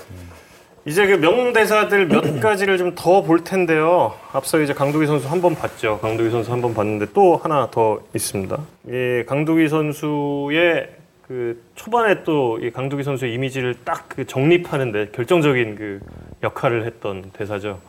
이제 0.86 1.06
그 1.06 1.14
명대사들 1.14 2.08
몇 2.08 2.40
가지를 2.42 2.78
좀 2.80 2.96
더 2.96 3.22
볼 3.22 3.44
텐데요. 3.44 4.16
앞서 4.34 4.60
이제 4.60 4.74
강두기 4.74 5.06
선수 5.06 5.28
한 5.28 5.40
번 5.42 5.54
봤죠. 5.54 6.00
강두기 6.02 6.32
선수 6.32 6.52
한 6.52 6.62
번 6.62 6.74
봤는데 6.74 7.08
또 7.14 7.38
하나 7.38 7.70
더 7.70 8.00
있습니다. 8.16 8.58
이 8.88 9.24
강두기 9.28 9.70
선수의 9.70 10.90
그 11.28 11.62
초반에 11.76 12.24
또 12.24 12.58
이 12.60 12.72
강두기 12.72 13.04
선수의 13.04 13.34
이미지를 13.36 13.76
딱 13.86 14.06
그 14.10 14.26
정립하는데 14.26 15.10
결정적인 15.12 15.76
그 15.76 16.00
역할을 16.42 16.86
했던 16.88 17.30
대사죠. 17.34 17.80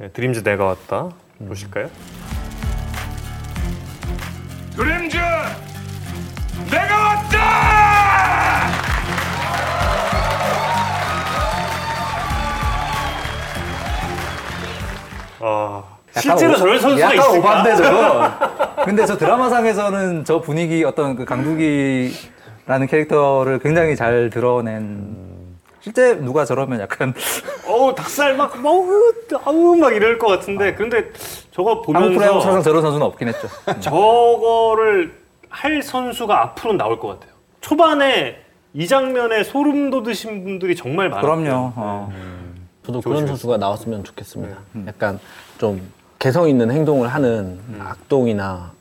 예, 0.00 0.08
드림즈 0.10 0.44
내가 0.44 0.66
왔다. 0.66 1.08
보실까요? 1.48 1.88
드림즈 4.76 5.16
내가 6.70 6.96
왔다! 6.96 8.66
아, 15.40 15.82
실제로 16.18 16.52
오- 16.52 16.56
저런 16.56 16.78
선수가 16.80 17.00
약간 17.00 17.16
있을까? 17.30 17.38
오반데 17.38 17.76
저거. 17.76 18.30
근데 18.84 19.06
저 19.06 19.16
드라마상에서는 19.18 20.24
저 20.24 20.40
분위기 20.40 20.84
어떤 20.84 21.16
그 21.16 21.24
강두기라는 21.24 22.86
캐릭터를 22.88 23.58
굉장히 23.58 23.96
잘 23.96 24.30
드러낸. 24.30 25.26
실제 25.80 26.14
누가 26.14 26.44
저러면 26.44 26.80
약간 26.80 27.14
어우 27.64 27.94
닭살 27.94 28.36
막 28.36 28.52
어우 28.64 29.12
아우 29.44 29.76
막 29.76 29.94
이럴 29.94 30.18
것 30.18 30.26
같은데 30.26 30.74
그런데 30.74 31.12
저거 31.56 31.70
한국 31.70 32.16
프로야구 32.16 32.16
보면서 32.34 32.40
사상 32.40 32.62
저런 32.62 32.82
선수는 32.82 33.06
없긴 33.06 33.28
했죠. 33.28 33.48
저거를 33.80 35.14
할 35.48 35.82
선수가 35.82 36.42
앞으로 36.42 36.74
나올 36.74 37.00
것 37.00 37.08
같아요. 37.08 37.32
초반에 37.62 38.36
이 38.74 38.86
장면에 38.86 39.42
소름 39.42 39.88
돋으신 39.88 40.44
분들이 40.44 40.76
정말 40.76 41.08
많아요. 41.08 41.22
그럼요. 41.22 41.72
어. 41.76 42.12
저도 42.84 43.00
그런 43.00 43.26
선수가 43.26 43.56
나왔으면 43.56 44.04
좋겠습니다. 44.04 44.54
약간 44.86 45.18
좀 45.56 45.80
개성 46.18 46.46
있는 46.46 46.70
행동을 46.70 47.08
하는 47.08 47.58
악동이나 47.80 48.72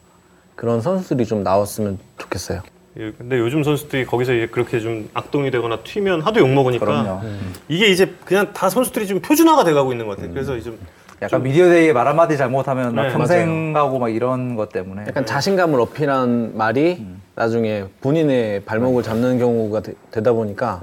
그런 0.56 0.82
선수들이 0.82 1.26
좀 1.26 1.44
나왔으면 1.44 1.98
좋겠어요. 2.18 2.62
예, 2.98 3.12
근데 3.12 3.40
요즘 3.40 3.64
선수들이 3.64 4.06
거기서 4.06 4.34
이제 4.34 4.48
그렇게 4.48 4.82
좀 4.82 5.10
악동이 5.14 5.50
되거나 5.50 5.80
튀면 5.80 6.22
하도 6.22 6.42
욕 6.42 6.50
먹으니까 6.50 6.86
그럼요. 6.86 7.22
이게 7.70 7.88
이제 7.88 8.14
그냥 8.26 8.52
다 8.52 8.70
선수들이 8.70 9.08
좀 9.08 9.22
표준화가 9.22 9.64
돼가고 9.64 9.94
있는 9.94 10.08
것 10.08 10.18
같아요. 10.18 10.34
그래서 10.34 10.58
이제 10.58 10.74
약간 11.22 11.44
미디어데이에 11.44 11.94
말 11.94 12.08
한마디 12.08 12.38
잘못하면 12.38 12.94
막 12.96 13.04
네, 13.08 13.14
평생 13.14 13.74
가고 13.74 14.00
막 14.00 14.10
이런 14.10 14.56
것 14.56 14.70
때문에. 14.70 15.04
약간 15.08 15.26
자신감을 15.26 15.80
어필한 15.80 16.58
말이 16.58 17.06
나중에 17.36 17.86
본인의 18.02 18.62
발목을 18.66 19.02
잡는 19.04 19.40
경우가 19.40 19.82
되, 19.82 19.94
다 20.24 20.32
보니까 20.34 20.82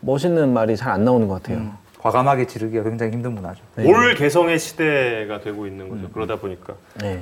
멋있는 0.00 0.52
말이 0.52 0.76
잘 0.76 0.92
안 0.92 1.04
나오는 1.04 1.26
것 1.28 1.42
같아요. 1.42 1.70
과감하게 1.98 2.48
지르기가 2.48 2.82
굉장히 2.82 3.12
힘든 3.12 3.32
문화죠. 3.32 3.60
올 3.78 4.14
개성의 4.16 4.58
시대가 4.58 5.40
되고 5.40 5.66
있는 5.68 5.88
거죠. 5.88 6.02
음. 6.02 6.08
그러다 6.12 6.34
보니까 6.36 6.74
네. 7.00 7.20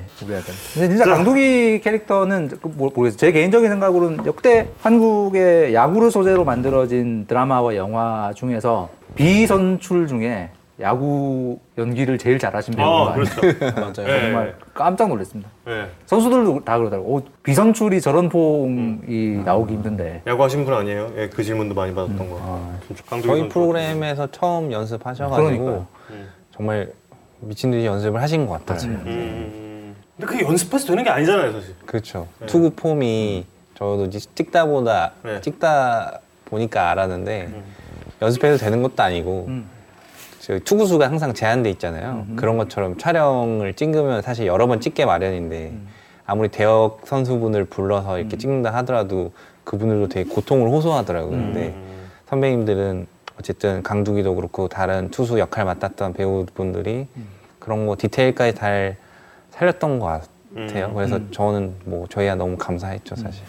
근데 0.73 0.87
진짜 0.89 1.05
강두기 1.05 1.81
캐릭터는 1.81 2.47
그 2.59 2.67
뭐- 2.75 2.91
모르겠어요. 2.95 3.15
제 3.17 3.31
개인적인 3.31 3.69
생각으로는 3.69 4.25
역대 4.25 4.69
한국의 4.81 5.75
야구를 5.75 6.09
소재로 6.09 6.45
만들어진 6.45 7.27
드라마와 7.27 7.75
영화 7.75 8.31
중에서 8.35 8.89
비선출 9.15 10.07
중에 10.07 10.49
야구 10.81 11.59
연기를 11.77 12.17
제일 12.17 12.39
잘하신 12.39 12.73
배우가 12.75 13.11
아. 13.11 13.13
그렇죠. 13.13 13.41
맞아요. 13.79 13.91
네. 14.07 14.21
정말 14.21 14.55
깜짝 14.73 15.07
놀랐습니다. 15.09 15.49
네. 15.65 15.87
선수들도 16.05 16.63
다 16.65 16.77
그러더라고. 16.77 17.17
요 17.17 17.23
비선출이 17.43 18.01
저런 18.01 18.29
폼이 18.29 19.43
나오기 19.45 19.73
힘든데. 19.75 20.23
야구 20.27 20.43
하신 20.43 20.65
분 20.65 20.73
아니에요? 20.73 21.11
예, 21.17 21.29
그 21.29 21.43
질문도 21.43 21.75
많이 21.75 21.93
받았던 21.93 22.29
거. 22.29 22.71
진짜 22.87 23.03
강두기 23.07 23.27
저희. 23.27 23.49
프로그램에서 23.49 24.27
처음 24.31 24.71
연습하셔가지고 24.71 25.41
그러니까요. 25.47 25.87
정말 26.55 26.91
미친 27.39 27.71
듯이 27.71 27.85
연습을 27.85 28.21
하신 28.21 28.45
것 28.45 28.65
같아요. 28.65 28.87
음, 28.89 28.95
음, 28.95 29.05
음. 29.07 29.95
근데 30.17 30.27
그게 30.31 30.45
연습해서 30.45 30.87
되는 30.87 31.03
게 31.03 31.09
아니잖아요, 31.09 31.51
사실. 31.53 31.75
그렇죠. 31.85 32.27
투구 32.45 32.71
폼이 32.71 33.45
저도 33.75 34.05
이제 34.05 34.19
찍다 34.19 34.65
보다 34.65 35.13
네. 35.23 35.41
찍다 35.41 36.19
보니까 36.45 36.91
알았는데 36.91 37.49
연습해도 38.21 38.57
되는 38.57 38.83
것도 38.83 39.01
아니고 39.01 39.47
저 39.47 39.53
투구수가 40.63 41.07
항상 41.07 41.33
제한돼 41.33 41.69
있잖아요. 41.71 42.25
그런 42.35 42.57
것처럼 42.57 42.97
촬영을 42.97 43.73
찍으면 43.73 44.21
사실 44.21 44.47
여러 44.47 44.67
번 44.67 44.81
찍게 44.81 45.05
마련인데 45.05 45.73
아무리 46.25 46.49
대역 46.49 47.01
선수분을 47.05 47.65
불러서 47.65 48.19
이렇게 48.19 48.37
찍는다 48.37 48.73
하더라도 48.75 49.31
그분들도 49.63 50.09
되게 50.09 50.29
고통을 50.29 50.69
호소하더라고요. 50.69 51.31
근데 51.31 51.75
선배님들은 52.27 53.07
어쨌든 53.39 53.83
강두기도 53.83 54.35
그렇고 54.35 54.67
다른 54.67 55.09
투수 55.11 55.39
역할 55.39 55.65
맡았던 55.65 56.13
배우분들이 56.13 57.07
그런 57.59 57.85
거 57.85 57.95
디테일까지 57.97 58.55
잘 58.55 58.97
살렸던 59.51 59.99
것 59.99 60.21
같아요. 60.55 60.93
그래서 60.93 61.19
저는 61.31 61.75
뭐 61.85 62.07
저희야 62.07 62.35
너무 62.35 62.57
감사했죠, 62.57 63.15
사실. 63.15 63.43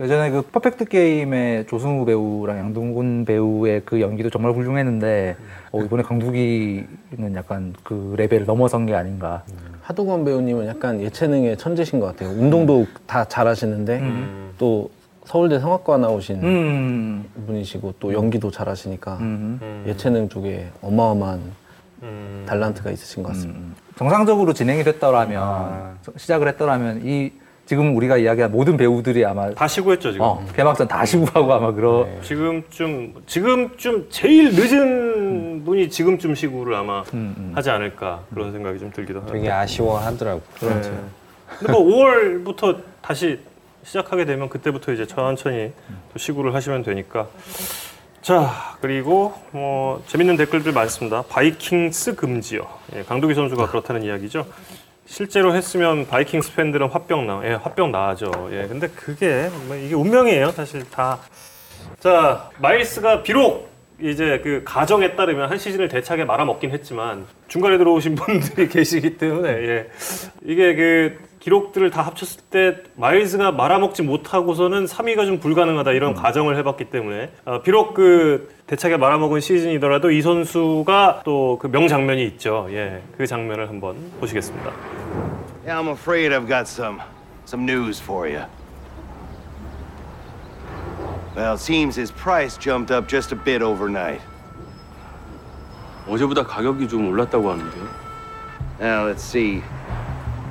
예전에 0.00 0.30
그 0.30 0.40
퍼펙트 0.40 0.86
게임의 0.86 1.66
조승우 1.66 2.06
배우랑 2.06 2.56
양동근 2.58 3.26
배우의 3.26 3.82
그 3.84 4.00
연기도 4.00 4.30
정말 4.30 4.52
훌륭했는데 4.52 5.36
어, 5.72 5.82
이번에 5.82 6.02
강두기는 6.02 7.34
약간 7.34 7.74
그 7.84 8.14
레벨을 8.16 8.46
넘어선 8.46 8.86
게 8.86 8.94
아닌가. 8.94 9.42
하동원 9.82 10.24
배우님은 10.24 10.66
약간 10.66 11.02
예체능의 11.02 11.58
천재신 11.58 12.00
것 12.00 12.06
같아요. 12.06 12.30
운동도 12.30 12.86
다 13.06 13.26
잘하시는데 13.26 14.02
또 14.56 14.90
서울대 15.24 15.58
성악과 15.58 15.98
나오신 15.98 16.42
음. 16.42 17.24
분이시고 17.46 17.94
또 18.00 18.14
연기도 18.14 18.50
잘하시니까 18.50 19.18
음. 19.20 19.84
예체능 19.86 20.30
쪽에 20.30 20.68
어마어마한 20.80 21.40
음. 22.04 22.44
달란트가 22.48 22.90
있으신 22.90 23.22
것 23.22 23.30
같습니다. 23.30 23.60
정상적으로 23.96 24.54
진행이 24.54 24.82
됐더라면 24.82 25.98
시작을 26.16 26.48
했더라면 26.48 27.02
이 27.04 27.32
지금 27.70 27.96
우리가 27.96 28.16
이야기한 28.16 28.50
모든 28.50 28.76
배우들이 28.76 29.24
아마 29.24 29.48
다 29.54 29.68
시구했죠, 29.68 30.10
지금. 30.10 30.26
어, 30.26 30.44
개막전 30.56 30.88
다 30.88 31.04
시구하고 31.04 31.54
아마 31.54 31.70
그러 31.70 32.04
지금쯤 32.20 33.14
지금쯤 33.28 34.06
제일 34.10 34.50
늦은 34.56 35.64
분이 35.64 35.88
지금쯤 35.88 36.34
시구를 36.34 36.74
아마 36.74 37.04
음, 37.14 37.52
하지 37.54 37.70
않을까 37.70 38.24
그런 38.34 38.50
생각이 38.50 38.80
좀 38.80 38.90
들기도 38.90 39.20
하는데. 39.20 39.38
되게 39.38 39.52
아쉬워하더라고요. 39.52 40.42
네. 40.62 40.90
근데 41.60 41.72
뭐 41.72 41.84
5월부터 41.84 42.82
다시 43.00 43.38
시작하게 43.84 44.24
되면 44.24 44.48
그때부터 44.48 44.90
이제 44.90 45.06
천천히 45.06 45.70
또 46.12 46.18
시구를 46.18 46.52
하시면 46.56 46.82
되니까. 46.82 47.28
자 48.20 48.50
그리고 48.80 49.32
뭐 49.52 50.02
재밌는 50.08 50.36
댓글들 50.38 50.72
많습니다. 50.72 51.22
바이킹스 51.22 52.16
금지요. 52.16 52.62
예, 52.96 53.04
강두기 53.04 53.34
선수가 53.34 53.68
그렇다는 53.68 54.02
이야기죠. 54.02 54.44
실제로 55.10 55.56
했으면 55.56 56.06
바이킹스 56.06 56.54
팬들은 56.54 56.88
화병 56.88 57.26
나, 57.26 57.40
예, 57.44 57.54
화병 57.54 57.90
나죠. 57.90 58.48
예, 58.52 58.68
근데 58.68 58.86
그게 58.86 59.50
뭐 59.66 59.74
이게 59.74 59.92
운명이에요, 59.96 60.52
사실 60.52 60.88
다. 60.88 61.18
자, 61.98 62.48
마일스가 62.58 63.24
비록 63.24 63.68
이제 64.00 64.40
그 64.44 64.62
가정에 64.64 65.16
따르면 65.16 65.50
한 65.50 65.58
시즌을 65.58 65.88
대차게 65.88 66.24
말아먹긴 66.24 66.70
했지만 66.70 67.26
중간에 67.48 67.76
들어오신 67.76 68.14
분들이 68.14 68.68
계시기 68.68 69.18
때문에 69.18 69.48
예. 69.48 69.90
이게 70.44 70.76
그 70.76 71.18
기록들을 71.40 71.90
다 71.90 72.02
합쳤을 72.02 72.42
때 72.50 72.76
마일스가 72.96 73.52
말아먹지 73.52 74.02
못하고서는 74.02 74.84
3위가 74.84 75.24
좀 75.26 75.40
불가능하다 75.40 75.92
이런 75.92 76.14
가정을 76.14 76.56
해봤기 76.58 76.90
때문에 76.90 77.32
어, 77.46 77.62
비록 77.62 77.94
그 77.94 78.50
대차게 78.66 78.98
말아먹은 78.98 79.40
시즌이더라도 79.40 80.10
이 80.10 80.20
선수가 80.22 81.22
또 81.24 81.58
그 81.60 81.66
명장면이 81.66 82.24
있죠. 82.26 82.66
예, 82.70 83.02
그 83.16 83.26
장면을 83.26 83.68
한번 83.68 83.96
보시겠습니다. 84.20 84.70
Yeah, 85.66 85.78
I'm 85.82 85.88
afraid 85.90 86.32
I've 86.32 86.46
got 86.48 86.68
some 86.68 87.00
some 87.46 87.64
news 87.64 88.00
for 88.02 88.26
you. 88.28 88.44
Well, 91.36 91.54
it 91.54 91.60
seems 91.60 91.96
his 91.96 92.12
price 92.12 92.58
jumped 92.58 92.90
up 92.94 93.08
just 93.08 93.34
a 93.34 93.38
bit 93.42 93.62
overnight. 93.62 94.22
어제보다 96.08 96.44
가격이 96.44 96.88
좀 96.88 97.08
올랐다고 97.08 97.50
하는데요. 97.50 97.84
Now 98.80 99.06
let's 99.08 99.22
see. 99.22 99.62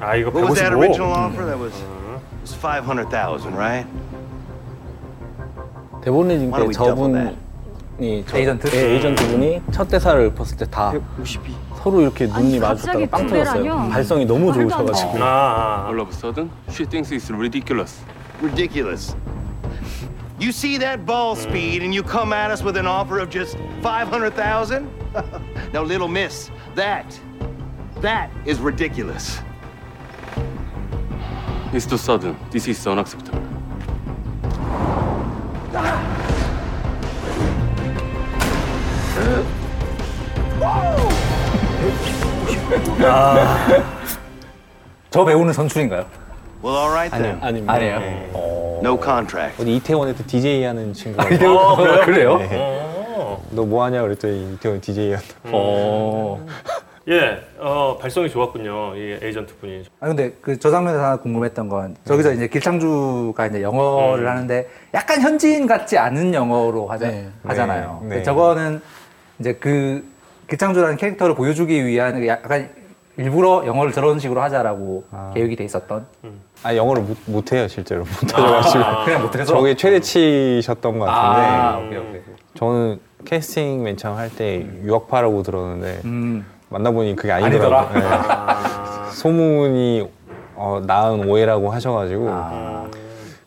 아 0.01 0.15
이거 0.17 0.31
What 0.31 0.45
was 0.49 0.59
that 0.61 0.73
155. 0.75 0.79
original 0.81 1.11
offer? 1.13 1.45
That 1.47 1.59
was 1.59 1.73
was 2.43 2.55
five 2.55 2.85
hundred 2.85 3.09
thousand, 3.11 3.55
right? 3.57 3.87
대본 6.03 6.29
리딩 6.29 6.51
Why 6.53 6.61
don't 6.61 6.69
때 6.69 6.69
we 6.69 6.75
double 6.75 7.09
저분이 7.13 8.25
저, 8.27 8.37
에이전트? 8.37 8.71
예, 8.75 8.95
에이전트 8.95 9.27
분이 9.29 9.63
첫 9.71 9.89
대사를 9.89 10.21
읊었을 10.27 10.57
때 10.59 10.67
다 10.67 10.93
서로 11.83 12.01
이렇게 12.01 12.27
눈이 12.27 12.59
마주쳤다가 12.59 12.99
갑자기 12.99 13.07
빵 13.07 13.27
두 13.27 13.35
터졌어요. 13.35 13.63
배라뇨? 13.63 13.89
발성이 13.91 14.25
너무 14.27 14.47
말도 14.47 14.61
안 14.61 14.69
돼. 14.69 14.75
좋으셔가지고. 14.93 15.23
아, 15.23 15.27
아, 15.27 15.85
아. 15.85 15.89
All 15.89 16.01
of 16.01 16.09
a 16.09 16.15
sudden, 16.17 16.51
she 16.71 16.85
thinks 16.87 17.13
it's 17.13 17.31
ridiculous. 17.31 18.03
Ridiculous. 18.43 19.15
You 20.41 20.51
see 20.51 20.79
that 20.79 21.05
ball 21.07 21.37
speed 21.37 21.83
and 21.85 21.95
you 21.95 22.03
come 22.03 22.33
at 22.35 22.51
us 22.51 22.65
with 22.65 22.77
an 22.77 22.87
offer 22.87 23.21
of 23.21 23.29
just 23.31 23.57
500,000? 23.83 24.89
now, 25.73 25.83
little 25.83 26.09
miss, 26.09 26.51
that, 26.75 27.05
that 28.01 28.31
is 28.45 28.59
ridiculous. 28.61 29.39
It's 31.74 31.86
too 31.86 31.98
sudden. 31.98 32.36
This 32.52 32.68
is 32.68 32.86
unacceptable. 32.88 33.40
저 45.10 45.26
배우는 45.26 45.54
선출인가요? 45.54 46.06
Well, 46.64 46.76
all 46.78 46.92
right 46.92 47.12
then. 47.12 47.40
아닙니다. 47.42 47.74
아니에요. 47.74 48.80
No 48.84 48.98
contract. 49.02 49.62
어디 49.62 49.76
이태원에서 49.78 50.24
DJ 50.28 50.64
하는 50.64 50.94
친구가 50.94 51.24
어, 51.26 52.06
그래요? 52.06 52.40
너 53.52 53.64
뭐 53.66 53.84
하냐 53.86 54.02
그랬더니 54.04 54.54
이태원 54.54 54.80
DJ 54.80 55.14
한다. 55.14 55.28
어. 55.46 56.46
예, 57.10 57.42
어, 57.58 57.98
발성이 58.00 58.30
좋았군요. 58.30 58.96
이 58.96 59.18
에이전트 59.22 59.56
분이. 59.58 59.84
아 60.00 60.08
근데 60.08 60.32
그 60.42 60.58
저 60.60 60.70
장면에서 60.70 61.04
하나 61.04 61.16
궁금했던 61.18 61.68
건 61.68 61.96
저기서 62.06 62.34
이제 62.34 62.48
길창주가 62.48 63.48
이제 63.48 63.62
영어를 63.64 64.28
하는데 64.30 64.68
약간 64.94 65.20
현지인 65.22 65.66
같지 65.66 65.98
않은 65.98 66.34
영어로 66.34 66.88
하자, 66.88 67.08
네. 67.08 67.30
하잖아요. 67.44 68.02
네. 68.04 68.18
네. 68.18 68.24
저거는 68.24 68.82
이제 69.40 69.54
그 69.54 70.04
길창주라는 70.50 70.98
캐릭터를 70.98 71.34
보여주기 71.34 71.84
위한 71.86 72.26
약간 72.28 72.70
일부러 73.18 73.64
영어를 73.66 73.92
저런 73.92 74.20
식으로 74.20 74.42
하자라고 74.42 75.06
아. 75.12 75.32
계획이 75.34 75.56
돼 75.56 75.64
있었던. 75.64 76.06
아 76.64 76.76
영어를 76.76 77.02
못, 77.04 77.18
못 77.26 77.52
해요 77.54 77.68
실제로 77.68 78.04
못해가지고 78.04 78.84
그냥 79.06 79.22
못 79.24 79.36
해서. 79.36 79.46
저게 79.56 79.76
최대치셨던 79.76 81.00
것 81.00 81.06
같은데 81.06 81.48
아, 81.48 81.78
오케이 81.80 81.98
오케이. 81.98 82.22
저는 82.56 83.00
캐스팅 83.26 83.82
맨 83.84 83.98
처음 83.98 84.16
할 84.18 84.30
때 84.30 84.66
유학파라고 84.84 85.42
들었는데 85.44 86.02
음. 86.06 86.46
만나보니 86.70 87.16
그게 87.16 87.32
아니더라고요. 87.32 87.78
아니더라? 87.90 89.10
네. 89.10 89.12
소문이 89.12 90.10
어, 90.56 90.82
나은 90.86 91.28
오해라고 91.28 91.72
하셔가지고 91.72 92.28
아. 92.30 92.88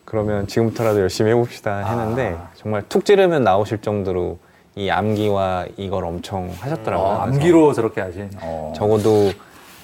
그러면 0.04 0.46
지금부터라도 0.46 1.00
열심히 1.00 1.30
해봅시다 1.30 1.78
했는데 1.88 2.36
정말 2.54 2.82
툭 2.88 3.04
찌르면 3.04 3.44
나오실 3.44 3.78
정도로 3.78 4.38
이 4.74 4.90
암기와 4.90 5.66
이걸 5.76 6.04
엄청 6.04 6.50
하셨더라고요. 6.58 7.06
어, 7.06 7.20
암기로 7.22 7.72
저렇게 7.74 8.00
하신. 8.00 8.30
어. 8.40 8.72
적어도 8.74 9.30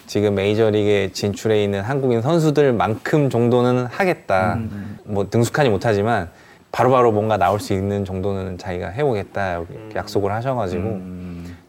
지금 0.06 0.34
메이저리그에 0.34 1.12
진출해 1.12 1.62
있는 1.62 1.82
한국인 1.82 2.22
선수들만큼 2.22 3.28
정도는 3.28 3.86
하겠다. 3.86 4.54
음, 4.54 4.98
뭐 5.04 5.26
능숙하지 5.30 5.68
못하지만 5.68 6.30
바로바로 6.72 7.12
뭔가 7.12 7.36
나올 7.36 7.60
수 7.60 7.74
있는 7.74 8.04
정도는 8.06 8.56
자기가 8.56 8.88
해보겠다 8.88 9.58
이렇게 9.58 9.78
약속을 9.96 10.32
하셔가지고 10.32 10.82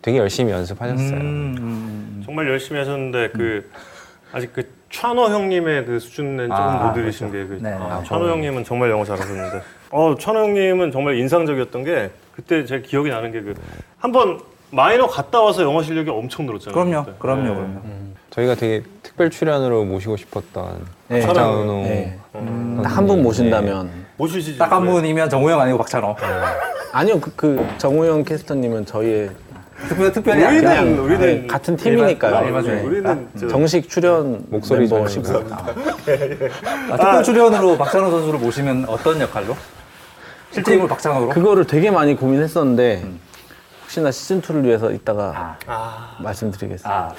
되게 0.02 0.18
열심히 0.18 0.52
연습하셨어요. 0.54 1.12
음, 1.18 1.56
음, 1.60 2.24
정말 2.26 2.47
열심히 2.47 2.80
하셨는데 2.80 3.30
그 3.32 3.70
아직 4.32 4.54
그 4.54 4.64
찬호 4.91 5.26
형님의 5.30 5.86
그 5.86 6.00
수준은 6.00 6.47
조금 6.47 6.56
아, 6.64 6.88
못 6.91 6.97
이르신 6.97 7.32
게 7.32 7.45
그, 7.45 7.60
네. 7.62 7.72
아, 7.74 8.02
찬호 8.06 8.28
형님은 8.30 8.64
정말 8.64 8.89
영어 8.89 9.04
잘하셨는데 9.04 9.62
어 9.91 10.16
찬호 10.18 10.39
형님은 10.39 10.91
정말 10.91 11.16
인상적이었던 11.18 11.84
게 11.84 12.12
그때 12.36 12.66
제 12.66 12.82
기억이 12.82 13.10
나는 13.10 13.32
게 13.32 13.41
그 13.41 13.54
한번 13.97 14.39
마이너 14.72 15.08
갔다 15.08 15.41
와서 15.41 15.64
영어 15.64 15.82
실력이 15.82 16.10
엄청 16.12 16.45
늘었잖아요. 16.45 16.74
그럼요, 16.74 17.06
그때. 17.06 17.18
그럼요, 17.20 17.41
네. 17.43 17.50
그럼요. 17.56 17.82
저희가 18.30 18.56
되게 18.56 18.84
특별 19.02 19.30
출연으로 19.32 19.84
모시고 19.84 20.16
싶었던 20.16 20.86
네. 21.08 21.26
박찬호 21.26 21.66
네. 21.84 22.20
음. 22.36 22.80
딱한 22.84 23.08
분 23.08 23.24
모신다면 23.24 23.89
모시시지. 24.18 24.60
딱한 24.60 24.86
분이면 24.86 25.30
정우영 25.30 25.60
아니고 25.60 25.80
박찬호. 25.80 26.16
아니요 26.91 27.20
그, 27.20 27.32
그 27.36 27.68
정우영 27.80 28.24
캐스터님은 28.24 28.86
저희의 28.86 29.32
특별, 29.88 30.12
특별히 30.12 30.44
우리는 30.44 30.62
그냥 30.62 31.04
우리는 31.06 31.20
네, 31.42 31.48
같은 31.48 31.76
팀이니까요. 31.76 32.46
일반 32.48 32.64
중에. 32.64 32.82
우리는 32.82 33.30
저, 33.40 33.48
정식 33.48 33.90
출연 33.90 34.44
목소리 34.50 34.88
멤버시고 34.88 35.28
아, 35.56 36.96
특별 36.98 37.24
출연으로 37.24 37.78
박찬호 37.78 38.12
선수를 38.12 38.40
모시면 38.40 38.86
어떤 38.88 39.20
역할로? 39.22 39.56
실제 40.52 40.74
인물 40.74 40.88
박찬호로? 40.90 41.30
그거를 41.30 41.66
되게 41.66 41.92
많이 41.92 42.16
고민했었는데 42.16 43.04
혹시나 43.84 44.12
시즌 44.12 44.42
2를 44.42 44.64
위해서 44.64 44.92
이따가 44.92 45.58
아, 45.68 46.18
말씀드리겠습니다. 46.20 46.90
아, 46.90 47.14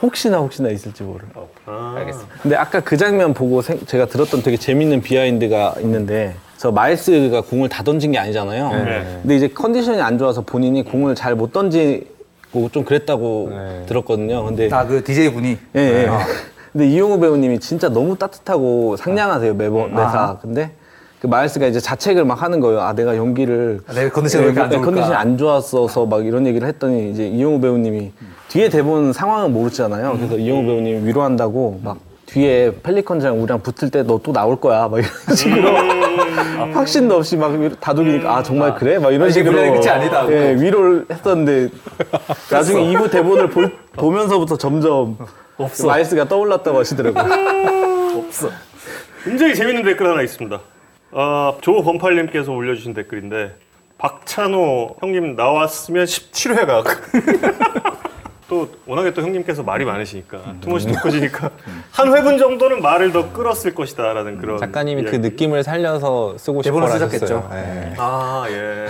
혹시나 0.00 0.38
혹시나 0.38 0.68
있을지 0.70 1.02
모르. 1.02 1.24
아. 1.66 1.94
알겠습니다. 1.98 2.34
근데 2.42 2.56
아까 2.56 2.80
그 2.80 2.96
장면 2.96 3.34
보고 3.34 3.62
생- 3.62 3.84
제가 3.84 4.06
들었던 4.06 4.42
되게 4.42 4.56
재밌는 4.56 5.02
behind가 5.02 5.74
있는데 5.80 6.36
저 6.58 6.72
마일스가 6.72 7.40
공을 7.42 7.68
다 7.68 7.84
던진 7.84 8.10
게 8.12 8.18
아니잖아요. 8.18 8.70
네. 8.84 9.18
근데 9.22 9.36
이제 9.36 9.48
컨디션이 9.48 10.00
안 10.02 10.18
좋아서 10.18 10.40
본인이 10.42 10.82
공을 10.84 11.14
잘 11.14 11.36
못 11.36 11.52
던지고 11.52 12.68
좀 12.72 12.84
그랬다고 12.84 13.48
네. 13.50 13.82
들었거든요. 13.86 14.44
근데 14.44 14.68
아, 14.72 14.84
그 14.84 15.02
DJ 15.04 15.32
분이. 15.32 15.56
예, 15.76 15.80
예. 15.80 16.06
아. 16.08 16.18
근데 16.72 16.88
이용우 16.88 17.20
배우님이 17.20 17.60
진짜 17.60 17.88
너무 17.88 18.16
따뜻하고 18.18 18.96
상냥하세요 18.96 19.54
매번 19.54 19.90
매사. 19.90 20.18
아. 20.18 20.38
근데 20.42 20.72
그 21.20 21.28
마일스가 21.28 21.66
이제 21.68 21.78
자책을 21.78 22.24
막 22.24 22.42
하는 22.42 22.58
거예요. 22.58 22.80
아 22.80 22.92
내가 22.92 23.16
연기를 23.16 23.80
아, 23.86 23.92
내 23.92 24.08
컨디션이 24.08 24.44
왜 24.44 24.50
이렇게 24.50 24.60
안 24.62 24.68
네, 24.68 24.76
좋을까? 24.76 24.90
컨디션이 24.90 25.14
안 25.14 25.38
좋았어서 25.38 26.06
막 26.06 26.26
이런 26.26 26.44
얘기를 26.46 26.66
했더니 26.66 27.12
이제 27.12 27.26
이용우 27.28 27.60
배우님이 27.60 28.10
뒤에 28.48 28.68
대본 28.68 29.12
상황은 29.12 29.52
모르잖아요. 29.52 30.12
그래서 30.16 30.34
음. 30.34 30.40
이용우 30.40 30.62
배우님이 30.66 31.06
위로한다고 31.06 31.80
막 31.84 31.98
뒤에 32.28 32.72
펠리컨즈랑 32.82 33.40
우리랑 33.42 33.60
붙을 33.62 33.90
때 33.90 34.02
너 34.02 34.18
또 34.22 34.32
나올 34.32 34.60
거야 34.60 34.88
막 34.88 34.98
이런 34.98 35.10
식으로 35.34 35.68
확신도 36.74 37.16
없이 37.16 37.36
막 37.36 37.52
다독이니까 37.80 38.36
아 38.36 38.42
정말 38.42 38.74
그래 38.74 38.98
막 38.98 39.10
이런 39.10 39.22
음. 39.22 39.24
아, 39.24 39.28
이게 39.28 39.32
식으로 39.32 39.56
끝이 39.74 39.88
아니다. 39.88 40.30
예, 40.30 40.54
위로를 40.60 41.06
했었는데 41.10 41.68
나중에 42.50 42.82
2부 42.94 43.10
대본을 43.10 43.48
볼- 43.50 43.72
보면서부터 43.96 44.56
점점 44.58 45.16
없어. 45.56 45.86
마일스가 45.86 46.28
떠올랐다고 46.28 46.78
하시더라고요. 46.78 48.18
없어. 48.18 48.50
굉장히 49.24 49.54
재밌는 49.54 49.82
댓글 49.84 50.06
하나 50.08 50.22
있습니다. 50.22 50.60
어, 51.12 51.56
조범팔님께서 51.60 52.52
올려주신 52.52 52.94
댓글인데 52.94 53.54
박찬호 53.98 54.96
형님 55.00 55.34
나왔으면 55.34 56.04
17회가 56.04 56.84
또 58.48 58.68
워낙에 58.86 59.12
또 59.12 59.20
형님께서 59.22 59.62
말이 59.62 59.84
많으시니까 59.84 60.54
투머시 60.62 60.86
토크지니까 60.88 61.50
한 61.92 62.16
회분 62.16 62.38
정도는 62.38 62.80
말을 62.80 63.12
더 63.12 63.30
끌었을 63.32 63.74
것이다라는 63.74 64.38
그런 64.38 64.58
작가님이 64.58 65.02
그 65.02 65.08
이야기. 65.10 65.18
느낌을 65.18 65.62
살려서 65.62 66.38
쓰고 66.38 66.62
싶어 66.62 66.74
대본을 66.74 66.94
하셨어요. 66.94 67.10
쓰셨겠죠. 67.10 67.48
네. 67.52 67.94
아 67.98 68.46
예. 68.48 68.86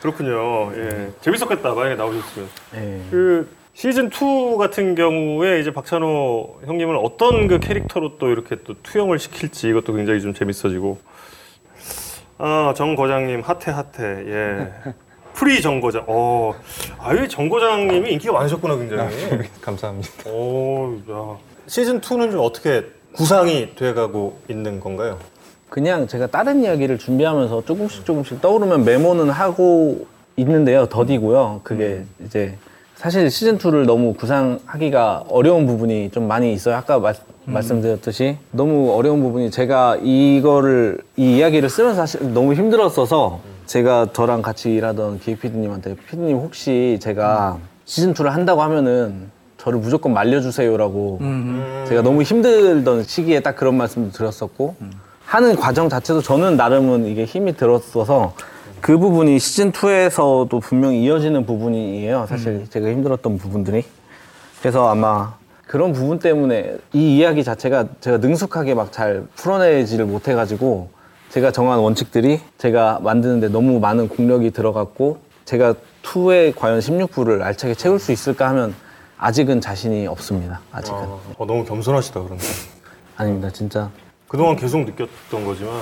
그렇군요. 0.00 0.70
예. 0.76 1.10
재밌었겠다 1.22 1.72
만약에 1.72 1.94
나오셨으면. 1.94 2.48
예. 2.74 3.00
그 3.10 3.48
시즌 3.72 4.10
2 4.10 4.58
같은 4.58 4.94
경우에 4.94 5.60
이제 5.60 5.72
박찬호 5.72 6.60
형님을 6.66 6.98
어떤 7.02 7.48
그 7.48 7.60
캐릭터로 7.60 8.18
또 8.18 8.28
이렇게 8.28 8.56
또 8.64 8.74
투영을 8.82 9.18
시킬지 9.18 9.70
이것도 9.70 9.94
굉장히 9.94 10.20
좀 10.20 10.34
재밌어지고. 10.34 10.98
아, 12.40 12.74
정 12.76 12.94
거장님 12.96 13.40
핫해 13.40 13.70
핫해. 13.70 14.24
예. 14.26 14.72
프리 15.38 15.62
정 15.62 15.80
거장. 15.80 16.02
어. 16.08 16.52
아유, 16.98 17.28
정 17.28 17.48
거장님이 17.48 18.10
인기가 18.14 18.32
많으셨구나, 18.32 18.76
굉장히. 18.76 19.14
감사합니다. 19.62 20.30
오, 20.30 20.96
야. 21.08 21.36
시즌 21.68 22.00
2는 22.00 22.32
좀 22.32 22.40
어떻게 22.40 22.84
구상이 23.12 23.76
돼 23.76 23.94
가고 23.94 24.40
있는 24.50 24.80
건가요? 24.80 25.16
그냥 25.70 26.08
제가 26.08 26.26
다른 26.26 26.64
이야기를 26.64 26.98
준비하면서 26.98 27.62
조금씩 27.66 28.04
조금씩 28.04 28.40
떠오르면 28.40 28.84
메모는 28.84 29.30
하고 29.30 30.06
있는데요. 30.36 30.86
더디고요. 30.86 31.60
그게 31.62 32.04
이제 32.24 32.56
사실 32.96 33.30
시즌 33.30 33.58
2를 33.58 33.86
너무 33.86 34.14
구상하기가 34.14 35.26
어려운 35.28 35.66
부분이 35.66 36.10
좀 36.10 36.26
많이 36.26 36.52
있어요. 36.52 36.74
아까 36.74 36.98
말, 36.98 37.14
말씀드렸듯이 37.44 38.38
너무 38.50 38.92
어려운 38.92 39.22
부분이 39.22 39.52
제가 39.52 39.98
이거를 40.02 40.98
이 41.16 41.36
이야기를 41.36 41.68
쓰면서 41.68 41.94
사실 41.94 42.32
너무 42.34 42.54
힘들었어서 42.54 43.40
제가 43.68 44.08
저랑 44.14 44.40
같이 44.40 44.72
일하던 44.72 45.20
기획 45.20 45.40
PD님한테 45.40 45.94
PD님 45.94 46.38
혹시 46.38 46.98
제가 47.02 47.58
시즌 47.84 48.14
2를 48.14 48.30
한다고 48.30 48.62
하면은 48.62 49.30
저를 49.58 49.78
무조건 49.78 50.14
말려주세요라고 50.14 51.18
제가 51.86 52.00
너무 52.02 52.22
힘들던 52.22 53.04
시기에 53.04 53.40
딱 53.40 53.56
그런 53.56 53.76
말씀도 53.76 54.12
드렸었고 54.12 54.74
하는 55.26 55.54
과정 55.56 55.90
자체도 55.90 56.22
저는 56.22 56.56
나름은 56.56 57.04
이게 57.06 57.26
힘이 57.26 57.56
들었어서 57.56 58.32
그 58.80 58.96
부분이 58.96 59.38
시즌 59.38 59.70
2에서도 59.72 60.62
분명히 60.62 61.02
이어지는 61.02 61.44
부분이에요. 61.44 62.26
사실 62.26 62.66
제가 62.70 62.88
힘들었던 62.88 63.36
부분들이. 63.36 63.84
그래서 64.60 64.88
아마 64.88 65.34
그런 65.66 65.92
부분 65.92 66.18
때문에 66.18 66.78
이 66.94 67.18
이야기 67.18 67.44
자체가 67.44 67.86
제가 68.00 68.16
능숙하게 68.18 68.74
막 68.74 68.92
잘 68.92 69.24
풀어내지를 69.34 70.06
못해가지고 70.06 70.88
제가 71.30 71.52
정한 71.52 71.78
원칙들이 71.80 72.40
제가 72.56 73.00
만드는데 73.02 73.48
너무 73.48 73.80
많은 73.80 74.08
공력이 74.08 74.50
들어갔고 74.50 75.18
제가 75.44 75.74
2에 76.02 76.54
과연 76.56 76.78
16부를 76.80 77.42
알차게 77.42 77.74
채울 77.74 77.98
수 77.98 78.12
있을까 78.12 78.48
하면 78.50 78.74
아직은 79.18 79.60
자신이 79.60 80.06
없습니다. 80.06 80.60
아직은 80.72 80.98
어, 80.98 81.20
어, 81.36 81.46
너무 81.46 81.64
겸손하시다, 81.64 82.22
그런데. 82.22 82.44
아닙니다. 83.16 83.50
진짜 83.50 83.90
그동안 84.28 84.56
계속 84.56 84.84
느꼈던 84.84 85.44
거지만 85.44 85.72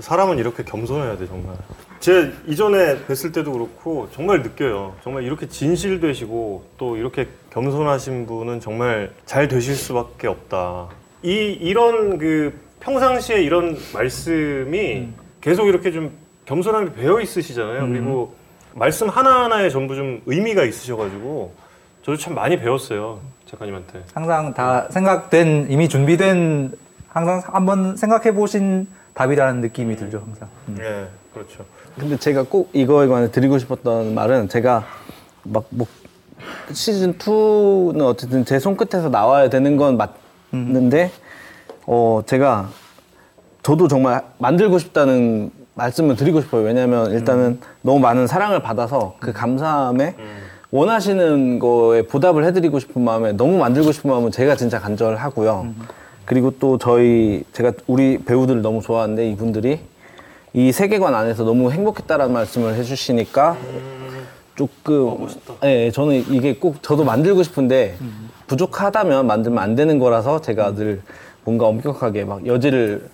사람은 0.00 0.38
이렇게 0.38 0.64
겸손해야 0.64 1.16
돼 1.16 1.26
정말. 1.28 1.56
제 2.00 2.32
이전에 2.46 2.98
뵀을 3.06 3.32
때도 3.32 3.52
그렇고 3.52 4.08
정말 4.12 4.42
느껴요. 4.42 4.94
정말 5.02 5.22
이렇게 5.22 5.48
진실되시고 5.48 6.64
또 6.76 6.96
이렇게 6.96 7.28
겸손하신 7.50 8.26
분은 8.26 8.60
정말 8.60 9.12
잘 9.24 9.48
되실 9.48 9.74
수밖에 9.76 10.26
없다. 10.26 10.88
이 11.22 11.30
이런 11.30 12.18
그 12.18 12.52
평상시에 12.84 13.42
이런 13.42 13.76
말씀이 13.94 15.08
계속 15.40 15.66
이렇게 15.68 15.90
좀 15.90 16.12
겸손함이 16.44 16.92
배어 16.92 17.20
있으시잖아요. 17.20 17.88
그리고 17.88 18.34
말씀 18.74 19.08
하나하나에 19.08 19.70
전부 19.70 19.96
좀 19.96 20.20
의미가 20.26 20.64
있으셔가지고 20.64 21.54
저도 22.02 22.18
참 22.18 22.34
많이 22.34 22.58
배웠어요 22.58 23.20
작가님한테. 23.46 24.04
항상 24.12 24.52
다 24.52 24.86
생각된, 24.90 25.68
이미 25.70 25.88
준비된, 25.88 26.76
항상 27.08 27.42
한번 27.46 27.96
생각해 27.96 28.34
보신 28.34 28.86
답이라는 29.14 29.62
느낌이 29.62 29.96
들죠, 29.96 30.18
항상. 30.18 30.48
음. 30.68 30.76
예, 30.80 31.06
그렇죠. 31.32 31.64
근데 31.98 32.18
제가 32.18 32.42
꼭 32.42 32.68
이거에 32.74 33.06
관해 33.06 33.30
드리고 33.30 33.58
싶었던 33.58 34.14
말은 34.14 34.48
제가 34.48 34.84
막 35.44 35.64
뭐 35.70 35.86
시즌 36.72 37.14
2는 37.14 38.02
어쨌든 38.02 38.44
제 38.44 38.58
손끝에서 38.58 39.08
나와야 39.08 39.48
되는 39.48 39.76
건 39.76 39.98
맞는데 40.52 41.10
어 41.86 42.22
제가 42.26 42.68
저도 43.62 43.88
정말 43.88 44.22
만들고 44.38 44.78
싶다는 44.78 45.50
말씀을 45.74 46.16
드리고 46.16 46.40
싶어요. 46.40 46.62
왜냐하면 46.62 47.10
일단은 47.12 47.60
너무 47.82 47.98
많은 47.98 48.26
사랑을 48.26 48.62
받아서 48.62 49.16
그 49.20 49.32
감사함에 49.32 50.14
원하시는 50.70 51.58
거에 51.58 52.02
보답을 52.02 52.44
해드리고 52.44 52.78
싶은 52.78 53.02
마음에 53.02 53.32
너무 53.32 53.58
만들고 53.58 53.92
싶은 53.92 54.10
마음은 54.10 54.30
제가 54.30 54.56
진짜 54.56 54.80
간절하고요. 54.80 55.66
그리고 56.24 56.52
또 56.58 56.78
저희 56.78 57.44
제가 57.52 57.72
우리 57.86 58.18
배우들을 58.18 58.62
너무 58.62 58.80
좋아하는데 58.82 59.28
이분들이 59.30 59.80
이 60.52 60.72
세계관 60.72 61.14
안에서 61.14 61.44
너무 61.44 61.70
행복했다라는 61.72 62.32
말씀을 62.32 62.74
해주시니까 62.74 63.56
조금 64.54 65.26
예, 65.64 65.90
저는 65.90 66.24
이게 66.30 66.54
꼭 66.54 66.82
저도 66.82 67.04
만들고 67.04 67.42
싶은데 67.42 67.96
부족하다면 68.46 69.26
만들면 69.26 69.58
안 69.62 69.74
되는 69.74 69.98
거라서 69.98 70.40
제가 70.40 70.74
늘 70.74 71.02
뭔가 71.44 71.66
엄격하게 71.66 72.24
막 72.24 72.46
여지를 72.46 73.08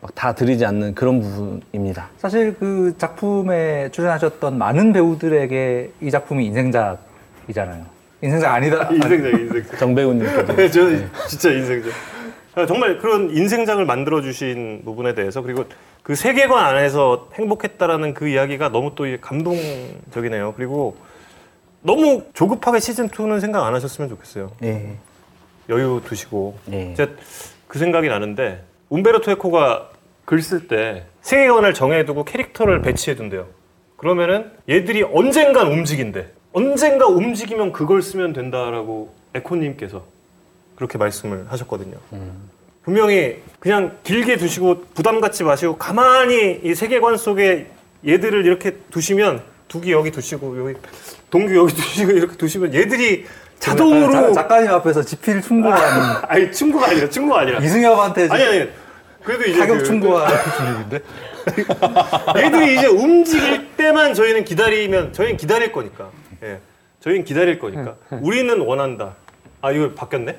막 0.00 0.10
다 0.14 0.34
드리지 0.34 0.64
않는 0.64 0.94
그런 0.94 1.20
부분입니다. 1.20 2.08
사실 2.16 2.54
그 2.58 2.94
작품에 2.96 3.90
출연하셨던 3.90 4.56
많은 4.56 4.92
배우들에게 4.92 5.92
이 6.00 6.10
작품이 6.10 6.46
인생작이잖아요. 6.46 7.84
인생작 8.22 8.54
아니다. 8.54 8.88
인생작, 8.92 9.32
인생작. 9.40 9.78
정배우님께도 9.78 10.56
네, 10.56 10.70
저 10.70 10.80
진짜 11.28 11.50
인생작. 11.50 11.92
아, 12.54 12.66
정말 12.66 12.98
그런 12.98 13.30
인생작을 13.30 13.84
만들어 13.84 14.22
주신 14.22 14.82
부분에 14.84 15.14
대해서 15.14 15.42
그리고 15.42 15.64
그 16.02 16.14
세계관 16.14 16.64
안에서 16.64 17.28
행복했다라는 17.34 18.14
그 18.14 18.28
이야기가 18.28 18.70
너무 18.70 18.94
또 18.94 19.04
감동적이네요. 19.20 20.54
그리고 20.56 20.96
너무 21.82 22.24
조급하게 22.32 22.80
시즌 22.80 23.08
2는 23.08 23.40
생각 23.40 23.64
안 23.66 23.74
하셨으면 23.74 24.08
좋겠어요. 24.10 24.50
예. 24.62 24.96
여유 25.68 26.00
두시고. 26.04 26.58
예. 26.72 26.94
그 27.70 27.78
생각이 27.78 28.08
나는데 28.08 28.64
움베르토 28.88 29.30
에코가 29.30 29.90
글 30.24 30.40
쓸 30.40 30.66
때 30.66 31.04
세계관을 31.22 31.72
정해두고 31.72 32.24
캐릭터를 32.24 32.82
배치해둔대요. 32.82 33.46
그러면은 33.96 34.50
얘들이 34.68 35.04
언젠간 35.04 35.68
움직인대. 35.68 36.26
언젠가 36.52 37.06
움직이면 37.06 37.70
그걸 37.72 38.02
쓰면 38.02 38.32
된다라고 38.32 39.14
에코님께서 39.34 40.04
그렇게 40.74 40.98
말씀을 40.98 41.46
하셨거든요. 41.48 41.96
분명히 42.82 43.36
그냥 43.60 43.98
길게 44.02 44.36
두시고 44.38 44.86
부담 44.94 45.20
갖지 45.20 45.44
마시고 45.44 45.76
가만히 45.76 46.60
이 46.64 46.74
세계관 46.74 47.16
속에 47.16 47.68
얘들을 48.04 48.46
이렇게 48.46 48.78
두시면 48.90 49.42
두기 49.68 49.92
여기 49.92 50.10
두시고 50.10 50.58
여기 50.58 50.78
동규 51.30 51.54
여기 51.54 51.72
두시고 51.76 52.10
이렇게 52.10 52.36
두시면 52.36 52.74
얘들이 52.74 53.26
자동으로 53.60 54.12
작- 54.12 54.32
작가님 54.32 54.70
앞에서 54.72 55.02
지필 55.02 55.40
충고하는 55.42 56.16
아니 56.28 56.50
친구가 56.50 56.88
아니라 56.88 57.08
친구가 57.08 57.40
아니라 57.40 57.58
이승엽한테 57.60 58.28
아니 58.30 58.42
아니 58.44 58.68
그래도 59.22 59.44
이제 59.44 59.58
타격 59.60 59.78
그- 59.78 59.84
충고하는 59.84 60.36
분위기인데. 60.56 61.00
얘들이 62.44 62.76
이제 62.76 62.86
움직일 62.86 63.68
때만 63.76 64.14
저희는 64.14 64.44
기다리면 64.44 65.12
저희는 65.12 65.36
기다릴 65.36 65.72
거니까. 65.72 66.08
예. 66.42 66.58
저희는 67.00 67.24
기다릴 67.24 67.58
거니까. 67.58 67.94
우리는 68.10 68.60
원한다. 68.60 69.14
아 69.62 69.70
이거 69.72 69.90
바뀌었네. 69.94 70.36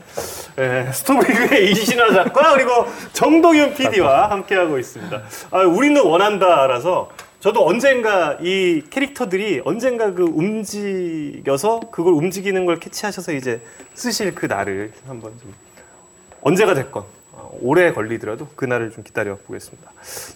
예, 0.59 0.89
스토브리그의 0.91 1.69
이신화 1.71 2.13
작가 2.13 2.53
그리고 2.53 2.87
정동윤 3.13 3.75
PD와 3.75 4.31
함께하고 4.31 4.79
있습니다. 4.79 5.21
아, 5.51 5.59
우리는 5.59 6.01
원한다라서 6.03 7.09
저도 7.41 7.65
언젠가 7.65 8.37
이 8.39 8.83
캐릭터들이 8.91 9.63
언젠가 9.65 10.13
그 10.13 10.23
움직여서 10.23 11.79
그걸 11.91 12.13
움직이는 12.13 12.67
걸 12.67 12.79
캐치하셔서 12.79 13.33
이제 13.33 13.63
쓰실 13.95 14.35
그 14.35 14.45
날을 14.45 14.93
한번 15.07 15.33
좀 15.41 15.51
언제가 16.41 16.75
됐건 16.75 17.03
어, 17.31 17.57
오래 17.59 17.93
걸리더라도 17.93 18.47
그 18.55 18.65
날을 18.65 18.91
좀 18.91 19.03
기다려 19.03 19.37
보겠습니다. 19.37 19.91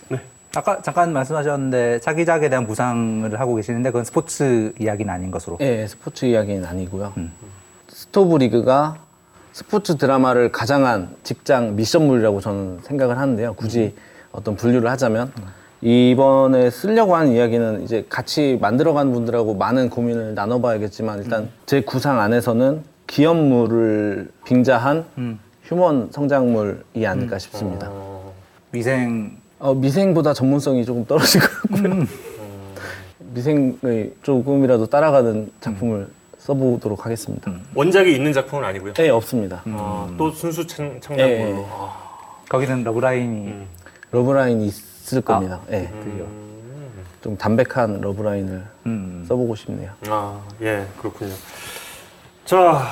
네. 0.10 0.20
아까 0.56 0.82
잠깐 0.82 1.14
말씀하셨는데 1.14 2.00
차기작에 2.00 2.50
대한 2.50 2.66
무상을 2.66 3.40
하고 3.40 3.54
계시는데 3.54 3.92
그건 3.92 4.04
스포츠 4.04 4.74
이야기는 4.80 5.14
아닌 5.14 5.30
것으로. 5.30 5.60
예, 5.62 5.86
스포츠 5.86 6.26
이야기는 6.26 6.66
아니고요. 6.66 7.14
스토브 7.88 8.38
리그가 8.38 8.98
스포츠 9.54 9.98
드라마를 9.98 10.52
가장한 10.52 11.18
직장 11.22 11.76
미션물이라고 11.76 12.42
저는 12.42 12.80
생각을 12.82 13.20
하는데요. 13.20 13.54
굳이 13.54 13.94
어떤 14.32 14.56
분류를 14.56 14.90
하자면 14.90 15.32
이번에 15.86 16.72
쓰려고 16.72 17.16
하는 17.16 17.34
이야기는 17.34 17.84
이제 17.84 18.04
같이 18.10 18.58
만들어가는 18.60 19.14
분들하고 19.14 19.54
많은 19.54 19.92
고민을 19.92 20.34
나눠봐야겠지만 20.34 21.20
일단 21.22 21.48
제 21.68 21.82
구상 21.82 22.20
안에서는 22.20 22.82
기업물을 23.06 24.32
빙자한 24.46 25.06
human 25.64 26.10
성장물이 26.12 27.06
아닐까 27.06 27.38
싶습니다. 27.38 27.92
미생 28.72 29.38
어, 29.60 29.76
미생보다 29.76 30.34
전문성이 30.34 30.84
조금 30.86 31.06
떨어질 31.06 31.42
것 31.42 31.50
같고요. 31.62 32.06
미생을 33.36 34.16
조금이라도 34.24 34.88
따라가는 34.88 35.52
작품을 35.62 36.08
써보도록 36.40 37.06
하겠습니다. 37.06 37.52
원작이 37.76 38.12
있는 38.16 38.34
작품은 38.34 38.64
아니고요. 38.66 38.94
네, 38.94 39.10
없습니다. 39.10 39.62
아, 39.68 40.12
또 40.18 40.32
순수 40.32 40.66
창, 40.66 40.96
예, 40.96 41.00
창작물로. 41.00 41.60
예. 41.60 41.66
거기는 42.50 42.84
러브라인이 42.84 43.54
러브라인이 44.12 44.95
있을 45.06 45.22
겁니다. 45.22 45.62
예. 45.72 45.88
드디어. 46.04 46.26
좀 47.22 47.38
담백한 47.38 48.02
러브라인을 48.02 48.66
음. 48.88 49.26
써보고 49.28 49.56
싶네요. 49.56 49.92
아, 50.08 50.42
예, 50.62 50.86
그렇군요. 51.00 51.34
자, 52.46 52.84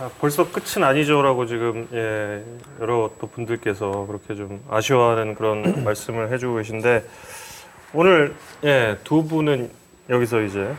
아, 0.00 0.10
벌써 0.20 0.50
끝은 0.50 0.84
아니죠라고 0.84 1.46
지금 1.46 1.88
예, 1.92 2.42
여러 2.80 3.10
또 3.20 3.28
분들께서 3.28 4.06
그렇게 4.06 4.34
좀 4.34 4.60
아쉬워하는 4.68 5.34
그런 5.36 5.62
말씀을 5.84 6.32
해주고 6.32 6.56
계신데 6.56 7.04
오늘 7.94 8.34
예, 8.64 8.98
두 9.04 9.24
분은 9.24 9.70
여기서 10.10 10.42
이제 10.42 10.58
음, 10.60 10.76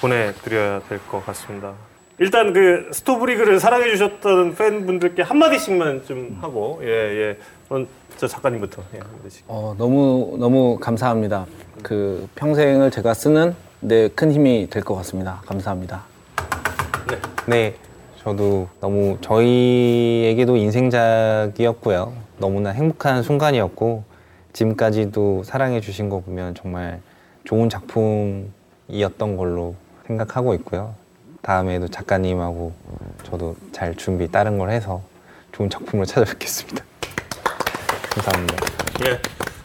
보내드려야 0.00 0.80
될 0.88 0.98
것 1.08 1.24
같습니다. 1.26 1.72
일단 2.18 2.52
그 2.54 2.88
스토브리그를 2.92 3.60
사랑해 3.60 3.90
주셨던 3.90 4.54
팬분들께 4.54 5.22
한 5.22 5.38
마디씩만 5.38 6.04
좀 6.06 6.38
하고 6.40 6.80
예, 6.82 6.88
예, 6.88 7.38
그럼 7.68 7.86
저 8.16 8.26
작가님부터 8.26 8.82
예, 8.94 8.98
한 9.00 9.08
마디씩. 9.18 9.44
어, 9.48 9.74
너무 9.76 10.36
너무 10.40 10.78
감사합니다. 10.80 11.44
그 11.82 12.26
평생을 12.34 12.90
제가 12.90 13.12
쓰는 13.12 13.54
내큰 13.80 14.32
힘이 14.32 14.68
될 14.70 14.82
것 14.82 14.94
같습니다. 14.96 15.42
감사합니다. 15.44 16.04
네, 17.46 17.74
저도 18.22 18.68
너무 18.80 19.18
저희에게도 19.20 20.56
인생작이었고요. 20.56 22.12
너무나 22.38 22.70
행복한 22.70 23.22
순간이었고 23.22 24.04
지금까지도 24.54 25.42
사랑해 25.44 25.80
주신 25.82 26.08
거 26.08 26.20
보면 26.20 26.54
정말 26.54 27.00
좋은 27.44 27.68
작품이었던 27.68 29.36
걸로 29.36 29.74
생각하고 30.06 30.54
있고요. 30.54 30.94
다음에도 31.50 31.86
작가님하고 31.86 32.72
저도 33.22 33.54
잘 33.70 33.94
준비 33.94 34.28
다른 34.28 34.58
걸 34.58 34.70
해서 34.70 35.00
좋은 35.52 35.70
작품을 35.70 36.04
찾아뵙겠습니다. 36.06 36.84
감사합니다. 38.10 38.56
예, 39.06 39.18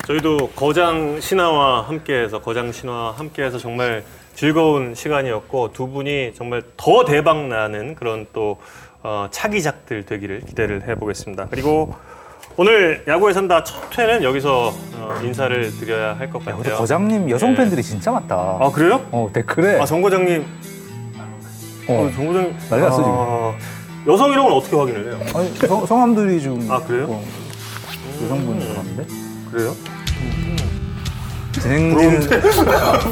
저희도 0.06 0.50
거장 0.56 1.20
신화와 1.20 1.88
함께해서 1.88 2.40
거장 2.40 2.72
신화와 2.72 3.14
함께해서 3.14 3.58
정말 3.58 4.04
즐거운 4.36 4.94
시간이었고 4.94 5.74
두 5.74 5.88
분이 5.88 6.34
정말 6.36 6.62
더 6.78 7.04
대박 7.04 7.48
나는 7.48 7.96
그런 7.96 8.28
또 8.32 8.60
어, 9.02 9.28
차기작들 9.32 10.06
되기를 10.06 10.42
기대를 10.42 10.88
해보겠습니다. 10.88 11.48
그리고 11.50 11.96
오늘 12.58 13.04
야구에 13.08 13.34
산다 13.34 13.64
첫 13.64 13.98
회는 13.98 14.22
여기서 14.22 14.68
어, 14.98 15.20
인사를 15.24 15.72
드려야 15.80 16.14
할것 16.14 16.42
야, 16.44 16.46
근데 16.46 16.58
같아요. 16.64 16.76
거장님 16.78 17.28
여성 17.32 17.54
예. 17.54 17.56
팬들이 17.56 17.82
진짜 17.82 18.12
많다. 18.12 18.36
아 18.60 18.70
그래요? 18.72 19.04
어 19.12 19.28
댓글에 19.34 19.80
아 19.80 19.86
정 19.86 20.02
거장님, 20.04 20.46
어, 21.92 22.06
어, 22.06 22.12
정거장 22.16 22.58
난리 22.70 22.82
났어, 22.84 22.98
지금. 22.98 24.14
여성 24.14 24.32
이름은 24.32 24.52
어떻게 24.52 24.76
확인을 24.76 25.06
해요? 25.14 25.20
아니 25.36 25.50
성, 25.68 25.86
성함들이 25.86 26.42
좀 26.42 26.68
아, 26.72 26.80
그래요? 26.80 27.06
어, 27.10 27.24
여성분들 28.24 28.76
같은데 28.76 29.06
그래요? 29.52 29.76
진행진은 31.62 32.22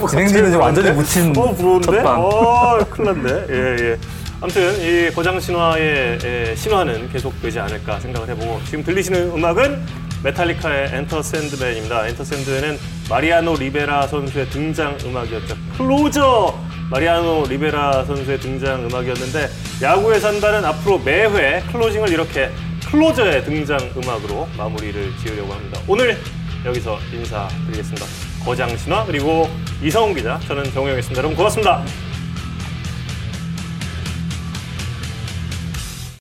진행진은 0.10 0.52
좀 0.52 0.62
완전히 0.62 0.92
묻힌 0.92 1.38
어 1.38 1.54
부러운데? 1.54 1.92
첫방. 1.92 2.20
어 2.26 2.78
큰일 2.90 3.14
났네. 3.24 3.46
예 3.50 3.76
예. 3.84 3.98
아무튼 4.42 4.74
이 4.82 5.12
거장 5.14 5.40
신화의 5.40 6.18
예, 6.24 6.56
신화는 6.56 7.10
계속되지 7.12 7.60
않을까 7.60 8.00
생각을 8.00 8.30
해보고 8.30 8.62
지금 8.66 8.84
들리시는 8.84 9.32
음악은 9.32 9.86
메탈리카의 10.24 10.92
Enter 10.94 11.22
Sandman입니다. 11.22 12.08
Enter 12.08 12.24
Sandman은 12.24 12.80
마리아노 13.10 13.56
리베라 13.58 14.08
선수의 14.08 14.50
등장 14.50 14.98
음악이었죠. 15.06 15.56
closer 15.78 16.58
마리아노 16.90 17.46
리베라 17.48 18.06
선수의 18.06 18.40
등장 18.40 18.86
음악이었는데 18.86 19.48
야구에 19.82 20.20
산다는 20.20 20.66
앞으로 20.66 20.98
매회 21.00 21.62
closing을 21.72 22.10
이렇게 22.10 22.50
closer의 22.90 23.46
등장 23.46 23.78
음악으로 23.96 24.48
마무리를 24.58 25.14
지으려고 25.18 25.54
합니다. 25.54 25.80
오늘 25.88 26.18
여기서 26.66 26.98
인사드리겠습니다. 27.14 28.06
거장 28.44 28.76
신화 28.76 29.06
그리고 29.06 29.48
이성훈 29.84 30.16
기자 30.16 30.40
저는 30.48 30.64
정우영이었습니다. 30.74 31.20
여러분 31.20 31.38
고맙습니다. 31.38 31.84